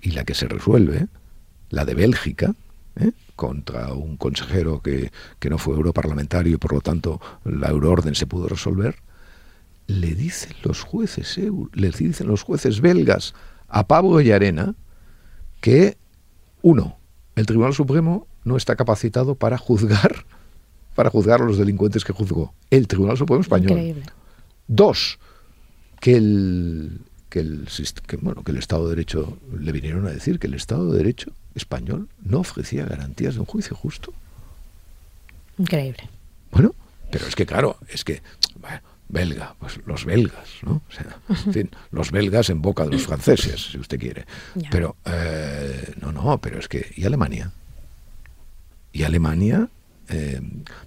y 0.00 0.12
la 0.12 0.24
que 0.24 0.34
se 0.34 0.48
resuelve, 0.48 1.08
la 1.70 1.84
de 1.84 1.94
Bélgica, 1.94 2.54
¿eh? 2.96 3.12
contra 3.34 3.92
un 3.92 4.16
consejero 4.16 4.80
que, 4.80 5.10
no 5.48 5.58
fue 5.58 5.74
europarlamentario 5.74 6.54
y 6.54 6.58
por 6.58 6.72
lo 6.72 6.80
tanto 6.80 7.20
la 7.44 7.68
euroorden 7.68 8.14
se 8.14 8.26
pudo 8.26 8.48
resolver, 8.48 8.96
le 9.86 10.14
dicen 10.14 10.52
los 10.62 10.82
jueces, 10.82 11.38
le 11.72 11.90
dicen 11.90 12.26
los 12.26 12.42
jueces 12.42 12.80
belgas 12.80 13.34
a 13.68 13.86
Pablo 13.86 14.20
y 14.20 14.32
Arena 14.32 14.74
que, 15.60 15.96
uno, 16.62 16.98
el 17.36 17.46
Tribunal 17.46 17.74
Supremo 17.74 18.26
no 18.44 18.56
está 18.56 18.76
capacitado 18.76 19.34
para 19.34 19.58
juzgar 19.58 20.24
para 20.96 21.10
juzgar 21.10 21.42
a 21.42 21.44
los 21.44 21.58
delincuentes 21.58 22.04
que 22.04 22.12
juzgó 22.12 22.54
el 22.70 22.88
Tribunal 22.88 23.18
Supremo 23.18 23.42
Español. 23.42 24.02
Dos, 24.66 25.18
que 26.00 26.16
el, 26.16 27.02
que 27.28 27.40
el, 27.40 27.68
bueno, 28.22 28.42
que 28.42 28.50
el 28.50 28.58
Estado 28.58 28.84
de 28.84 28.96
Derecho 28.96 29.38
le 29.56 29.70
vinieron 29.72 30.06
a 30.06 30.10
decir 30.10 30.38
que 30.40 30.48
el 30.48 30.54
Estado 30.54 30.90
de 30.90 30.98
Derecho 30.98 31.32
español 31.56 32.08
no 32.22 32.40
ofrecía 32.40 32.84
garantías 32.84 33.34
de 33.34 33.40
un 33.40 33.46
juicio 33.46 33.74
justo. 33.74 34.12
Increíble. 35.58 36.08
Bueno, 36.52 36.74
pero 37.10 37.26
es 37.26 37.34
que 37.34 37.46
claro, 37.46 37.78
es 37.88 38.04
que 38.04 38.22
belga, 39.08 39.54
pues 39.58 39.78
los 39.86 40.04
belgas, 40.04 40.48
¿no? 40.62 40.82
O 40.88 40.92
sea, 40.92 41.18
en 41.28 41.52
fin, 41.52 41.70
los 41.90 42.10
belgas 42.10 42.50
en 42.50 42.60
boca 42.60 42.84
de 42.84 42.90
los 42.90 43.06
franceses, 43.06 43.68
si 43.70 43.78
usted 43.78 43.98
quiere. 43.98 44.26
Pero, 44.70 44.96
eh, 45.04 45.94
no, 46.00 46.12
no, 46.12 46.38
pero 46.38 46.58
es 46.58 46.68
que, 46.68 46.92
¿y 46.96 47.04
Alemania? 47.04 47.52
¿Y 48.92 49.04
Alemania 49.04 49.68
eh, 50.08 50.40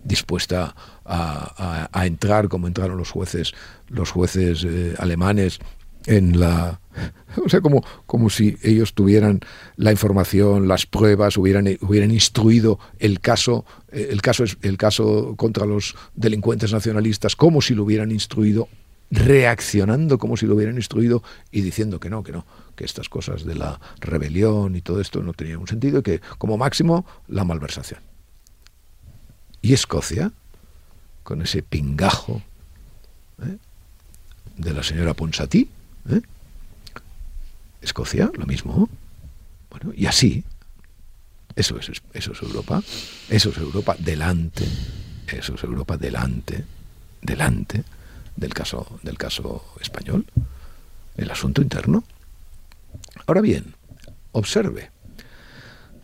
dispuesta 0.04 0.76
a, 1.06 2.06
entrar 2.06 2.48
como 2.48 2.68
entraron 2.68 2.98
los 2.98 3.12
jueces, 3.12 3.54
los 3.88 4.12
jueces 4.12 4.64
eh, 4.64 4.96
alemanes 4.98 5.60
en 6.06 6.40
la 6.40 6.80
o 7.46 7.50
sea 7.50 7.62
como 7.62 7.84
como 8.06 8.30
si 8.30 8.58
ellos 8.64 8.94
tuvieran 8.94 9.40
la 9.76 9.92
información 9.92 10.68
las 10.68 10.86
pruebas 10.86 11.38
hubieran 11.38 11.68
hubieran 11.82 12.12
instruido 12.12 12.80
el 13.00 13.20
caso 13.20 13.66
eh, 13.92 14.10
el 14.12 14.22
caso 14.22 14.44
el 14.62 14.78
caso 14.78 15.36
contra 15.36 15.66
los 15.66 15.96
delincuentes 16.16 16.72
nacionalistas 16.74 17.36
como 17.36 17.62
si 17.62 17.76
lo 17.76 17.84
hubieran 17.84 18.12
instruido 18.12 18.68
reaccionando 19.12 20.18
como 20.18 20.38
si 20.38 20.46
lo 20.46 20.56
hubieran 20.56 20.76
instruido 20.76 21.24
y 21.52 21.62
diciendo 21.62 22.00
que 22.00 22.10
no 22.10 22.24
que 22.24 22.32
no 22.32 22.46
que 22.76 22.86
estas 22.86 23.10
cosas 23.10 23.44
de 23.44 23.56
la 23.56 23.80
rebelión 24.00 24.76
y 24.76 24.82
todo 24.82 25.02
esto 25.02 25.24
no 25.24 25.34
tenían 25.34 25.58
un 25.58 25.68
sentido 25.68 26.00
y 26.00 26.04
que 26.04 26.22
como 26.38 26.58
máximo 26.58 27.06
la 27.28 27.44
malversación 27.44 28.02
y 29.62 29.74
Escocia 29.74 30.32
con 31.24 31.42
ese 31.42 31.64
pingajo 31.64 32.42
¿eh? 33.44 33.58
de 34.58 34.74
la 34.74 34.84
señora 34.84 35.14
Ponsatí 35.14 35.70
¿eh? 36.10 36.22
Escocia, 37.82 38.32
lo 38.36 38.46
mismo. 38.46 38.90
Bueno, 39.70 39.94
y 39.96 40.06
así, 40.06 40.44
eso 41.56 41.78
es, 41.78 41.90
eso 42.14 42.32
es 42.32 42.42
Europa, 42.42 42.82
eso 43.30 43.50
es 43.50 43.58
Europa 43.58 43.96
delante, 44.00 44.66
eso 45.28 45.56
es 45.56 45.64
Europa 45.64 45.98
delante, 45.98 46.66
delante 47.22 47.84
del 48.36 48.54
caso, 48.54 49.00
del 49.04 49.18
caso 49.18 49.64
español, 49.80 50.26
el 51.18 51.30
asunto 51.30 51.62
interno. 51.62 52.04
Ahora 53.28 53.42
bien, 53.42 53.76
observe, 54.32 54.90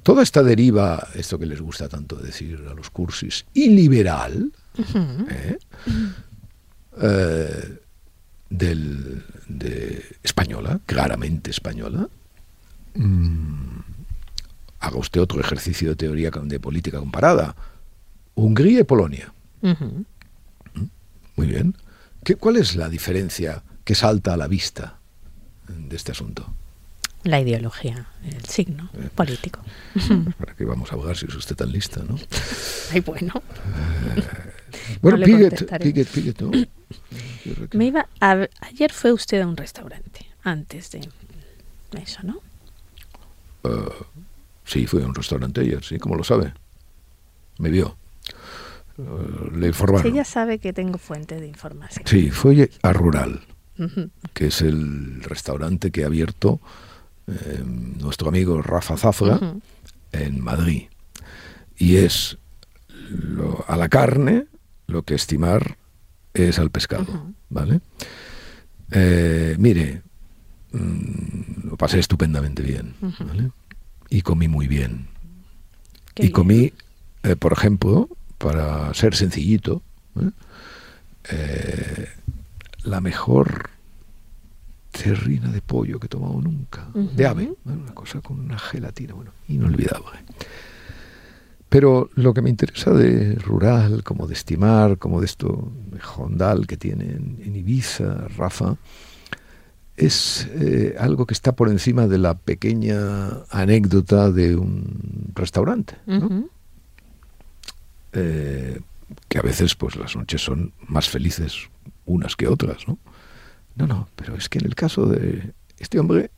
toda 0.04 0.22
esta 0.22 0.44
deriva, 0.44 1.08
esto 1.16 1.40
que 1.40 1.46
les 1.48 1.62
gusta 1.62 1.90
tanto 1.90 2.18
decir 2.18 2.64
a 2.70 2.74
los 2.74 2.90
cursis, 2.90 3.46
iliberal, 3.54 4.52
¿eh? 5.30 5.58
Del, 8.50 9.24
de 9.48 10.04
española, 10.24 10.80
claramente 10.86 11.52
española, 11.52 12.08
mm, 12.96 13.80
haga 14.80 14.98
usted 14.98 15.22
otro 15.22 15.40
ejercicio 15.40 15.90
de 15.90 15.96
teoría 15.96 16.32
de 16.32 16.60
política 16.60 17.00
comparada. 17.00 17.56
Hungría 18.36 18.82
y 18.82 18.84
Polonia. 18.84 19.34
Mm, 19.62 20.02
muy 21.36 21.48
bien. 21.48 21.76
¿Qué, 22.24 22.36
¿Cuál 22.36 22.58
es 22.58 22.76
la 22.76 22.90
diferencia 22.90 23.64
que 23.84 23.96
salta 23.96 24.34
a 24.34 24.38
la 24.38 24.48
vista 24.48 24.98
de 25.68 25.96
este 25.96 26.12
asunto? 26.12 26.54
La 27.24 27.40
ideología, 27.40 28.08
el 28.24 28.46
signo 28.46 28.90
eh, 28.94 29.10
político. 29.14 29.60
¿Para 30.38 30.56
qué 30.56 30.64
vamos 30.64 30.92
a 30.92 30.96
abogar 30.96 31.18
si 31.18 31.26
es 31.26 31.34
usted 31.34 31.56
tan 31.56 31.72
lista, 31.72 32.04
no? 32.08 32.20
Ay, 32.92 33.02
bueno. 33.02 33.34
Eh, 34.16 34.98
bueno, 35.02 35.26
Piget, 35.26 36.08
Piget, 36.10 36.42
¿no? 36.42 36.52
Me 37.74 37.86
iba 37.86 38.08
ayer 38.20 38.92
fue 38.92 39.12
usted 39.12 39.42
a 39.42 39.48
un 39.48 39.58
restaurante, 39.58 40.26
antes 40.44 40.92
de 40.92 41.02
eso, 42.02 42.20
¿no? 42.24 42.42
Uh, 43.64 43.90
sí, 44.64 44.86
fue 44.86 45.04
a 45.04 45.08
un 45.08 45.16
restaurante 45.16 45.62
ayer, 45.62 45.84
sí, 45.84 45.98
¿cómo 45.98 46.16
lo 46.16 46.24
sabe? 46.24 46.54
Me 47.58 47.70
vio. 47.70 47.98
Uh, 48.98 49.56
le 49.58 49.68
informaron. 49.68 50.06
Ella 50.06 50.24
sabe 50.24 50.60
que 50.60 50.74
tengo 50.74 50.98
fuente 50.98 51.40
de 51.40 51.48
información. 51.48 52.06
Sí, 52.08 52.30
fue 52.32 52.70
a 52.82 52.94
Rural, 52.94 53.42
que 54.34 54.48
es 54.48 54.62
el 54.62 55.22
restaurante 55.24 55.92
que 55.92 56.04
ha 56.04 56.08
abierto 56.08 56.62
eh, 57.28 57.64
nuestro 57.66 58.30
amigo 58.30 58.62
Rafa 58.62 58.98
Zafra 58.98 59.40
en 60.12 60.42
Madrid. 60.42 60.84
Y 61.78 61.98
es 61.98 62.38
a 63.68 63.76
la 63.76 63.90
carne 63.90 64.46
lo 64.88 65.04
que 65.04 65.16
estimar 65.16 65.78
es 66.36 66.60
al 66.60 66.70
pescado, 66.70 67.34
¿vale? 67.50 67.82
Eh, 68.92 69.56
mire, 69.58 70.02
mm, 70.72 71.70
lo 71.70 71.78
pasé 71.78 72.00
estupendamente 72.00 72.62
bien, 72.62 72.94
¿vale? 73.20 73.52
Y 74.10 74.22
comí 74.22 74.48
muy 74.48 74.68
bien. 74.68 75.08
y 76.18 76.30
comí, 76.30 76.72
eh, 77.24 77.36
por 77.36 77.52
ejemplo, 77.52 78.08
para 78.38 78.94
ser 78.94 79.16
sencillito, 79.16 79.82
¿eh? 80.20 82.08
la 82.84 83.02
mejor 83.02 83.70
terrina 84.92 85.52
de 85.52 85.62
pollo 85.62 86.00
que 86.00 86.06
he 86.06 86.10
tomado 86.10 86.40
nunca, 86.42 86.88
de 86.94 87.26
ave, 87.26 87.54
una 87.66 87.94
cosa 87.94 88.22
con 88.22 88.40
una 88.40 88.58
gelatina, 88.58 89.14
bueno, 89.14 89.32
inolvidable. 89.48 90.20
Pero 91.76 92.10
lo 92.16 92.34
que 92.34 92.42
me 92.42 92.50
interesa 92.50 92.92
de 92.92 93.36
rural, 93.36 94.02
como 94.02 94.28
de 94.28 94.34
estimar, 94.34 94.98
como 94.98 95.20
de 95.20 95.26
esto 95.26 95.74
de 95.92 96.00
Hondal 96.00 96.68
que 96.68 96.78
tiene 96.78 97.04
en, 97.04 97.54
Ibiza, 97.54 98.30
Rafa, 98.38 98.78
es 99.98 100.48
eh, 100.54 100.96
algo 100.98 101.26
que 101.26 101.34
está 101.34 101.54
por 101.54 101.68
encima 101.68 102.08
de 102.08 102.18
la 102.18 102.36
pequeña 102.36 103.44
anécdota 103.50 104.32
de 104.32 104.56
un 104.56 105.34
restaurante. 105.36 105.98
Eh, 108.14 108.80
que 109.28 109.38
a 109.38 109.42
veces 109.42 109.76
pues 109.76 109.98
las 109.98 110.16
noches 110.16 110.42
son 110.42 110.72
más 110.88 111.10
felices 111.10 111.68
unas 112.06 112.38
que 112.38 112.48
otras, 112.48 112.88
¿no? 112.88 113.00
No, 113.76 113.86
no, 113.86 114.08
pero 114.16 114.38
es 114.38 114.48
que 114.48 114.60
en 114.60 114.66
el 114.66 114.76
caso 114.76 115.08
de 115.08 115.52
este 115.78 116.00
hombre 116.00 116.32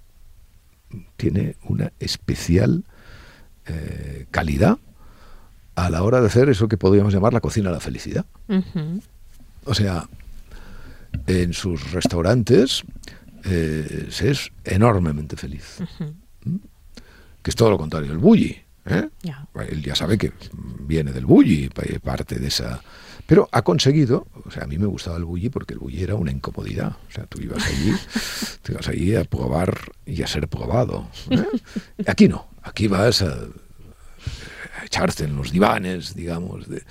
tiene 1.16 1.58
una 1.62 1.94
especial 2.00 2.86
eh, 3.68 4.26
calidad 4.32 4.80
a 5.78 5.92
la 5.92 6.02
hora 6.02 6.20
de 6.20 6.26
hacer 6.26 6.50
eso 6.50 6.68
que 6.68 6.76
podríamos 6.76 7.14
llamar 7.14 7.34
la 7.34 7.40
cocina 7.40 7.70
de 7.70 7.76
la 7.76 7.80
felicidad. 7.80 8.26
O 9.64 9.76
sea, 9.76 10.10
en 11.28 11.54
sus 11.54 11.92
restaurantes 11.92 12.84
eh, 13.46 14.08
se 14.10 14.32
es 14.32 14.52
enormemente 14.64 15.36
feliz. 15.38 15.78
¿Mm? 16.44 16.56
Que 17.44 17.52
es 17.52 17.56
todo 17.56 17.70
lo 17.70 17.78
contrario, 17.78 18.12
el 18.12 18.18
bully. 18.18 18.58
¿eh? 18.88 19.08
Él 19.70 19.84
ya 19.84 19.94
sabe 19.94 20.18
que 20.18 20.34
viene 20.80 21.14
del 21.14 21.28
bully, 21.28 21.70
parte 22.04 22.40
de 22.40 22.48
esa... 22.48 22.82
Pero 23.28 23.48
ha 23.52 23.62
conseguido, 23.62 24.26
o 24.46 24.50
sea, 24.50 24.64
a 24.64 24.68
mí 24.68 24.80
me 24.80 24.88
gustaba 24.88 25.18
el 25.18 25.26
bully 25.26 25.50
porque 25.50 25.76
el 25.76 25.80
bully 25.80 26.02
era 26.02 26.16
una 26.16 26.32
incomodidad. 26.32 26.98
O 27.08 27.12
sea, 27.12 27.28
tú 27.28 27.40
ibas 27.40 27.64
allí, 27.64 27.94
tú 28.64 28.72
ibas 28.72 28.88
allí 28.88 29.16
a 29.16 29.26
probar 29.26 29.78
y 30.08 30.24
a 30.24 30.28
ser 30.28 30.48
probado. 30.48 31.08
¿eh? 31.30 31.46
Aquí 32.08 32.28
no, 32.28 32.48
aquí 32.64 32.88
vas 32.88 33.22
a 33.22 33.38
echarse 34.86 35.26
en 35.26 35.36
los 35.36 35.52
divanes, 35.52 36.16
digamos. 36.16 36.68
De, 36.68 36.84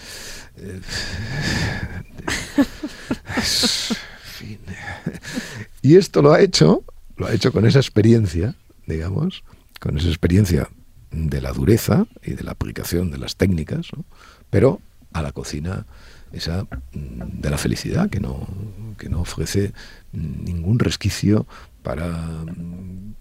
eh, 0.56 0.80
Y 5.82 5.96
esto 5.96 6.20
lo 6.20 6.32
ha 6.32 6.40
hecho, 6.40 6.82
lo 7.16 7.26
ha 7.26 7.32
hecho 7.32 7.52
con 7.52 7.64
esa 7.64 7.78
experiencia, 7.78 8.54
digamos, 8.86 9.44
con 9.80 9.96
esa 9.96 10.08
experiencia 10.08 10.68
de 11.10 11.40
la 11.40 11.52
dureza 11.52 12.06
y 12.24 12.32
de 12.32 12.42
la 12.42 12.52
aplicación 12.52 13.10
de 13.10 13.18
las 13.18 13.36
técnicas, 13.36 13.88
pero 14.50 14.80
a 15.12 15.22
la 15.22 15.32
cocina 15.32 15.86
esa 16.32 16.64
mm, 16.64 17.40
de 17.40 17.50
la 17.50 17.58
felicidad 17.58 18.10
que 18.10 18.20
no, 18.20 18.48
que 18.98 19.08
no 19.08 19.20
ofrece 19.20 19.72
ningún 20.12 20.78
resquicio 20.78 21.46
para, 21.86 22.18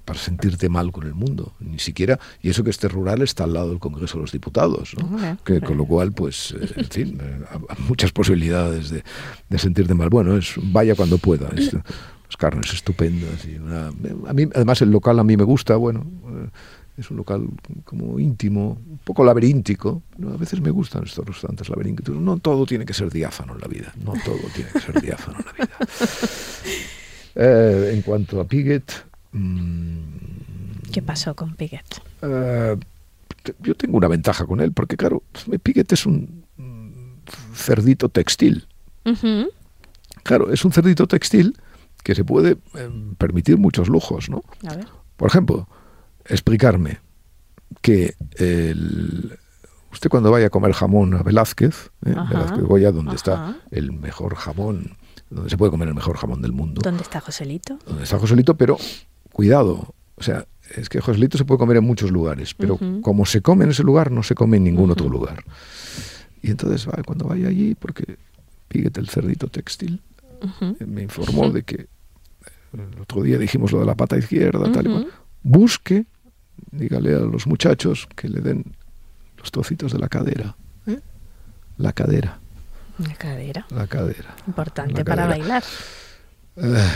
para 0.06 0.18
sentirte 0.18 0.70
mal 0.70 0.92
con 0.92 1.06
el 1.06 1.14
mundo, 1.14 1.54
ni 1.60 1.78
siquiera, 1.78 2.20
y 2.42 2.50
eso 2.50 2.64
que 2.64 2.72
este 2.72 2.88
rural 2.88 3.22
está 3.22 3.44
al 3.44 3.54
lado 3.54 3.70
del 3.70 3.78
Congreso 3.78 4.18
de 4.18 4.22
los 4.22 4.32
Diputados, 4.32 4.96
que, 5.44 5.62
con 5.62 5.78
lo 5.78 5.86
cual, 5.86 6.14
pues, 6.14 6.56
eh, 6.60 6.74
en 6.76 6.90
fin, 6.90 7.20
eh, 7.22 7.44
muchas 7.88 8.12
posibilidades 8.12 8.90
de, 8.90 9.04
de, 9.50 9.60
sentirte 9.60 9.94
mal. 9.94 10.10
Bueno, 10.10 10.36
es 10.36 10.56
vaya 10.58 10.96
cuando 10.96 11.20
pueda. 11.20 11.48
las 11.52 12.38
carnes 12.38 12.74
estupendas. 12.74 13.46
Y 13.46 13.58
a 13.58 14.34
mí, 14.34 14.48
además, 14.56 14.82
el 14.82 14.90
local 14.90 15.20
a 15.20 15.24
mí 15.24 15.38
me 15.38 15.44
gusta, 15.44 15.76
bueno, 15.76 16.04
eh, 16.28 16.50
es 16.98 17.12
un 17.12 17.18
local 17.18 17.48
como 17.84 18.20
íntimo, 18.20 18.82
un 18.90 18.98
poco 19.04 19.24
laberíntico. 19.24 20.02
A 20.34 20.38
veces 20.38 20.60
me 20.60 20.72
gustan 20.72 21.04
estos 21.04 21.24
restaurantes 21.24 21.70
laberínticos. 21.70 22.16
No 22.16 22.38
todo 22.38 22.66
tiene 22.66 22.84
que 22.84 22.96
ser 22.96 23.12
diáfano 23.12 23.54
en 23.54 23.62
la 23.62 23.68
vida, 23.68 23.94
no 24.04 24.14
todo 24.26 24.40
tiene 24.56 24.72
que 24.72 24.80
ser 24.80 25.00
diáfano 25.00 25.38
en 25.38 25.46
la 25.46 25.54
vida. 25.54 25.78
Eh, 27.36 27.92
en 27.94 28.02
cuanto 28.02 28.40
a 28.40 28.46
Piget... 28.46 28.92
Mm, 29.32 30.92
¿Qué 30.92 31.02
pasó 31.02 31.36
con 31.36 31.56
Piget? 31.56 32.02
Eh, 32.22 32.78
yo 33.60 33.76
tengo 33.76 33.98
una 33.98 34.08
ventaja 34.08 34.46
con 34.46 34.62
él, 34.62 34.72
porque 34.72 34.96
claro, 34.96 35.24
Piget 35.62 35.92
es 35.92 36.06
un 36.06 36.46
cerdito 37.54 38.10
textil. 38.10 38.68
Claro, 40.24 40.52
es 40.52 40.66
un 40.66 40.72
cerdito 40.72 41.08
textil 41.08 41.56
que 42.04 42.16
se 42.16 42.24
puede 42.24 42.58
em, 42.76 43.16
permitir 43.16 43.58
muchos 43.58 43.90
lujos, 43.90 44.30
¿no? 44.30 44.44
Por 45.18 45.30
ejemplo, 45.30 45.68
explicarme 46.26 47.00
que 47.82 48.16
usted 49.92 50.10
cuando 50.10 50.32
vaya 50.32 50.48
a 50.48 50.50
comer 50.50 50.74
jamón 50.74 51.14
a 51.14 51.24
Velázquez, 51.24 51.92
¿eh? 52.06 52.16
Velázquez 52.30 52.64
Goya, 52.64 52.92
donde 52.92 53.16
está 53.16 53.58
el 53.72 53.92
mejor 53.92 54.36
jamón 54.36 54.98
donde 55.36 55.50
se 55.50 55.58
puede 55.58 55.70
comer 55.70 55.90
el 55.90 55.94
mejor 55.94 56.18
jamón 56.18 56.42
del 56.42 56.54
mundo. 56.54 56.82
¿Dónde 56.82 57.04
está 57.04 57.20
Joselito? 57.20 57.78
Donde 57.86 58.04
está 58.04 58.18
Joselito, 58.18 58.56
pero 58.56 58.78
cuidado, 59.34 59.94
o 60.16 60.24
sea, 60.24 60.48
es 60.76 60.88
que 60.88 61.02
Joselito 61.02 61.38
se 61.38 61.44
puede 61.44 61.60
comer 61.60 61.78
en 61.78 61.84
muchos 61.84 62.10
lugares, 62.10 62.54
pero 62.54 62.80
como 63.02 63.26
se 63.26 63.42
come 63.42 63.66
en 63.66 63.72
ese 63.72 63.84
lugar, 63.84 64.12
no 64.12 64.24
se 64.24 64.34
come 64.34 64.58
en 64.58 64.64
ningún 64.64 64.92
otro 64.92 65.10
lugar. 65.10 65.44
Y 66.42 66.52
entonces 66.52 66.88
va, 66.88 67.04
cuando 67.04 67.26
vaya 67.28 67.50
allí, 67.50 67.76
porque 67.76 68.18
píguete 68.70 69.02
el 69.02 69.10
cerdito 69.10 69.48
textil, 69.50 70.02
me 70.80 71.04
informó 71.04 71.50
de 71.50 71.64
que 71.64 71.88
el 72.74 73.02
otro 73.02 73.22
día 73.22 73.38
dijimos 73.38 73.74
lo 73.74 73.80
de 73.80 73.86
la 73.86 73.96
pata 73.96 74.18
izquierda, 74.18 74.72
tal 74.72 74.88
y 74.88 74.90
cual. 74.90 75.08
Busque, 75.44 76.06
dígale 76.72 77.14
a 77.14 77.20
los 77.20 77.46
muchachos 77.46 78.08
que 78.16 78.30
le 78.30 78.40
den 78.40 78.76
los 79.38 79.52
trocitos 79.52 79.92
de 79.92 80.00
la 80.00 80.08
cadera. 80.08 80.56
¿eh? 80.88 81.00
La 81.78 81.92
cadera. 81.92 82.40
La 83.00 83.16
cadera. 83.16 83.66
La 83.70 83.88
cadera. 83.88 84.36
Importante 84.48 85.04
para 85.04 85.28
bailar. 85.28 85.64
Eh, 86.56 86.88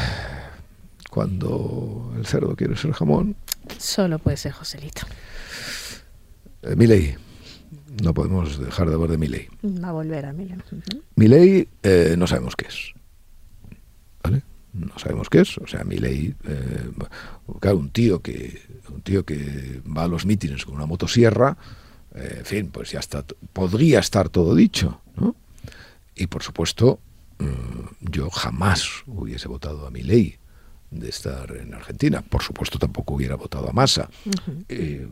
cuando 1.09 2.13
el 2.17 2.25
cerdo 2.25 2.55
quiere 2.55 2.75
ser 2.77 2.91
jamón. 2.93 3.35
Solo 3.77 4.19
puede 4.19 4.37
ser 4.37 4.53
Joselito. 4.53 5.01
Eh, 6.63 6.75
Miley. 6.75 7.15
No 8.01 8.13
podemos 8.13 8.59
dejar 8.59 8.87
de 8.87 8.95
hablar 8.95 9.11
de 9.11 9.17
Miley. 9.17 9.47
Va 9.63 9.89
a 9.89 9.91
volver 9.91 10.25
a 10.25 10.33
Miley. 10.33 10.57
Miley 11.15 11.67
eh, 11.83 12.15
no 12.17 12.27
sabemos 12.27 12.55
qué 12.55 12.67
es. 12.67 12.93
¿Vale? 14.23 14.43
No 14.73 14.97
sabemos 14.97 15.29
qué 15.29 15.41
es. 15.41 15.57
O 15.57 15.67
sea, 15.67 15.83
Miley, 15.83 16.35
eh, 16.47 16.91
claro, 17.59 17.77
un 17.77 17.89
tío 17.89 18.21
que 18.21 18.61
un 18.89 19.01
tío 19.01 19.25
que 19.25 19.81
va 19.85 20.03
a 20.03 20.07
los 20.07 20.25
mítines 20.25 20.65
con 20.65 20.75
una 20.75 20.85
motosierra, 20.85 21.57
eh, 22.15 22.35
en 22.39 22.45
fin, 22.45 22.69
pues 22.71 22.91
ya 22.91 22.99
está, 22.99 23.23
podría 23.53 23.99
estar 23.99 24.29
todo 24.29 24.55
dicho, 24.55 25.01
¿no? 25.15 25.35
Y 26.19 26.27
por 26.27 26.43
supuesto, 26.43 26.99
mm, 27.39 28.09
yo 28.11 28.29
jamás 28.29 28.87
hubiese 29.07 29.47
votado 29.47 29.87
a 29.87 29.91
Milei 29.91 30.37
de 30.91 31.09
estar 31.09 31.51
en 31.55 31.73
Argentina. 31.73 32.21
Por 32.21 32.43
supuesto, 32.43 32.77
tampoco 32.77 33.13
hubiera 33.15 33.35
votado 33.35 33.69
a 33.69 33.73
Massa. 33.73 34.09
Eh, 34.69 35.07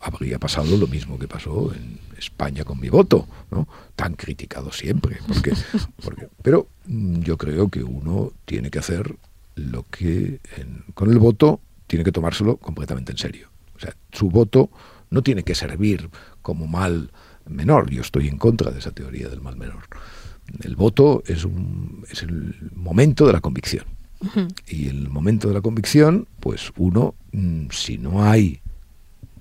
habría 0.00 0.38
pasado 0.38 0.76
lo 0.78 0.86
mismo 0.86 1.18
que 1.18 1.28
pasó 1.28 1.74
en 1.74 1.98
España 2.16 2.64
con 2.64 2.80
mi 2.80 2.88
voto, 2.88 3.28
¿no? 3.50 3.68
Tan 3.96 4.14
criticado 4.14 4.72
siempre. 4.72 5.18
Porque, 5.28 5.52
porque, 6.02 6.28
pero 6.42 6.68
yo 6.86 7.36
creo 7.36 7.68
que 7.68 7.82
uno 7.84 8.32
tiene 8.46 8.70
que 8.70 8.78
hacer 8.78 9.16
lo 9.56 9.84
que 9.90 10.40
en- 10.56 10.84
con 10.94 11.10
el 11.10 11.18
voto 11.18 11.60
tiene 11.86 12.04
que 12.04 12.12
tomárselo 12.12 12.56
completamente 12.56 13.12
en 13.12 13.18
serio. 13.18 13.50
O 13.76 13.80
sea, 13.80 13.94
su 14.12 14.30
voto 14.30 14.70
no 15.10 15.22
tiene 15.22 15.42
que 15.42 15.54
servir 15.54 16.08
como 16.40 16.66
mal 16.66 17.10
menor. 17.46 17.90
Yo 17.90 18.00
estoy 18.00 18.28
en 18.28 18.38
contra 18.38 18.70
de 18.70 18.78
esa 18.78 18.92
teoría 18.92 19.28
del 19.28 19.40
mal 19.40 19.56
menor. 19.56 19.82
El 20.62 20.76
voto 20.76 21.22
es, 21.26 21.44
un, 21.44 22.04
es 22.10 22.22
el 22.22 22.70
momento 22.74 23.26
de 23.26 23.32
la 23.32 23.40
convicción. 23.40 23.84
Y 24.68 24.88
el 24.88 25.08
momento 25.08 25.48
de 25.48 25.54
la 25.54 25.62
convicción, 25.62 26.28
pues 26.40 26.72
uno, 26.76 27.14
mm, 27.32 27.68
si 27.70 27.96
no 27.96 28.22
hay 28.22 28.60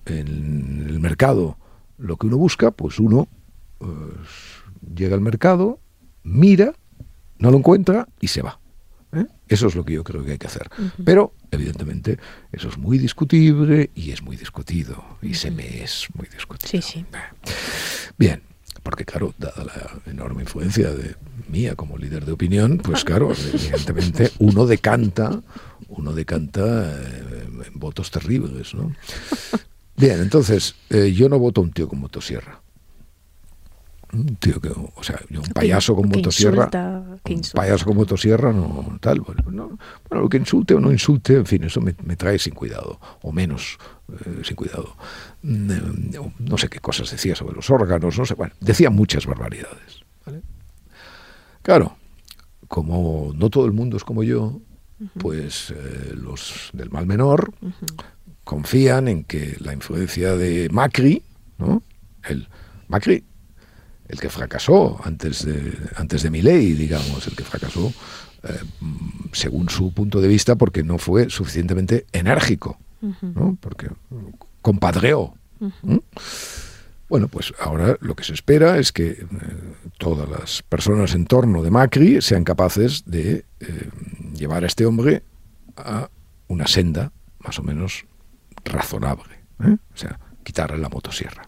en 0.06 0.86
el 0.88 1.00
mercado 1.02 1.58
lo 1.98 2.16
que 2.16 2.28
uno 2.28 2.38
busca, 2.38 2.72
pues 2.72 2.98
uno 2.98 3.28
pues, 3.78 3.92
llega 4.96 5.16
al 5.16 5.22
mercado, 5.22 5.80
mira, 6.24 6.74
no 7.40 7.52
lo 7.52 7.58
encuentra 7.58 8.08
y 8.22 8.28
se 8.28 8.42
va. 8.42 8.60
¿eh? 9.14 9.26
Eso 9.48 9.68
es 9.68 9.76
lo 9.76 9.84
que 9.84 9.94
yo 9.94 10.04
creo 10.04 10.24
que 10.24 10.34
hay 10.34 10.38
que 10.38 10.48
hacer. 10.48 10.70
Pero, 11.04 11.34
evidentemente, 11.52 12.18
eso 12.52 12.70
es 12.70 12.78
muy 12.78 12.98
discutible 12.98 13.90
y 13.96 14.12
es 14.12 14.22
muy 14.22 14.38
discutido. 14.38 15.04
Y 15.22 15.34
se 15.34 15.52
me 15.52 15.84
es 15.84 16.08
muy 16.14 16.28
discutido. 16.28 16.70
Sí, 16.70 16.82
sí. 16.82 17.06
Bien, 18.18 18.42
porque 18.82 19.06
claro, 19.06 19.34
dada 19.38 19.64
la 19.64 20.12
enorme 20.12 20.44
influencia 20.44 20.92
de 20.92 21.16
mía 21.48 21.76
como 21.76 21.98
líder 21.98 22.26
de 22.26 22.32
opinión, 22.32 22.78
pues 22.78 23.04
claro, 23.04 23.32
evidentemente 23.54 24.32
uno 24.40 24.66
decanta, 24.66 25.42
uno 25.88 26.14
decanta 26.14 26.98
eh, 27.00 27.48
en 27.66 27.80
votos 27.80 28.12
terribles, 28.12 28.74
¿no? 28.74 28.94
Bien, 29.98 30.22
entonces, 30.22 30.76
eh, 30.90 31.12
yo 31.14 31.28
no 31.28 31.40
voto 31.40 31.60
a 31.60 31.66
un 31.66 31.72
tío 31.72 31.90
con 31.90 32.00
motosierra. 32.00 32.62
Un 34.12 34.36
tío 34.38 34.60
que, 34.60 34.70
o 34.70 35.04
sea, 35.04 35.20
yo 35.30 35.42
un 35.42 35.48
payaso 35.50 35.96
con 35.96 36.10
que 36.10 36.18
motosierra, 36.18 36.64
insulta, 36.64 37.04
que 37.24 37.34
un 37.34 37.38
insulta. 37.38 37.62
payaso 37.62 37.86
con 37.86 37.96
motosierra, 37.96 38.52
no, 38.52 38.98
tal, 39.00 39.22
bueno, 39.22 39.44
no, 39.52 39.78
bueno, 40.10 40.24
lo 40.24 40.30
que 40.30 40.38
insulte 40.38 40.74
o 40.74 40.80
no 40.80 40.92
insulte, 40.92 41.36
en 41.36 41.46
fin, 41.46 41.64
eso 41.64 41.80
me, 41.80 41.96
me 42.04 42.16
trae 42.16 42.40
sin 42.40 42.56
cuidado, 42.56 43.00
o 43.22 43.32
menos 43.32 43.78
eh, 44.12 44.42
sin 44.44 44.56
cuidado. 44.56 44.96
Mm, 45.44 46.12
no, 46.12 46.34
no 46.40 46.58
sé 46.58 46.70
qué 46.70 46.80
cosas 46.80 47.12
decía 47.12 47.36
sobre 47.36 47.56
los 47.56 47.70
órganos, 47.70 48.18
no 48.18 48.26
sé, 48.26 48.34
bueno, 48.34 48.54
decía 48.60 48.90
muchas 48.90 49.28
barbaridades. 49.28 50.04
¿vale? 50.26 50.42
Claro, 51.62 51.96
como 52.68 53.32
no 53.36 53.50
todo 53.50 53.66
el 53.66 53.74
mundo 53.74 53.98
es 53.98 54.04
como 54.04 54.24
yo, 54.24 54.60
pues 55.20 55.72
eh, 55.72 56.14
los 56.16 56.72
del 56.74 56.90
mal 56.90 57.06
menor 57.06 57.54
confían 58.44 59.08
en 59.08 59.24
que 59.24 59.56
la 59.60 59.74
influencia 59.74 60.36
de 60.36 60.68
Macri, 60.70 61.24
¿no? 61.58 61.84
El 62.24 62.48
Macri, 62.88 63.24
el 64.10 64.20
que 64.20 64.30
fracasó 64.30 65.00
antes 65.04 65.46
de 65.46 65.74
antes 65.96 66.24
de 66.24 66.30
Milei, 66.30 66.74
digamos, 66.74 67.26
el 67.28 67.36
que 67.36 67.44
fracasó 67.44 67.94
eh, 68.44 68.60
según 69.32 69.70
su 69.70 69.94
punto 69.94 70.20
de 70.20 70.28
vista 70.28 70.56
porque 70.56 70.84
no 70.84 70.98
fue 70.98 71.30
suficientemente 71.30 72.06
enérgico, 72.12 72.78
¿no? 73.22 73.58
Porque 73.62 73.88
compadreó. 74.62 75.36
Bueno, 77.10 77.28
pues 77.28 77.54
ahora 77.60 77.98
lo 78.02 78.16
que 78.16 78.24
se 78.24 78.34
espera 78.34 78.78
es 78.78 78.92
que 78.92 79.10
eh, 79.10 79.26
todas 79.98 80.30
las 80.30 80.62
personas 80.62 81.16
en 81.16 81.26
torno 81.26 81.64
de 81.64 81.72
Macri 81.72 82.22
sean 82.22 82.44
capaces 82.44 83.04
de 83.06 83.46
eh, 83.60 83.90
llevar 84.36 84.64
a 84.64 84.68
este 84.68 84.86
hombre 84.86 85.24
a 85.76 86.10
una 86.48 86.68
senda 86.68 87.12
más 87.40 87.58
o 87.58 87.64
menos 87.64 88.06
razonable. 88.64 89.40
¿eh? 89.64 89.76
O 89.94 89.98
sea, 89.98 90.20
quitarle 90.44 90.78
la 90.78 90.90
motosierra. 90.90 91.44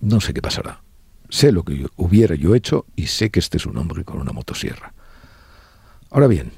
No 0.00 0.20
sé 0.20 0.32
qué 0.32 0.40
pasará. 0.40 0.80
Sé 1.28 1.52
lo 1.52 1.64
que 1.64 1.76
yo- 1.78 1.88
hubiera 1.96 2.34
yo 2.34 2.54
hecho 2.54 2.86
y 2.96 3.06
sé 3.06 3.30
que 3.30 3.40
este 3.40 3.56
es 3.56 3.66
un 3.66 3.76
hombre 3.78 4.04
con 4.04 4.20
una 4.20 4.32
motosierra. 4.32 4.92
Ahora 6.10 6.26
bien, 6.28 6.52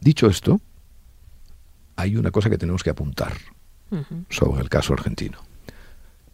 dicho 0.00 0.26
esto, 0.28 0.60
hay 1.96 2.16
una 2.16 2.30
cosa 2.30 2.50
que 2.50 2.58
tenemos 2.58 2.82
que 2.82 2.90
apuntar 2.90 3.32
sobre 4.28 4.60
el 4.62 4.68
caso 4.68 4.92
argentino, 4.92 5.38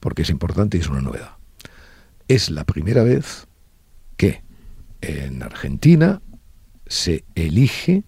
porque 0.01 0.22
es 0.22 0.31
importante 0.31 0.76
y 0.76 0.81
es 0.81 0.89
una 0.89 1.03
novedad. 1.03 1.33
Es 2.26 2.49
la 2.51 2.64
primera 2.64 3.03
vez 3.03 3.47
que 4.16 4.43
en 5.03 5.43
Argentina 5.43 6.22
se 6.87 7.24
elige 7.35 8.05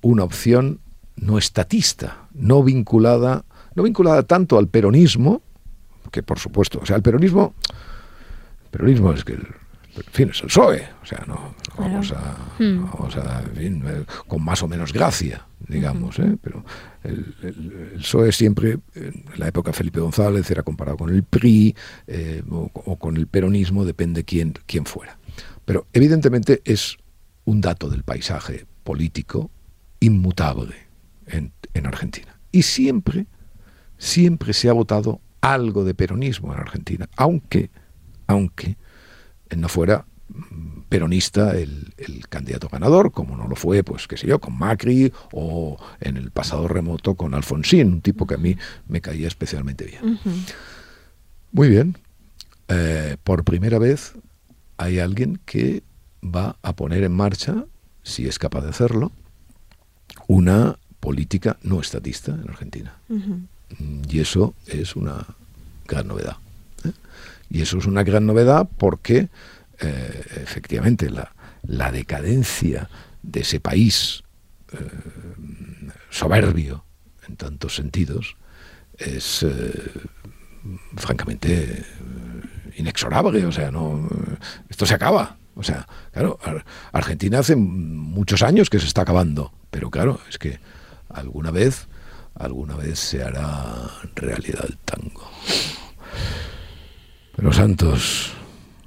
una 0.00 0.24
opción 0.24 0.80
no 1.14 1.38
estatista, 1.38 2.28
no 2.34 2.62
vinculada, 2.64 3.44
no 3.76 3.84
vinculada 3.84 4.24
tanto 4.24 4.58
al 4.58 4.66
peronismo, 4.68 5.40
que 6.10 6.22
por 6.24 6.38
supuesto, 6.40 6.80
o 6.82 6.86
sea, 6.86 6.96
el 6.96 7.02
peronismo, 7.02 7.54
peronismo 8.72 9.12
es 9.12 9.24
que 9.24 9.34
el, 9.34 9.46
en 9.94 10.02
fin, 10.10 10.30
es 10.30 10.40
el 10.40 10.46
PSOE, 10.46 10.82
o 11.02 11.06
sea, 11.06 11.22
no, 11.28 11.54
Claro. 11.76 11.90
vamos 11.92 12.12
a, 12.12 12.36
Hmm. 12.58 12.84
vamos 12.92 13.16
a, 13.16 13.42
en 13.42 13.56
fin, 13.56 13.84
eh, 13.86 14.04
con 14.26 14.42
más 14.44 14.62
o 14.62 14.68
menos 14.68 14.92
gracia, 14.92 15.46
digamos, 15.68 16.18
¿eh? 16.18 16.36
pero 16.42 16.64
el, 17.04 17.34
el- 17.42 17.90
el 17.94 17.98
PSOE 18.00 18.32
siempre, 18.32 18.78
en 18.94 19.24
la 19.36 19.48
época 19.48 19.70
de 19.70 19.76
Felipe 19.76 20.00
González, 20.00 20.50
era 20.50 20.62
comparado 20.62 20.96
con 20.96 21.10
el 21.10 21.22
PRI 21.22 21.74
eh, 22.06 22.42
o, 22.50 22.70
o 22.74 22.98
con 22.98 23.16
el 23.16 23.26
peronismo, 23.26 23.84
depende 23.84 24.24
quién, 24.24 24.54
quién 24.66 24.84
fuera. 24.86 25.18
Pero 25.64 25.86
evidentemente 25.92 26.60
es 26.64 26.96
un 27.44 27.60
dato 27.60 27.88
del 27.88 28.02
paisaje 28.02 28.66
político 28.84 29.50
inmutable 30.00 30.74
en, 31.26 31.52
en 31.74 31.86
Argentina. 31.86 32.38
Y 32.50 32.62
siempre, 32.62 33.26
siempre 33.98 34.52
se 34.52 34.68
ha 34.68 34.72
votado 34.72 35.20
algo 35.40 35.84
de 35.84 35.94
peronismo 35.94 36.52
en 36.52 36.60
Argentina, 36.60 37.08
aunque, 37.16 37.70
aunque 38.32 38.76
no 39.56 39.68
fuera 39.68 40.04
mm, 40.28 40.80
peronista 40.88 41.56
el, 41.56 41.94
el 41.96 42.28
candidato 42.28 42.68
ganador, 42.68 43.12
como 43.12 43.36
no 43.36 43.48
lo 43.48 43.56
fue, 43.56 43.82
pues 43.84 44.06
qué 44.08 44.16
sé 44.16 44.26
yo, 44.26 44.40
con 44.40 44.58
Macri 44.58 45.12
o 45.32 45.78
en 46.00 46.16
el 46.16 46.30
pasado 46.30 46.68
remoto 46.68 47.14
con 47.14 47.34
Alfonsín, 47.34 47.88
un 47.88 48.00
tipo 48.02 48.26
que 48.26 48.34
a 48.34 48.38
mí 48.38 48.56
me 48.88 49.00
caía 49.00 49.28
especialmente 49.28 49.84
bien. 49.84 50.18
Muy 51.52 51.68
bien. 51.68 51.96
Eh, 52.68 53.16
por 53.24 53.44
primera 53.44 53.78
vez 53.78 54.12
hay 54.78 54.98
alguien 54.98 55.38
que 55.44 55.82
va 56.24 56.56
a 56.62 56.74
poner 56.74 57.02
en 57.04 57.12
marcha, 57.12 57.64
si 58.02 58.26
es 58.26 58.38
capaz 58.38 58.62
de 58.62 58.70
hacerlo, 58.70 59.12
una 60.28 60.78
política 61.00 61.58
no 61.62 61.80
estatista 61.80 62.32
en 62.32 62.48
Argentina. 62.48 62.96
Mm, 63.08 64.02
Y 64.08 64.20
eso 64.20 64.54
es 64.66 64.96
una 64.96 65.26
gran 65.88 66.06
novedad. 66.08 66.36
¿eh? 66.84 66.92
Y 67.52 67.60
eso 67.60 67.76
es 67.78 67.84
una 67.86 68.02
gran 68.02 68.24
novedad 68.24 68.66
porque 68.78 69.28
eh, 69.78 70.24
efectivamente 70.42 71.10
la, 71.10 71.34
la 71.62 71.92
decadencia 71.92 72.88
de 73.22 73.40
ese 73.40 73.60
país 73.60 74.22
eh, 74.72 74.76
soberbio 76.08 76.84
en 77.28 77.36
tantos 77.36 77.74
sentidos 77.76 78.36
es 78.96 79.42
eh, 79.42 79.90
francamente 80.96 81.84
inexorable. 82.76 83.44
O 83.44 83.52
sea, 83.52 83.70
no 83.70 84.08
esto 84.70 84.86
se 84.86 84.94
acaba. 84.94 85.36
O 85.54 85.62
sea, 85.62 85.86
claro, 86.12 86.38
Ar- 86.42 86.64
Argentina 86.92 87.40
hace 87.40 87.54
muchos 87.54 88.42
años 88.42 88.70
que 88.70 88.80
se 88.80 88.86
está 88.86 89.02
acabando, 89.02 89.52
pero 89.70 89.90
claro, 89.90 90.18
es 90.30 90.38
que 90.38 90.58
alguna 91.10 91.50
vez, 91.50 91.86
alguna 92.34 92.76
vez 92.76 92.98
se 92.98 93.22
hará 93.22 93.90
realidad 94.16 94.64
el 94.66 94.78
tango. 94.78 95.30
Los 97.36 97.56
santos. 97.56 98.32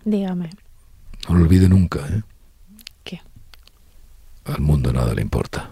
Dígame. 0.04 0.50
No 1.28 1.36
lo 1.36 1.42
olvide 1.42 1.68
nunca, 1.68 2.00
¿eh? 2.08 2.22
¿Qué? 3.04 3.22
Al 4.46 4.62
mundo 4.62 4.94
nada 4.94 5.14
le 5.14 5.22
importa. 5.22 5.72